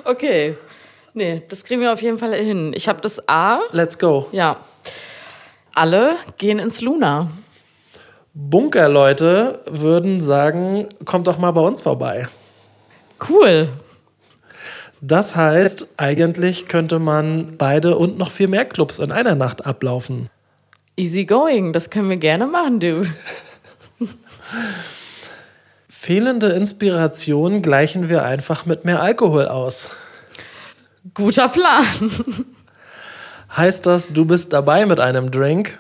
Okay. 0.07 0.55
Nee, 1.15 1.43
das 1.49 1.65
kriegen 1.65 1.81
wir 1.81 1.91
auf 1.91 2.03
jeden 2.03 2.19
Fall 2.19 2.35
hin. 2.35 2.75
Ich 2.75 2.91
habe 2.91 3.01
das 3.01 3.27
A. 3.27 3.61
Let's 3.73 3.99
go. 3.99 4.27
Ja. 4.33 4.59
Alle 5.75 6.17
gehen 6.37 6.59
ins 6.59 6.83
Luna. 6.83 7.29
Bunkerleute 8.35 9.61
würden 9.65 10.21
sagen: 10.21 10.89
Kommt 11.07 11.27
doch 11.27 11.39
mal 11.39 11.53
bei 11.53 11.63
uns 11.63 11.81
vorbei. 11.81 12.29
Cool. 13.31 13.71
Das 15.07 15.37
heißt, 15.37 15.89
eigentlich 15.99 16.67
könnte 16.67 16.99
man 16.99 17.59
beide 17.59 17.99
und 17.99 18.17
noch 18.17 18.31
viel 18.31 18.49
mehr 18.49 18.65
Clubs 18.65 18.99
in 18.99 19.13
einer 19.13 19.35
Nacht 19.35 19.67
ablaufen. 19.67 20.31
Easy 20.97 21.27
going, 21.27 21.75
das 21.75 21.91
können 21.91 22.09
wir 22.09 22.17
gerne 22.17 22.47
machen, 22.47 22.81
du. 22.81 23.05
Fehlende 25.91 26.53
Inspiration 26.53 27.61
gleichen 27.61 28.09
wir 28.09 28.25
einfach 28.25 28.65
mit 28.65 28.87
mehr 28.87 29.03
Alkohol 29.03 29.47
aus. 29.47 29.91
Guter 31.13 31.51
Plan. 31.51 31.85
Heißt 33.55 33.85
das, 33.85 34.09
du 34.09 34.25
bist 34.25 34.55
dabei 34.55 34.87
mit 34.87 35.01
einem 35.01 35.31
Drink? 35.31 35.79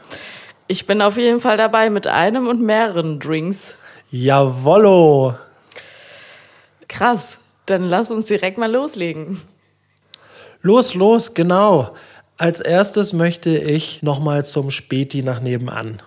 Ich 0.67 0.85
bin 0.85 1.01
auf 1.01 1.17
jeden 1.17 1.41
Fall 1.41 1.57
dabei 1.57 1.89
mit 1.89 2.07
einem 2.07 2.47
und 2.47 2.61
mehreren 2.61 3.21
Drinks. 3.21 3.79
Jawollo! 4.11 5.35
Krass, 6.89 7.39
dann 7.67 7.89
lass 7.89 8.11
uns 8.11 8.27
direkt 8.27 8.59
mal 8.59 8.71
loslegen. 8.71 9.41
Los, 10.63 10.95
los, 10.95 11.35
genau. 11.35 11.95
Als 12.37 12.61
erstes 12.61 13.13
möchte 13.13 13.57
ich 13.57 14.03
nochmal 14.03 14.45
zum 14.45 14.71
Späti 14.71 15.23
nach 15.23 15.41
nebenan. 15.41 16.03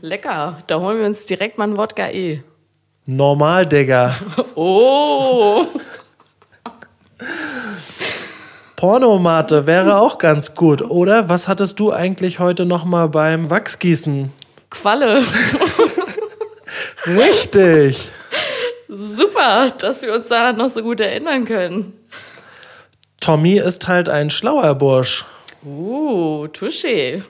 Lecker, 0.00 0.58
da 0.66 0.80
holen 0.80 0.98
wir 0.98 1.06
uns 1.06 1.26
direkt 1.26 1.58
mal 1.58 1.64
einen 1.64 1.76
Wodka 1.76 2.08
E. 2.08 2.42
Normal, 3.06 3.66
Digga. 3.66 4.14
Oh, 4.54 5.66
Pornomate 8.76 9.66
wäre 9.66 9.98
auch 9.98 10.16
ganz 10.18 10.54
gut, 10.54 10.82
oder? 10.82 11.28
Was 11.28 11.48
hattest 11.48 11.80
du 11.80 11.92
eigentlich 11.92 12.38
heute 12.38 12.64
nochmal 12.64 13.10
beim 13.10 13.50
Wachsgießen? 13.50 14.32
Qualle. 14.70 15.22
Richtig! 17.06 18.10
Super, 18.92 19.70
dass 19.78 20.02
wir 20.02 20.12
uns 20.12 20.26
daran 20.26 20.56
noch 20.56 20.68
so 20.68 20.82
gut 20.82 21.00
erinnern 21.00 21.44
können. 21.44 21.92
Tommy 23.20 23.58
ist 23.58 23.86
halt 23.86 24.08
ein 24.08 24.30
schlauer 24.30 24.74
Bursch. 24.74 25.24
Uh, 25.64 26.46
Touché. 26.46 27.22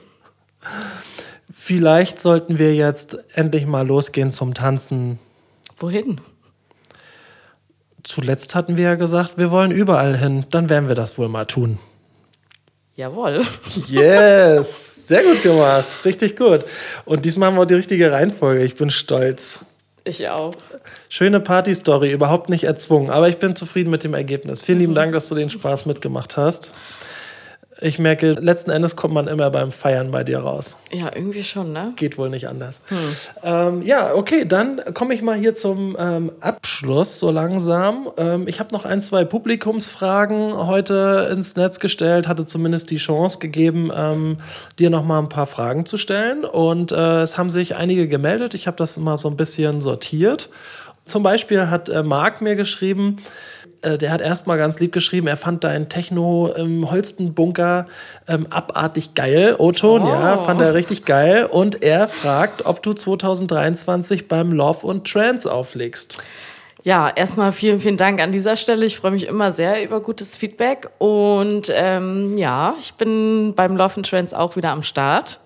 Vielleicht 1.53 2.19
sollten 2.19 2.57
wir 2.57 2.73
jetzt 2.73 3.17
endlich 3.35 3.67
mal 3.67 3.85
losgehen 3.85 4.31
zum 4.31 4.55
Tanzen. 4.55 5.19
Wohin? 5.77 6.19
Zuletzt 8.03 8.55
hatten 8.55 8.77
wir 8.77 8.85
ja 8.85 8.95
gesagt, 8.95 9.37
wir 9.37 9.51
wollen 9.51 9.69
überall 9.69 10.17
hin. 10.17 10.47
Dann 10.49 10.67
werden 10.67 10.87
wir 10.87 10.95
das 10.95 11.19
wohl 11.19 11.27
mal 11.27 11.45
tun. 11.45 11.77
Jawohl. 12.95 13.41
Yes! 13.87 15.07
Sehr 15.07 15.23
gut 15.23 15.43
gemacht. 15.43 15.99
Richtig 16.05 16.35
gut. 16.35 16.65
Und 17.05 17.25
diesmal 17.25 17.51
haben 17.51 17.57
wir 17.57 17.67
die 17.67 17.75
richtige 17.75 18.11
Reihenfolge. 18.11 18.63
Ich 18.63 18.75
bin 18.75 18.89
stolz. 18.89 19.59
Ich 20.03 20.27
auch. 20.27 20.51
Schöne 21.09 21.39
Party-Story, 21.39 22.11
überhaupt 22.11 22.49
nicht 22.49 22.63
erzwungen. 22.63 23.09
Aber 23.09 23.29
ich 23.29 23.37
bin 23.37 23.55
zufrieden 23.55 23.89
mit 23.89 24.03
dem 24.03 24.13
Ergebnis. 24.13 24.63
Vielen 24.63 24.79
lieben 24.79 24.95
Dank, 24.95 25.13
dass 25.13 25.27
du 25.29 25.35
den 25.35 25.49
Spaß 25.49 25.85
mitgemacht 25.85 26.37
hast. 26.37 26.73
Ich 27.83 27.97
merke, 27.97 28.33
letzten 28.33 28.69
Endes 28.69 28.95
kommt 28.95 29.15
man 29.15 29.27
immer 29.27 29.49
beim 29.49 29.71
Feiern 29.71 30.11
bei 30.11 30.23
dir 30.23 30.37
raus. 30.39 30.77
Ja, 30.91 31.09
irgendwie 31.15 31.43
schon, 31.43 31.73
ne? 31.73 31.93
Geht 31.95 32.15
wohl 32.19 32.29
nicht 32.29 32.47
anders. 32.47 32.83
Ähm, 33.41 33.81
ja, 33.81 34.13
okay, 34.13 34.45
dann 34.45 34.79
komme 34.93 35.15
ich 35.15 35.23
mal 35.23 35.35
hier 35.35 35.55
zum 35.55 35.97
ähm, 35.99 36.31
Abschluss 36.41 37.19
so 37.19 37.31
langsam. 37.31 38.07
Ähm, 38.17 38.47
ich 38.47 38.59
habe 38.59 38.71
noch 38.71 38.85
ein, 38.85 39.01
zwei 39.01 39.25
Publikumsfragen 39.25 40.67
heute 40.67 41.27
ins 41.31 41.55
Netz 41.55 41.79
gestellt, 41.79 42.27
hatte 42.27 42.45
zumindest 42.45 42.91
die 42.91 42.97
Chance 42.97 43.39
gegeben, 43.39 43.91
ähm, 43.95 44.37
dir 44.77 44.91
noch 44.91 45.03
mal 45.03 45.17
ein 45.17 45.29
paar 45.29 45.47
Fragen 45.47 45.87
zu 45.87 45.97
stellen. 45.97 46.45
Und 46.45 46.91
äh, 46.91 47.21
es 47.21 47.39
haben 47.39 47.49
sich 47.49 47.77
einige 47.77 48.07
gemeldet. 48.07 48.53
Ich 48.53 48.67
habe 48.67 48.77
das 48.77 48.97
mal 48.97 49.17
so 49.17 49.27
ein 49.27 49.37
bisschen 49.37 49.81
sortiert. 49.81 50.49
Zum 51.05 51.23
Beispiel 51.23 51.69
hat 51.69 51.89
äh, 51.89 52.03
Marc 52.03 52.41
mir 52.41 52.55
geschrieben, 52.55 53.17
äh, 53.81 53.97
der 53.97 54.11
hat 54.11 54.21
erstmal 54.21 54.57
ganz 54.57 54.79
lieb 54.79 54.91
geschrieben, 54.91 55.27
er 55.27 55.37
fand 55.37 55.63
deinen 55.63 55.89
Techno 55.89 56.47
im 56.55 56.89
Holstenbunker 56.91 57.87
ähm, 58.27 58.47
abartig 58.49 59.13
geil. 59.15 59.55
O-Ton, 59.57 60.03
Oh. 60.03 60.07
ja, 60.07 60.37
fand 60.37 60.61
er 60.61 60.73
richtig 60.73 61.05
geil. 61.05 61.45
Und 61.45 61.81
er 61.81 62.07
fragt, 62.07 62.65
ob 62.65 62.83
du 62.83 62.93
2023 62.93 64.27
beim 64.27 64.51
Love 64.51 64.85
und 64.85 65.11
Trance 65.11 65.51
auflegst. 65.51 66.19
Ja, 66.83 67.09
erstmal 67.15 67.51
vielen, 67.51 67.79
vielen 67.79 67.97
Dank 67.97 68.19
an 68.21 68.31
dieser 68.31 68.55
Stelle. 68.55 68.85
Ich 68.87 68.97
freue 68.97 69.11
mich 69.11 69.27
immer 69.27 69.51
sehr 69.51 69.83
über 69.83 70.01
gutes 70.01 70.35
Feedback. 70.35 70.89
Und 70.97 71.71
ähm, 71.75 72.37
ja, 72.37 72.73
ich 72.79 72.93
bin 72.95 73.53
beim 73.55 73.75
Love 73.77 73.97
and 73.97 74.09
Trends 74.09 74.33
auch 74.33 74.55
wieder 74.55 74.69
am 74.71 74.81
Start. 74.81 75.39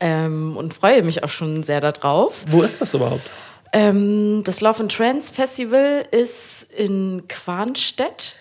Ähm, 0.00 0.56
und 0.56 0.72
freue 0.74 1.02
mich 1.02 1.22
auch 1.24 1.28
schon 1.28 1.62
sehr 1.62 1.80
darauf. 1.80 2.44
Wo 2.48 2.62
ist 2.62 2.80
das 2.80 2.94
überhaupt? 2.94 3.28
Ähm, 3.72 4.42
das 4.44 4.60
Love 4.60 4.80
and 4.80 4.94
Trends 4.94 5.30
Festival 5.30 6.04
ist 6.10 6.64
in 6.76 7.24
Quarnstedt, 7.28 8.36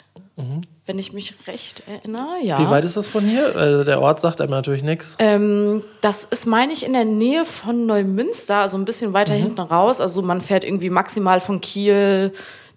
wenn 0.86 1.00
ich 1.00 1.14
mich 1.14 1.34
recht 1.48 1.84
erinnere. 1.88 2.38
Ja. 2.44 2.60
Wie 2.60 2.70
weit 2.70 2.84
ist 2.84 2.96
das 2.96 3.08
von 3.08 3.24
hier? 3.24 3.56
Äh, 3.56 3.86
der 3.86 4.02
Ort 4.02 4.20
sagt 4.20 4.40
einem 4.40 4.52
natürlich 4.52 4.84
nichts. 4.84 5.16
Ähm, 5.20 5.84
das 6.02 6.26
ist, 6.26 6.46
meine 6.46 6.74
ich, 6.74 6.86
in 6.86 6.94
der 6.94 7.06
Nähe 7.06 7.44
von 7.44 7.86
Neumünster, 7.86 8.58
also 8.58 8.78
ein 8.78 8.86
bisschen 8.86 9.14
weiter 9.14 9.34
hinten 9.34 9.60
raus. 9.60 10.00
Also 10.00 10.22
man 10.22 10.42
fährt 10.42 10.64
irgendwie 10.64 10.90
maximal 10.90 11.40
von 11.40 11.60
Kiel 11.60 12.32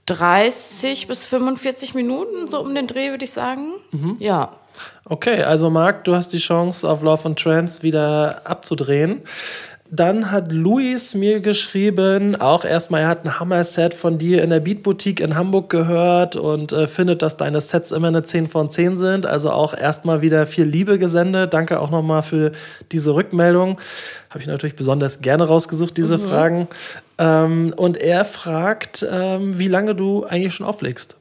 30 0.07 1.07
bis 1.07 1.27
45 1.27 1.95
Minuten, 1.95 2.51
so 2.51 2.61
um 2.61 2.75
den 2.75 2.87
Dreh, 2.87 3.11
würde 3.11 3.25
ich 3.25 3.31
sagen. 3.31 3.75
Ja. 4.19 4.57
Okay, 5.05 5.43
also 5.43 5.69
Marc, 5.71 6.05
du 6.05 6.15
hast 6.15 6.33
die 6.33 6.39
Chance, 6.39 6.89
auf 6.89 7.03
Love 7.03 7.27
and 7.27 7.39
Trance 7.39 7.83
wieder 7.83 8.41
abzudrehen. 8.45 9.23
Dann 9.93 10.31
hat 10.31 10.53
Luis 10.53 11.15
mir 11.17 11.41
geschrieben, 11.41 12.37
auch 12.37 12.65
erstmal, 12.65 13.03
er 13.03 13.09
hat 13.09 13.25
ein 13.25 13.41
Hammer-Set 13.41 13.93
von 13.93 14.19
dir 14.19 14.41
in 14.41 14.51
der 14.51 14.61
Beat-Boutique 14.61 15.19
in 15.19 15.35
Hamburg 15.35 15.69
gehört 15.69 16.37
und 16.37 16.73
äh, 16.73 16.87
findet, 16.87 17.23
dass 17.23 17.37
deine 17.37 17.61
Sets 17.61 17.91
immer 17.91 18.07
eine 18.07 18.23
10 18.23 18.47
von 18.47 18.69
10 18.69 18.99
sind. 18.99 19.27
Also 19.27 19.51
auch 19.51 19.75
erstmal 19.75 20.23
wieder 20.23 20.47
viel 20.47 20.65
Liebe 20.65 20.97
gesendet. 21.01 21.53
Danke 21.55 21.81
auch 21.81 21.91
nochmal 21.91 22.23
für 22.23 22.53
diese 22.93 23.17
Rückmeldung. 23.17 23.81
Habe 24.31 24.39
ich 24.39 24.47
natürlich 24.47 24.77
besonders 24.77 25.23
gerne 25.23 25.49
rausgesucht, 25.49 25.97
diese 25.97 26.21
Fragen. 26.21 26.69
Ähm, 27.19 27.75
und 27.77 27.97
er 27.97 28.25
fragt, 28.25 29.05
ähm, 29.11 29.59
wie 29.59 29.67
lange 29.67 29.97
du 29.97 30.25
eigentlich 30.25 30.55
schon 30.55 30.67
auflegst. 30.67 31.17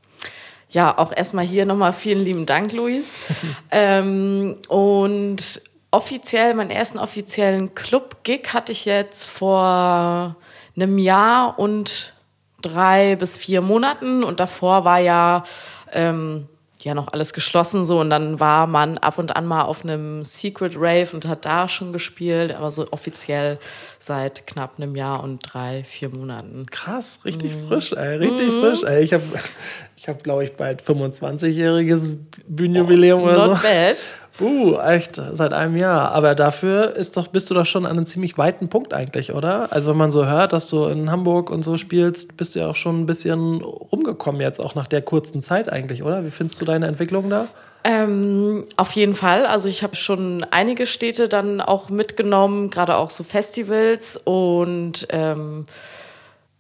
Ja, 0.70 0.96
auch 0.96 1.12
erstmal 1.12 1.46
hier 1.46 1.66
nochmal 1.66 1.94
vielen 1.94 2.24
lieben 2.24 2.46
Dank, 2.46 2.72
Luis. 2.72 3.18
ähm, 3.72 4.58
und 4.68 5.62
offiziell, 5.92 6.54
meinen 6.54 6.72
ersten 6.72 7.00
offiziellen 7.00 7.74
Club-Gig 7.74 8.50
hatte 8.54 8.72
ich 8.72 8.86
jetzt 8.86 9.26
vor 9.26 10.36
einem 10.76 10.98
Jahr 10.98 11.58
und 11.58 12.14
drei 12.62 13.16
bis 13.16 13.38
vier 13.38 13.62
Monaten. 13.62 14.24
Und 14.24 14.40
davor 14.40 14.86
war 14.86 15.00
ja, 15.00 15.44
ähm, 15.92 16.48
ja 16.82 16.94
noch 16.94 17.12
alles 17.12 17.34
geschlossen 17.34 17.86
so. 17.86 18.00
Und 18.00 18.10
dann 18.10 18.40
war 18.40 18.68
man 18.68 18.98
ab 19.00 19.18
und 19.18 19.36
an 19.36 19.48
mal 19.48 19.64
auf 19.64 19.84
einem 19.84 20.24
Secret 20.24 20.76
Rave 20.76 21.10
und 21.14 21.28
hat 21.28 21.46
da 21.46 21.68
schon 21.68 21.92
gespielt. 21.92 22.54
Aber 22.54 22.70
so 22.70 22.86
offiziell 22.92 23.60
seit 23.98 24.46
knapp 24.46 24.74
einem 24.78 24.96
Jahr 24.96 25.24
und 25.24 25.40
drei, 25.42 25.84
vier 25.84 26.10
Monaten. 26.10 26.66
Krass, 26.70 27.22
richtig 27.26 27.54
frisch, 27.68 27.94
ey, 27.94 28.18
richtig 28.18 28.52
frisch, 28.52 28.84
ey. 28.84 29.04
Ich 29.04 29.14
habe, 29.14 29.24
ich 29.98 30.08
hab, 30.08 30.24
glaube 30.24 30.44
ich, 30.44 30.54
bald 30.54 30.84
25-jähriges 30.84 32.16
Bühnenjubiläum 32.48 33.24
oder 33.24 33.56
so. 33.56 33.64
Bad. 33.64 33.98
Uh, 34.40 34.78
echt, 34.78 35.22
seit 35.34 35.54
einem 35.54 35.76
Jahr. 35.76 36.12
Aber 36.12 36.36
dafür 36.36 36.96
ist 36.96 37.18
doch, 37.18 37.28
bist 37.28 37.50
du 37.50 37.54
doch 37.54 37.66
schon 37.66 37.86
an 37.86 37.92
einem 37.92 38.06
ziemlich 38.06 38.38
weiten 38.38 38.70
Punkt 38.70 38.94
eigentlich, 38.94 39.34
oder? 39.34 39.72
Also 39.72 39.90
wenn 39.90 39.98
man 39.98 40.12
so 40.12 40.26
hört, 40.26 40.54
dass 40.54 40.70
du 40.70 40.86
in 40.86 41.12
Hamburg 41.12 41.50
und 41.50 41.64
so 41.64 41.78
spielst, 41.78 42.38
bist 42.38 42.56
du 42.56 42.60
ja 42.60 42.68
auch 42.68 42.76
schon 42.76 43.02
ein 43.02 43.06
bisschen 43.06 43.62
rumgekommen 43.62 44.42
jetzt, 44.42 44.60
auch 44.60 44.76
nach 44.76 44.88
der 44.88 45.02
kurzen 45.02 45.42
Zeit 45.42 45.72
eigentlich, 45.72 46.04
oder? 46.04 46.26
Wie 46.26 46.32
findest 46.32 46.62
du 46.62 46.66
deine 46.66 46.88
Entwicklung 46.88 47.30
da? 47.30 47.48
Ähm, 47.84 48.66
auf 48.76 48.92
jeden 48.94 49.14
Fall. 49.14 49.46
Also 49.46 49.68
ich 49.70 49.84
habe 49.84 49.96
schon 49.96 50.46
einige 50.52 50.86
Städte 50.86 51.30
dann 51.30 51.62
auch 51.62 51.90
mitgenommen, 51.90 52.70
gerade 52.70 52.98
auch 52.98 53.10
so 53.10 53.24
Festivals 53.24 54.18
und 54.18 55.08
ähm, 55.10 55.66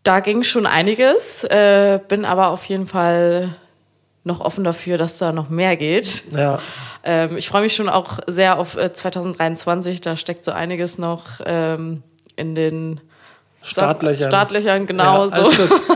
da 0.03 0.21
ging 0.21 0.43
schon 0.43 0.65
einiges. 0.65 1.43
Äh, 1.43 1.99
bin 2.07 2.25
aber 2.25 2.49
auf 2.49 2.65
jeden 2.65 2.88
Fall 2.88 3.55
noch 4.24 4.41
offen 4.41 4.63
dafür, 4.63 4.97
dass 4.97 5.17
da 5.17 5.32
noch 5.32 5.49
mehr 5.49 5.76
geht. 5.78 6.24
Ja. 6.32 6.59
Ähm, 7.03 7.38
ich 7.38 7.47
freue 7.47 7.61
mich 7.63 7.76
schon 7.76 7.89
auch 7.89 8.20
sehr 8.28 8.59
auf 8.59 8.78
äh, 8.78 8.91
2023. 8.91 10.01
Da 10.01 10.15
steckt 10.15 10.45
so 10.45 10.51
einiges 10.51 10.97
noch 10.97 11.41
ähm, 11.45 12.03
in 12.36 12.55
den 12.55 13.01
Startlöchern. 13.61 14.30
Startlöchern, 14.30 14.86
genau 14.86 15.28
ja, 15.28 15.34
alles 15.34 15.55
so. 15.55 15.63
Gut. 15.63 15.82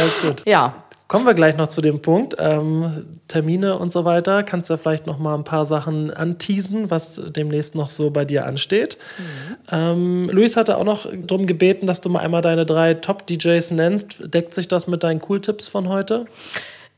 Alles 0.00 0.22
gut. 0.22 0.42
Ja, 0.46 0.74
Kommen 1.12 1.26
wir 1.26 1.34
gleich 1.34 1.58
noch 1.58 1.68
zu 1.68 1.82
dem 1.82 2.00
Punkt. 2.00 2.36
Ähm, 2.38 3.04
Termine 3.28 3.76
und 3.76 3.92
so 3.92 4.06
weiter. 4.06 4.42
Kannst 4.44 4.70
du 4.70 4.74
ja 4.74 4.78
vielleicht 4.78 5.06
noch 5.06 5.18
mal 5.18 5.34
ein 5.34 5.44
paar 5.44 5.66
Sachen 5.66 6.10
anteasen, 6.10 6.90
was 6.90 7.20
demnächst 7.36 7.74
noch 7.74 7.90
so 7.90 8.08
bei 8.10 8.24
dir 8.24 8.46
ansteht. 8.46 8.96
Mhm. 9.18 9.56
Ähm, 9.70 10.30
Luis 10.32 10.56
hatte 10.56 10.78
auch 10.78 10.84
noch 10.84 11.06
darum 11.12 11.46
gebeten, 11.46 11.86
dass 11.86 12.00
du 12.00 12.08
mal 12.08 12.20
einmal 12.20 12.40
deine 12.40 12.64
drei 12.64 12.94
Top-DJs 12.94 13.72
nennst. 13.72 14.22
Deckt 14.32 14.54
sich 14.54 14.68
das 14.68 14.86
mit 14.86 15.02
deinen 15.02 15.20
Cool-Tipps 15.28 15.68
von 15.68 15.86
heute? 15.90 16.24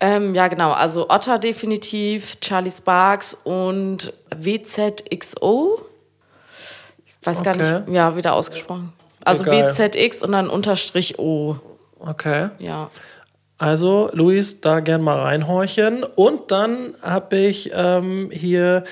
Ähm, 0.01 0.35
ja, 0.35 0.49
genau. 0.49 0.73
Also 0.73 1.09
Otter 1.09 1.39
definitiv, 1.39 2.39
Charlie 2.41 2.71
Sparks 2.71 3.35
und 3.45 4.13
WZXO. 4.37 5.81
Ich 7.07 7.27
weiß 7.27 7.43
gar 7.43 7.55
Okay. 7.55 7.81
nicht, 7.81 7.95
ja, 7.95 8.17
wieder 8.17 8.35
ausgesprochen. 8.35 8.93
Also 9.25 9.45
Egal. 9.45 9.73
WZX 9.73 10.23
und 10.23 10.33
dann 10.33 10.51
Unterstrich 10.51 11.19
O. 11.19 11.57
Okay. 12.01 12.51
Ja. 12.59 12.91
Also, 13.57 14.11
Luis, 14.13 14.61
da 14.61 14.81
gern 14.81 15.01
mal 15.01 15.21
reinhorchen. 15.21 16.03
Und 16.03 16.51
dann 16.51 16.95
habe 17.01 17.37
ich 17.37 17.71
ähm, 17.73 18.31
hier 18.33 18.83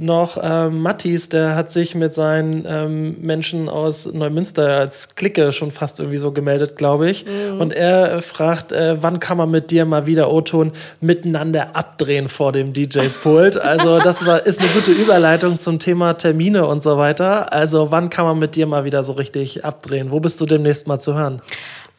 noch 0.00 0.38
ähm, 0.42 0.80
Mattis, 0.82 1.28
der 1.28 1.54
hat 1.54 1.70
sich 1.70 1.94
mit 1.94 2.14
seinen 2.14 2.64
ähm, 2.68 3.16
Menschen 3.20 3.68
aus 3.68 4.06
Neumünster 4.12 4.76
als 4.76 5.14
Clique 5.14 5.52
schon 5.52 5.70
fast 5.70 6.00
irgendwie 6.00 6.18
so 6.18 6.32
gemeldet, 6.32 6.76
glaube 6.76 7.08
ich. 7.08 7.26
Und 7.58 7.72
er 7.72 8.20
fragt, 8.20 8.72
äh, 8.72 9.00
wann 9.00 9.20
kann 9.20 9.38
man 9.38 9.50
mit 9.50 9.70
dir 9.70 9.84
mal 9.84 10.06
wieder 10.06 10.32
O-Ton 10.32 10.72
miteinander 11.00 11.76
abdrehen 11.76 12.28
vor 12.28 12.52
dem 12.52 12.72
DJ-Pult? 12.72 13.56
Also, 13.68 13.98
das 13.98 14.24
war, 14.24 14.46
ist 14.46 14.60
eine 14.60 14.68
gute 14.70 14.92
Überleitung 14.92 15.58
zum 15.58 15.78
Thema 15.78 16.14
Termine 16.14 16.66
und 16.66 16.82
so 16.82 16.96
weiter. 16.96 17.52
Also, 17.52 17.90
wann 17.90 18.08
kann 18.08 18.24
man 18.24 18.38
mit 18.38 18.56
dir 18.56 18.66
mal 18.66 18.84
wieder 18.84 19.02
so 19.02 19.12
richtig 19.12 19.64
abdrehen? 19.64 20.10
Wo 20.10 20.20
bist 20.20 20.40
du 20.40 20.46
demnächst 20.46 20.86
mal 20.86 20.98
zu 20.98 21.14
hören? 21.14 21.42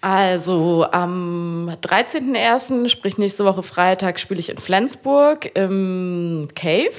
Also 0.02 0.86
am 0.92 1.70
13.01., 1.82 2.88
sprich 2.88 3.18
nächste 3.18 3.44
Woche 3.44 3.64
Freitag, 3.64 4.20
spiele 4.20 4.40
ich 4.40 4.50
in 4.50 4.58
Flensburg 4.58 5.52
im 5.56 6.48
Cave. 6.56 6.94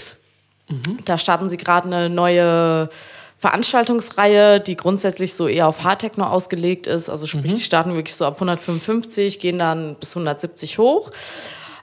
Da 1.05 1.19
starten 1.19 1.49
sie 1.49 1.57
gerade 1.57 1.87
eine 1.87 2.11
neue 2.11 2.91
Veranstaltungsreihe, 3.39 4.61
die 4.61 4.77
grundsätzlich 4.77 5.35
so 5.35 5.49
eher 5.49 5.67
auf 5.67 5.83
Hardtechno 5.83 6.27
ausgelegt 6.27 6.87
ist. 6.87 7.09
Also 7.09 7.27
sprich, 7.27 7.55
die 7.55 7.61
starten 7.63 7.95
wirklich 7.95 8.15
so 8.15 8.27
ab 8.27 8.35
155, 8.35 9.41
gehen 9.41 9.59
dann 9.59 9.97
bis 9.97 10.15
170 10.15 10.79
hoch. 10.79 11.11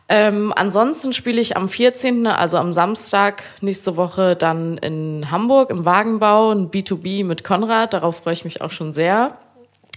Ähm, 0.10 0.54
ansonsten 0.56 1.12
spiele 1.12 1.42
ich 1.42 1.58
am 1.58 1.68
14., 1.68 2.28
also 2.28 2.58
am 2.58 2.72
Samstag 2.72 3.44
nächste 3.62 3.98
Woche 3.98 4.36
dann 4.36 4.78
in 4.78 5.32
Hamburg 5.32 5.72
im 5.72 5.84
Wagenbau, 5.84 6.52
ein 6.52 6.70
B2B 6.70 7.26
mit 7.26 7.44
Konrad. 7.44 7.94
Darauf 7.94 8.18
freue 8.18 8.34
ich 8.34 8.46
mich 8.46 8.62
auch 8.62 8.72
schon 8.72 8.94
sehr. 8.94 9.38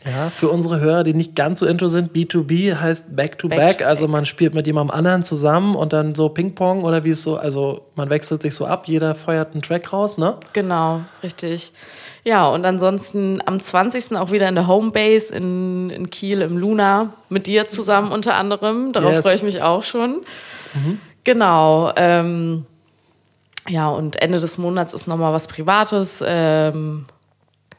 Ja, 0.05 0.31
für 0.31 0.49
unsere 0.49 0.81
Hörer, 0.81 1.03
die 1.05 1.13
nicht 1.13 1.37
ganz 1.37 1.59
so 1.59 1.67
intro 1.67 1.89
sind, 1.89 2.13
B2B 2.15 2.75
heißt 2.75 3.15
Back 3.15 3.39
to 3.39 3.49
Back, 3.49 3.59
Back 3.59 3.79
to 3.79 3.85
also 3.85 4.07
back. 4.07 4.13
man 4.13 4.25
spielt 4.25 4.55
mit 4.55 4.67
jemandem 4.67 4.97
anderen 4.97 5.25
zusammen 5.25 5.77
und 5.77 5.93
dann 5.93 6.15
so 6.15 6.31
Ping-Pong 6.31 6.85
oder 6.85 7.05
wie 7.05 7.11
es 7.11 7.23
so, 7.23 7.37
also 7.37 7.83
man 7.97 8.09
wechselt 8.09 8.41
sich 8.41 8.55
so 8.55 8.65
ab, 8.67 8.85
jeder 8.89 9.15
feuert 9.15 9.53
einen 9.53 9.61
Track 9.63 9.93
raus, 9.93 10.17
ne? 10.17 10.37
Genau, 10.55 11.03
richtig. 11.23 11.73
Ja, 12.25 12.49
und 12.49 12.65
ansonsten 12.65 13.43
am 13.45 13.63
20. 13.63 14.17
auch 14.17 14.31
wieder 14.31 14.49
in 14.49 14.55
der 14.55 14.67
Homebase 14.67 15.35
in, 15.35 15.91
in 15.91 16.09
Kiel 16.09 16.41
im 16.43 16.57
Luna 16.57 17.13
mit 17.29 17.47
dir 17.47 17.69
zusammen 17.69 18.11
unter 18.13 18.35
anderem. 18.37 18.93
Darauf 18.93 19.13
Yes. 19.13 19.23
freue 19.23 19.37
ich 19.37 19.43
mich 19.43 19.61
auch 19.63 19.83
schon. 19.83 20.21
Genau. 21.25 21.93
Ähm, 21.97 22.65
ja, 23.69 23.89
und 23.91 24.17
Ende 24.21 24.39
des 24.41 24.59
Monats 24.59 24.95
ist 24.95 25.07
nochmal 25.07 25.33
was 25.33 25.47
Privates. 25.47 26.23
Ähm, 26.27 27.05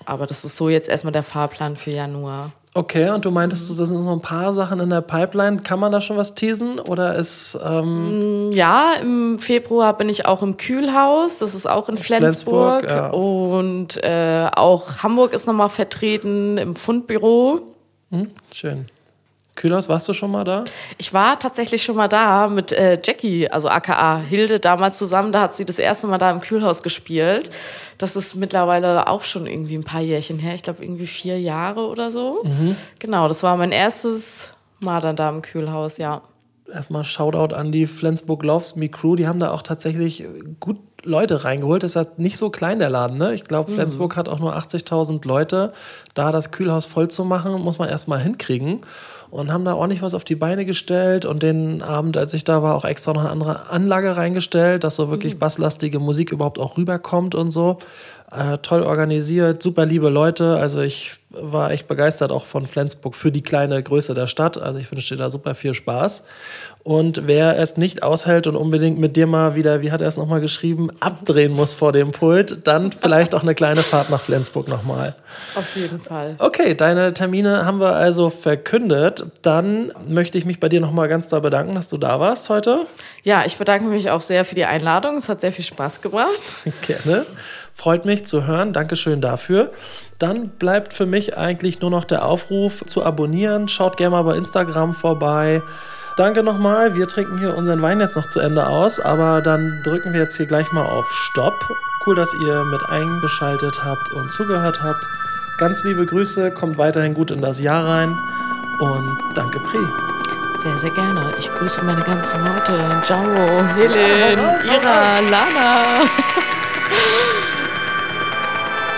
aber 0.05 0.27
das 0.27 0.45
ist 0.45 0.57
so 0.57 0.69
jetzt 0.69 0.89
erstmal 0.89 1.11
der 1.11 1.23
Fahrplan 1.23 1.75
für 1.75 1.91
Januar. 1.91 2.51
Okay, 2.73 3.09
und 3.09 3.25
du 3.25 3.31
meintest, 3.31 3.69
du, 3.69 3.75
das 3.75 3.89
sind 3.89 4.01
so 4.01 4.11
ein 4.11 4.21
paar 4.21 4.53
Sachen 4.53 4.79
in 4.79 4.89
der 4.89 5.01
Pipeline. 5.01 5.57
Kann 5.61 5.79
man 5.79 5.91
da 5.91 5.99
schon 5.99 6.15
was 6.15 6.35
teasen 6.35 6.79
oder 6.79 7.15
ist, 7.15 7.59
ähm, 7.61 8.49
Ja, 8.53 8.93
im 9.01 9.39
Februar 9.39 9.97
bin 9.97 10.07
ich 10.07 10.25
auch 10.25 10.41
im 10.41 10.55
Kühlhaus. 10.55 11.39
Das 11.39 11.53
ist 11.53 11.69
auch 11.69 11.89
in 11.89 11.97
Flensburg. 11.97 12.85
Flensburg, 12.85 12.89
ja. 12.89 13.09
Und 13.09 14.01
äh, 14.03 14.47
auch 14.55 15.03
Hamburg 15.03 15.33
ist 15.33 15.47
nochmal 15.47 15.67
vertreten 15.67 16.57
im 16.57 16.77
Fundbüro. 16.77 17.59
schön. 18.53 18.85
Kühlhaus, 19.61 19.87
warst 19.89 20.09
du 20.09 20.13
schon 20.13 20.31
mal 20.31 20.43
da? 20.43 20.65
Ich 20.97 21.13
war 21.13 21.37
tatsächlich 21.37 21.83
schon 21.83 21.95
mal 21.95 22.07
da 22.07 22.47
mit 22.47 22.71
äh, 22.71 22.99
Jackie, 23.03 23.47
also 23.47 23.69
aka 23.69 24.17
Hilde, 24.17 24.59
damals 24.59 24.97
zusammen. 24.97 25.31
Da 25.31 25.41
hat 25.41 25.55
sie 25.55 25.65
das 25.65 25.77
erste 25.77 26.07
Mal 26.07 26.17
da 26.17 26.31
im 26.31 26.41
Kühlhaus 26.41 26.81
gespielt. 26.81 27.51
Das 27.99 28.15
ist 28.15 28.33
mittlerweile 28.33 29.07
auch 29.07 29.23
schon 29.23 29.45
irgendwie 29.45 29.75
ein 29.75 29.83
paar 29.83 30.01
Jährchen 30.01 30.39
her. 30.39 30.55
Ich 30.55 30.63
glaube, 30.63 30.83
irgendwie 30.83 31.05
vier 31.05 31.39
Jahre 31.39 31.87
oder 31.87 32.09
so. 32.09 32.43
Genau, 32.97 33.27
das 33.27 33.43
war 33.43 33.55
mein 33.55 33.71
erstes 33.71 34.51
Mal 34.79 34.99
dann 34.99 35.15
da 35.15 35.29
im 35.29 35.43
Kühlhaus, 35.43 35.99
ja. 35.99 36.23
Erstmal 36.73 37.03
Shoutout 37.03 37.53
an 37.53 37.71
die 37.71 37.85
Flensburg 37.85 38.43
Loves 38.43 38.75
Me 38.75 38.89
Crew. 38.89 39.15
Die 39.15 39.27
haben 39.27 39.37
da 39.37 39.51
auch 39.51 39.61
tatsächlich 39.61 40.25
gut 40.59 40.77
Leute 41.03 41.43
reingeholt. 41.43 41.83
Das 41.83 41.91
ist 41.91 41.95
halt 41.95 42.19
nicht 42.19 42.37
so 42.37 42.49
klein, 42.49 42.79
der 42.79 42.89
Laden. 42.89 43.17
Ne? 43.17 43.33
Ich 43.33 43.43
glaube, 43.43 43.71
Flensburg 43.71 44.15
hat 44.15 44.29
auch 44.29 44.39
nur 44.39 44.55
80.000 44.55 45.27
Leute. 45.27 45.73
Da 46.13 46.31
das 46.31 46.51
Kühlhaus 46.51 46.85
voll 46.85 47.09
zu 47.09 47.25
machen, 47.25 47.61
muss 47.61 47.77
man 47.77 47.89
erstmal 47.89 48.19
hinkriegen. 48.19 48.81
Und 49.31 49.51
haben 49.51 49.63
da 49.63 49.75
ordentlich 49.75 50.01
was 50.01 50.13
auf 50.13 50.25
die 50.25 50.35
Beine 50.35 50.65
gestellt. 50.65 51.25
Und 51.25 51.41
den 51.41 51.81
Abend, 51.81 52.17
als 52.17 52.33
ich 52.33 52.43
da 52.43 52.61
war, 52.61 52.75
auch 52.75 52.83
extra 52.83 53.13
noch 53.13 53.21
eine 53.21 53.29
andere 53.29 53.69
Anlage 53.69 54.17
reingestellt, 54.17 54.83
dass 54.83 54.97
so 54.97 55.09
wirklich 55.09 55.39
basslastige 55.39 55.99
Musik 55.99 56.31
überhaupt 56.31 56.59
auch 56.59 56.77
rüberkommt 56.77 57.33
und 57.33 57.49
so. 57.49 57.79
Äh, 58.29 58.57
toll 58.59 58.83
organisiert, 58.83 59.63
super 59.63 59.85
liebe 59.85 60.09
Leute. 60.09 60.57
Also 60.57 60.81
ich 60.81 61.20
war 61.33 61.71
echt 61.71 61.87
begeistert 61.87 62.31
auch 62.31 62.45
von 62.45 62.65
Flensburg 62.65 63.15
für 63.15 63.31
die 63.31 63.41
kleine 63.41 63.81
Größe 63.81 64.13
der 64.13 64.27
Stadt. 64.27 64.57
Also 64.57 64.79
ich 64.79 64.91
wünsche 64.91 65.15
dir 65.15 65.23
da 65.23 65.29
super 65.29 65.55
viel 65.55 65.73
Spaß. 65.73 66.23
Und 66.83 67.27
wer 67.27 67.59
es 67.59 67.77
nicht 67.77 68.01
aushält 68.01 68.47
und 68.47 68.55
unbedingt 68.55 68.99
mit 68.99 69.15
dir 69.15 69.27
mal 69.27 69.55
wieder, 69.55 69.81
wie 69.81 69.91
hat 69.91 70.01
er 70.01 70.07
es 70.07 70.17
nochmal 70.17 70.41
geschrieben, 70.41 70.89
abdrehen 70.99 71.51
muss 71.51 71.73
vor 71.73 71.91
dem 71.91 72.11
Pult, 72.11 72.67
dann 72.67 72.91
vielleicht 73.01 73.35
auch 73.35 73.43
eine 73.43 73.53
kleine 73.53 73.83
Fahrt 73.83 74.09
nach 74.09 74.21
Flensburg 74.21 74.67
nochmal. 74.67 75.15
Auf 75.55 75.75
jeden 75.75 75.99
Fall. 75.99 76.35
Okay, 76.39 76.75
deine 76.75 77.13
Termine 77.13 77.65
haben 77.65 77.79
wir 77.79 77.95
also 77.95 78.29
verkündet. 78.29 79.25
Dann 79.43 79.91
möchte 80.07 80.37
ich 80.37 80.45
mich 80.45 80.59
bei 80.59 80.69
dir 80.69 80.81
nochmal 80.81 81.07
ganz 81.07 81.29
doll 81.29 81.41
bedanken, 81.41 81.75
dass 81.75 81.89
du 81.89 81.97
da 81.97 82.19
warst 82.19 82.49
heute. 82.49 82.87
Ja, 83.23 83.45
ich 83.45 83.57
bedanke 83.57 83.85
mich 83.85 84.09
auch 84.09 84.21
sehr 84.21 84.43
für 84.43 84.55
die 84.55 84.65
Einladung. 84.65 85.17
Es 85.17 85.29
hat 85.29 85.41
sehr 85.41 85.51
viel 85.51 85.65
Spaß 85.65 86.01
gemacht. 86.01 86.57
Gerne. 86.81 87.25
Freut 87.73 88.05
mich 88.05 88.25
zu 88.25 88.45
hören. 88.45 88.73
Dankeschön 88.73 89.21
dafür. 89.21 89.71
Dann 90.19 90.49
bleibt 90.49 90.93
für 90.93 91.05
mich 91.05 91.37
eigentlich 91.37 91.81
nur 91.81 91.89
noch 91.89 92.05
der 92.05 92.25
Aufruf 92.25 92.83
zu 92.85 93.03
abonnieren. 93.03 93.67
Schaut 93.67 93.97
gerne 93.97 94.11
mal 94.11 94.23
bei 94.23 94.35
Instagram 94.35 94.93
vorbei. 94.93 95.61
Danke 96.17 96.43
nochmal. 96.43 96.95
Wir 96.95 97.07
trinken 97.07 97.39
hier 97.39 97.55
unseren 97.55 97.81
Wein 97.81 97.99
jetzt 97.99 98.15
noch 98.15 98.27
zu 98.27 98.39
Ende 98.39 98.67
aus, 98.67 98.99
aber 98.99 99.41
dann 99.41 99.81
drücken 99.83 100.13
wir 100.13 100.21
jetzt 100.21 100.37
hier 100.37 100.45
gleich 100.45 100.71
mal 100.71 100.85
auf 100.85 101.09
Stopp. 101.11 101.53
Cool, 102.05 102.15
dass 102.15 102.33
ihr 102.33 102.63
mit 102.65 102.83
eingeschaltet 102.89 103.79
habt 103.83 104.11
und 104.13 104.31
zugehört 104.31 104.81
habt. 104.83 105.03
Ganz 105.57 105.83
liebe 105.83 106.05
Grüße, 106.05 106.51
kommt 106.51 106.77
weiterhin 106.77 107.13
gut 107.13 107.31
in 107.31 107.41
das 107.41 107.59
Jahr 107.59 107.87
rein 107.87 108.17
und 108.79 109.17
danke 109.35 109.59
Pri. 109.59 109.79
Sehr, 110.63 110.77
sehr 110.77 110.91
gerne. 110.91 111.33
Ich 111.39 111.49
grüße 111.51 111.83
meine 111.83 112.01
ganzen 112.01 112.39
Leute. 112.45 113.01
Ciao, 113.03 113.23
Helen, 113.75 114.39
hau 114.39 114.57
Ira, 114.63 115.19
Lana. 115.21 116.01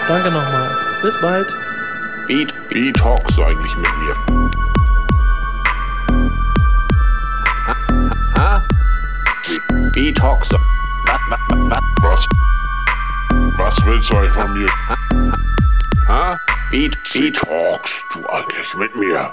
Danke 0.08 0.32
nochmal. 0.32 0.76
Bis 1.02 1.20
bald. 1.22 1.56
Beat, 2.28 2.54
Beat 2.70 2.96
talks 2.98 3.38
eigentlich 3.40 3.76
mit 3.78 3.98
mir. 4.00 4.16
Ha? 7.68 7.76
ha? 8.38 8.62
Beat 9.94 10.18
talks. 10.18 10.50
Was, 10.52 10.60
was, 11.30 11.40
was, 11.70 11.80
Was? 12.02 12.28
Was 13.58 13.86
willst 13.86 14.10
du 14.10 14.18
eigentlich 14.18 14.34
von 14.34 14.54
mir? 14.54 14.70
ha? 16.08 16.40
Beat, 16.72 16.98
Wie 17.14 17.20
Beat 17.22 17.38
talkst 17.38 18.06
du 18.14 18.28
eigentlich 18.30 18.74
mit 18.76 18.96
mir? 18.96 19.32